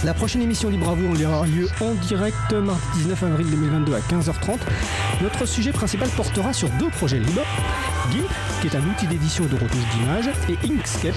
[0.03, 3.99] La prochaine émission Libre à vous aura lieu en direct mardi 19 avril 2022 à
[3.99, 4.59] 15h30.
[5.21, 7.41] Notre sujet principal portera sur deux projets libres.
[8.11, 8.27] GIMP,
[8.61, 11.15] qui est un outil d'édition de retouche d'images, et Inkscape,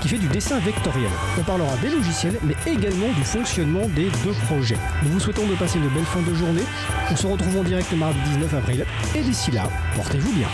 [0.00, 1.10] qui fait du dessin vectoriel.
[1.38, 4.78] On parlera des logiciels, mais également du fonctionnement des deux projets.
[5.02, 6.64] Nous vous souhaitons de passer une belle fin de journée.
[7.10, 8.86] On se retrouve en direct mardi 19 avril.
[9.14, 10.48] Et d'ici là, portez-vous bien.